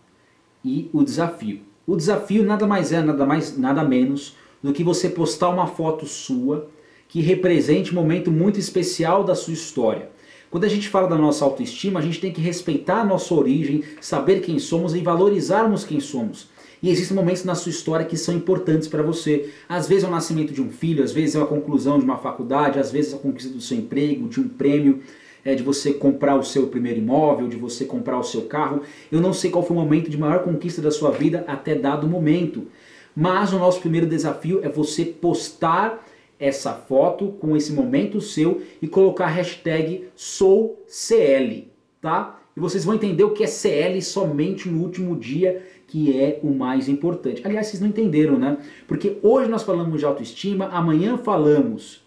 e 0.64 0.88
o 0.94 1.04
desafio. 1.04 1.60
O 1.86 1.94
desafio 1.94 2.42
nada 2.42 2.66
mais 2.66 2.90
é, 2.90 3.02
nada 3.02 3.26
mais, 3.26 3.58
nada 3.58 3.84
menos 3.84 4.34
do 4.62 4.72
que 4.72 4.82
você 4.82 5.10
postar 5.10 5.50
uma 5.50 5.66
foto 5.66 6.06
sua 6.06 6.70
que 7.06 7.20
represente 7.20 7.92
um 7.92 7.96
momento 7.96 8.30
muito 8.30 8.58
especial 8.58 9.22
da 9.22 9.34
sua 9.34 9.52
história. 9.52 10.08
Quando 10.50 10.64
a 10.64 10.68
gente 10.68 10.88
fala 10.88 11.06
da 11.06 11.18
nossa 11.18 11.44
autoestima, 11.44 12.00
a 12.00 12.02
gente 12.02 12.18
tem 12.18 12.32
que 12.32 12.40
respeitar 12.40 13.02
a 13.02 13.04
nossa 13.04 13.34
origem, 13.34 13.84
saber 14.00 14.40
quem 14.40 14.58
somos 14.58 14.94
e 14.94 15.00
valorizarmos 15.00 15.84
quem 15.84 16.00
somos. 16.00 16.48
E 16.82 16.90
existem 16.90 17.16
momentos 17.16 17.44
na 17.44 17.54
sua 17.54 17.70
história 17.70 18.06
que 18.06 18.16
são 18.16 18.34
importantes 18.34 18.88
para 18.88 19.02
você. 19.02 19.50
Às 19.68 19.88
vezes 19.88 20.04
é 20.04 20.06
o 20.06 20.10
nascimento 20.10 20.52
de 20.52 20.62
um 20.62 20.70
filho, 20.70 21.02
às 21.02 21.12
vezes 21.12 21.34
é 21.34 21.40
a 21.40 21.46
conclusão 21.46 21.98
de 21.98 22.04
uma 22.04 22.18
faculdade, 22.18 22.78
às 22.78 22.90
vezes 22.90 23.12
é 23.12 23.16
a 23.16 23.18
conquista 23.18 23.52
do 23.52 23.60
seu 23.60 23.76
emprego, 23.76 24.28
de 24.28 24.40
um 24.40 24.48
prêmio 24.48 25.00
é, 25.44 25.54
de 25.54 25.62
você 25.62 25.92
comprar 25.92 26.36
o 26.36 26.42
seu 26.42 26.66
primeiro 26.66 26.98
imóvel, 26.98 27.48
de 27.48 27.56
você 27.56 27.84
comprar 27.84 28.18
o 28.18 28.22
seu 28.22 28.42
carro. 28.42 28.82
Eu 29.10 29.20
não 29.20 29.32
sei 29.32 29.50
qual 29.50 29.64
foi 29.64 29.76
o 29.76 29.80
momento 29.80 30.10
de 30.10 30.18
maior 30.18 30.44
conquista 30.44 30.80
da 30.80 30.90
sua 30.90 31.10
vida 31.10 31.44
até 31.46 31.74
dado 31.74 32.06
momento. 32.06 32.66
Mas 33.14 33.52
o 33.52 33.58
nosso 33.58 33.80
primeiro 33.80 34.06
desafio 34.06 34.60
é 34.62 34.68
você 34.68 35.04
postar 35.04 36.04
essa 36.38 36.72
foto 36.72 37.32
com 37.40 37.56
esse 37.56 37.72
momento 37.72 38.20
seu 38.20 38.62
e 38.80 38.86
colocar 38.86 39.24
a 39.24 39.30
hashtag 39.30 40.04
SouCL, 40.14 41.66
tá? 42.00 42.38
E 42.56 42.60
vocês 42.60 42.84
vão 42.84 42.94
entender 42.94 43.24
o 43.24 43.30
que 43.30 43.42
é 43.42 43.46
CL 43.46 44.00
somente 44.02 44.68
no 44.68 44.82
último 44.82 45.16
dia, 45.16 45.62
que 45.88 46.16
é 46.16 46.38
o 46.42 46.52
mais 46.52 46.88
importante. 46.88 47.42
Aliás, 47.44 47.66
vocês 47.66 47.80
não 47.80 47.88
entenderam, 47.88 48.38
né? 48.38 48.58
Porque 48.86 49.18
hoje 49.22 49.50
nós 49.50 49.62
falamos 49.62 49.98
de 49.98 50.04
autoestima, 50.04 50.66
amanhã 50.66 51.16
falamos 51.16 52.06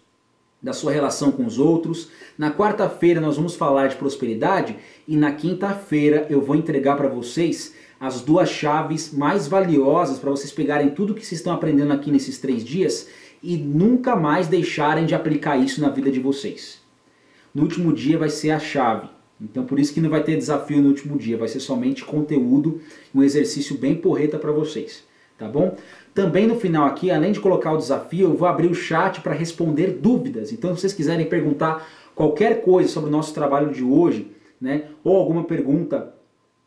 da 0.62 0.72
sua 0.72 0.92
relação 0.92 1.32
com 1.32 1.44
os 1.44 1.58
outros. 1.58 2.08
Na 2.38 2.52
quarta-feira 2.52 3.20
nós 3.20 3.36
vamos 3.36 3.56
falar 3.56 3.88
de 3.88 3.96
prosperidade 3.96 4.76
e 5.06 5.16
na 5.16 5.32
quinta-feira 5.32 6.26
eu 6.30 6.40
vou 6.40 6.54
entregar 6.54 6.96
para 6.96 7.08
vocês 7.08 7.74
as 7.98 8.20
duas 8.20 8.48
chaves 8.48 9.12
mais 9.12 9.48
valiosas 9.48 10.18
para 10.18 10.30
vocês 10.30 10.52
pegarem 10.52 10.90
tudo 10.90 11.14
que 11.14 11.26
vocês 11.26 11.40
estão 11.40 11.52
aprendendo 11.52 11.92
aqui 11.92 12.10
nesses 12.10 12.38
três 12.38 12.64
dias 12.64 13.08
e 13.42 13.56
nunca 13.56 14.14
mais 14.14 14.46
deixarem 14.46 15.06
de 15.06 15.14
aplicar 15.14 15.56
isso 15.56 15.80
na 15.80 15.88
vida 15.88 16.10
de 16.10 16.20
vocês. 16.20 16.80
No 17.52 17.62
último 17.62 17.92
dia 17.92 18.16
vai 18.16 18.28
ser 18.28 18.50
a 18.50 18.60
chave. 18.60 19.08
Então 19.42 19.64
por 19.64 19.78
isso 19.78 19.92
que 19.92 20.00
não 20.00 20.08
vai 20.08 20.22
ter 20.22 20.36
desafio 20.36 20.80
no 20.80 20.88
último 20.88 21.18
dia, 21.18 21.36
vai 21.36 21.48
ser 21.48 21.60
somente 21.60 22.04
conteúdo, 22.04 22.80
um 23.14 23.22
exercício 23.22 23.76
bem 23.76 23.96
porreta 23.96 24.38
para 24.38 24.52
vocês, 24.52 25.04
tá 25.36 25.48
bom? 25.48 25.76
Também 26.14 26.46
no 26.46 26.56
final 26.56 26.86
aqui, 26.86 27.10
além 27.10 27.32
de 27.32 27.40
colocar 27.40 27.72
o 27.72 27.78
desafio, 27.78 28.28
eu 28.28 28.36
vou 28.36 28.46
abrir 28.46 28.70
o 28.70 28.74
chat 28.74 29.20
para 29.20 29.32
responder 29.32 29.98
dúvidas. 30.00 30.52
Então, 30.52 30.74
se 30.74 30.82
vocês 30.82 30.92
quiserem 30.92 31.26
perguntar 31.26 31.88
qualquer 32.14 32.62
coisa 32.62 32.88
sobre 32.88 33.08
o 33.08 33.12
nosso 33.12 33.32
trabalho 33.32 33.72
de 33.72 33.82
hoje, 33.82 34.30
né, 34.60 34.90
ou 35.02 35.16
alguma 35.16 35.44
pergunta 35.44 36.14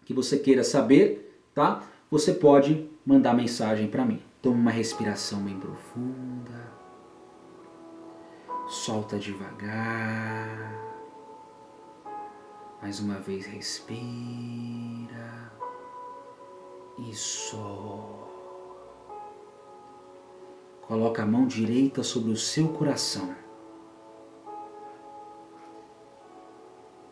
que 0.03 0.13
você 0.13 0.37
queira 0.37 0.63
saber, 0.63 1.31
tá? 1.53 1.83
Você 2.11 2.33
pode 2.33 2.89
mandar 3.05 3.33
mensagem 3.33 3.87
para 3.87 4.03
mim. 4.05 4.21
Toma 4.41 4.57
uma 4.57 4.71
respiração 4.71 5.39
bem 5.39 5.57
profunda. 5.57 6.73
Solta 8.67 9.17
devagar. 9.17 10.84
Mais 12.85 12.99
uma 12.99 13.15
vez 13.15 13.47
respira 13.47 13.97
e 16.99 17.15
solta. 17.15 19.11
Coloca 20.83 21.23
a 21.23 21.25
mão 21.25 21.47
direita 21.47 22.03
sobre 22.03 22.31
o 22.31 22.37
seu 22.37 22.67
coração. 22.67 23.33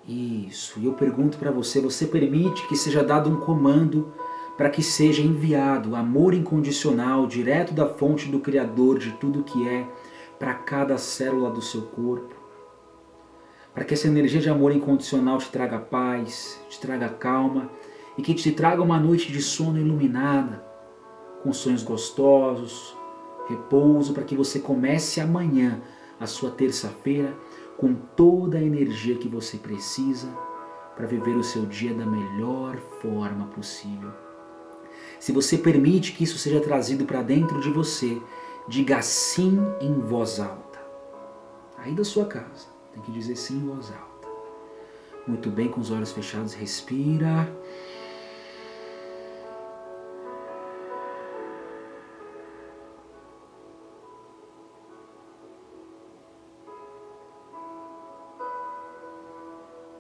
Isso. 0.08 0.80
E 0.80 0.86
eu 0.86 0.94
pergunto 0.94 1.40
para 1.40 1.50
você: 1.50 1.82
você 1.82 2.06
permite 2.06 2.68
que 2.68 2.76
seja 2.76 3.04
dado 3.04 3.28
um 3.28 3.40
comando 3.40 4.14
para 4.56 4.70
que 4.70 4.84
seja 4.84 5.24
enviado 5.24 5.96
amor 5.96 6.36
incondicional 6.36 7.26
direto 7.26 7.74
da 7.74 7.90
fonte 7.90 8.30
do 8.30 8.40
Criador 8.40 9.00
de 9.00 9.12
tudo 9.14 9.44
que 9.44 9.68
é 9.68 9.88
para 10.38 10.54
cada 10.54 11.00
célula 11.00 11.50
do 11.50 11.64
seu 11.64 11.82
corpo? 11.82 12.43
Para 13.74 13.84
que 13.84 13.94
essa 13.94 14.08
energia 14.08 14.40
de 14.40 14.50
amor 14.50 14.72
incondicional 14.72 15.40
te 15.40 15.50
traga 15.50 15.80
paz, 15.80 16.62
te 16.70 16.80
traga 16.80 17.10
calma 17.10 17.72
e 18.18 18.22
que 18.22 18.34
te 18.34 18.52
traga 18.52 18.82
uma 18.82 19.00
noite 19.00 19.32
de 19.32 19.42
sono 19.42 19.80
iluminada, 19.80 20.64
com 21.42 21.52
sonhos 21.52 21.82
gostosos, 21.82 22.96
repouso, 23.50 24.14
para 24.14 24.24
que 24.24 24.36
você 24.36 24.60
comece 24.60 25.20
amanhã, 25.20 25.82
a 26.20 26.28
sua 26.28 26.52
terça-feira, 26.52 27.36
com 27.78 27.96
toda 27.96 28.60
a 28.60 28.64
energia 28.64 29.18
que 29.18 29.28
você 29.28 29.58
precisa 29.58 30.28
para 30.96 31.08
viver 31.08 31.36
o 31.36 31.44
seu 31.44 31.66
dia 31.66 31.94
da 31.94 32.06
melhor 32.06 32.78
forma 33.02 33.48
possível. 33.48 34.12
Se 35.20 35.32
você 35.32 35.58
permite 35.58 36.12
que 36.12 36.24
isso 36.24 36.38
seja 36.38 36.60
trazido 36.60 37.06
para 37.06 37.24
dentro 37.24 37.60
de 37.60 37.72
você, 37.72 38.22
diga 38.68 39.02
sim 39.02 39.60
em 39.82 40.00
voz 40.00 40.40
alta. 40.40 40.80
Aí 41.78 41.94
da 41.94 42.04
sua 42.04 42.26
casa, 42.26 42.73
tem 42.94 43.02
que 43.02 43.12
dizer 43.12 43.36
sim 43.36 43.58
em 43.58 43.68
voz 43.68 43.92
alta. 43.92 44.28
Muito 45.28 45.50
bem, 45.50 45.70
com 45.70 45.82
os 45.82 45.90
olhos 45.90 46.12
fechados, 46.12 46.54
respira. 46.54 47.52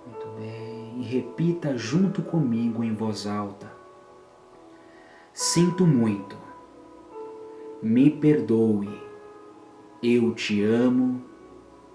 Muito 0.05 0.27
bem. 0.37 0.99
E 0.99 1.03
repita 1.03 1.77
junto 1.77 2.21
comigo 2.21 2.83
em 2.83 2.93
voz 2.93 3.25
alta. 3.25 3.71
Sinto 5.33 5.87
muito. 5.87 6.37
Me 7.81 8.09
perdoe. 8.09 9.01
Eu 10.01 10.35
te 10.35 10.61
amo. 10.63 11.23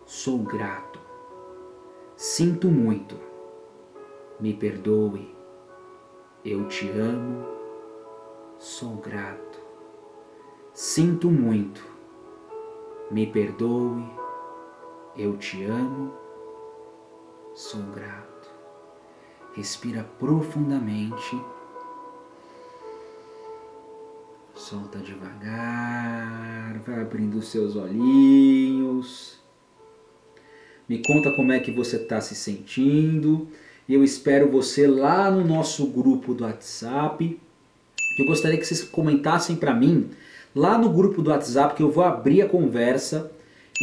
Sou 0.07 0.39
grato. 0.39 0.88
Sinto 2.39 2.69
muito. 2.69 3.17
Me 4.39 4.55
perdoe. 4.55 5.35
Eu 6.45 6.69
te 6.69 6.89
amo. 6.89 7.45
Sou 8.61 8.95
grato. 8.99 9.59
Sinto 10.73 11.33
muito. 11.33 11.85
Me 13.11 13.27
perdoe. 13.27 14.09
Eu 15.17 15.37
te 15.37 15.65
amo 15.65 16.15
sou 17.57 17.83
grato. 17.91 18.49
Respira 19.57 20.05
profundamente. 20.21 21.43
Solta 24.55 25.01
devagar, 25.01 26.79
vai 26.87 27.01
abrindo 27.01 27.43
seus 27.43 27.75
olhinhos. 27.75 29.48
Me 30.89 31.03
conta 31.05 31.31
como 31.33 31.53
é 31.53 31.61
que 31.61 31.71
você 31.71 31.97
está 31.97 32.21
se 32.21 32.35
sentindo. 32.35 33.49
Eu 33.89 34.03
espero 34.03 34.51
você 34.51 34.87
lá 34.87 35.31
no 35.31 35.45
nosso 35.45 35.87
grupo 35.87 36.33
do 36.33 36.45
WhatsApp. 36.45 37.39
Eu 38.19 38.27
gostaria 38.27 38.59
que 38.59 38.65
vocês 38.65 38.83
comentassem 38.85 39.57
para 39.57 39.75
mim 39.75 40.09
lá 40.55 40.79
no 40.79 40.91
grupo 40.91 41.23
do 41.23 41.31
WhatsApp 41.31 41.75
que 41.75 41.83
eu 41.83 41.91
vou 41.91 42.05
abrir 42.05 42.43
a 42.43 42.49
conversa 42.49 43.31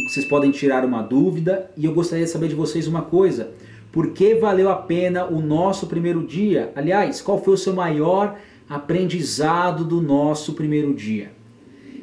vocês 0.04 0.26
podem 0.26 0.50
tirar 0.50 0.84
uma 0.84 1.02
dúvida 1.02 1.70
e 1.74 1.86
eu 1.86 1.94
gostaria 1.94 2.26
de 2.26 2.30
saber 2.30 2.48
de 2.48 2.54
vocês 2.54 2.86
uma 2.86 3.00
coisa. 3.00 3.52
Por 3.90 4.10
que 4.10 4.34
valeu 4.34 4.68
a 4.68 4.76
pena 4.76 5.24
o 5.24 5.40
nosso 5.40 5.86
primeiro 5.86 6.26
dia? 6.26 6.70
Aliás, 6.76 7.22
qual 7.22 7.42
foi 7.42 7.54
o 7.54 7.58
seu 7.58 7.72
maior 7.72 8.36
aprendizado 8.68 9.84
do 9.84 10.02
nosso 10.02 10.52
primeiro 10.52 10.92
dia? 10.92 11.32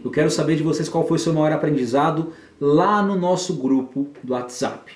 Eu 0.04 0.10
quero 0.10 0.32
saber 0.32 0.56
de 0.56 0.64
vocês 0.64 0.90
qual 0.90 1.08
foi 1.08 1.18
o 1.18 1.20
seu 1.20 1.34
maior 1.34 1.52
aprendizado 1.52 2.34
lá 2.64 3.04
no 3.04 3.18
nosso 3.18 3.58
grupo 3.58 4.08
do 4.24 4.32
WhatsApp. 4.32 4.94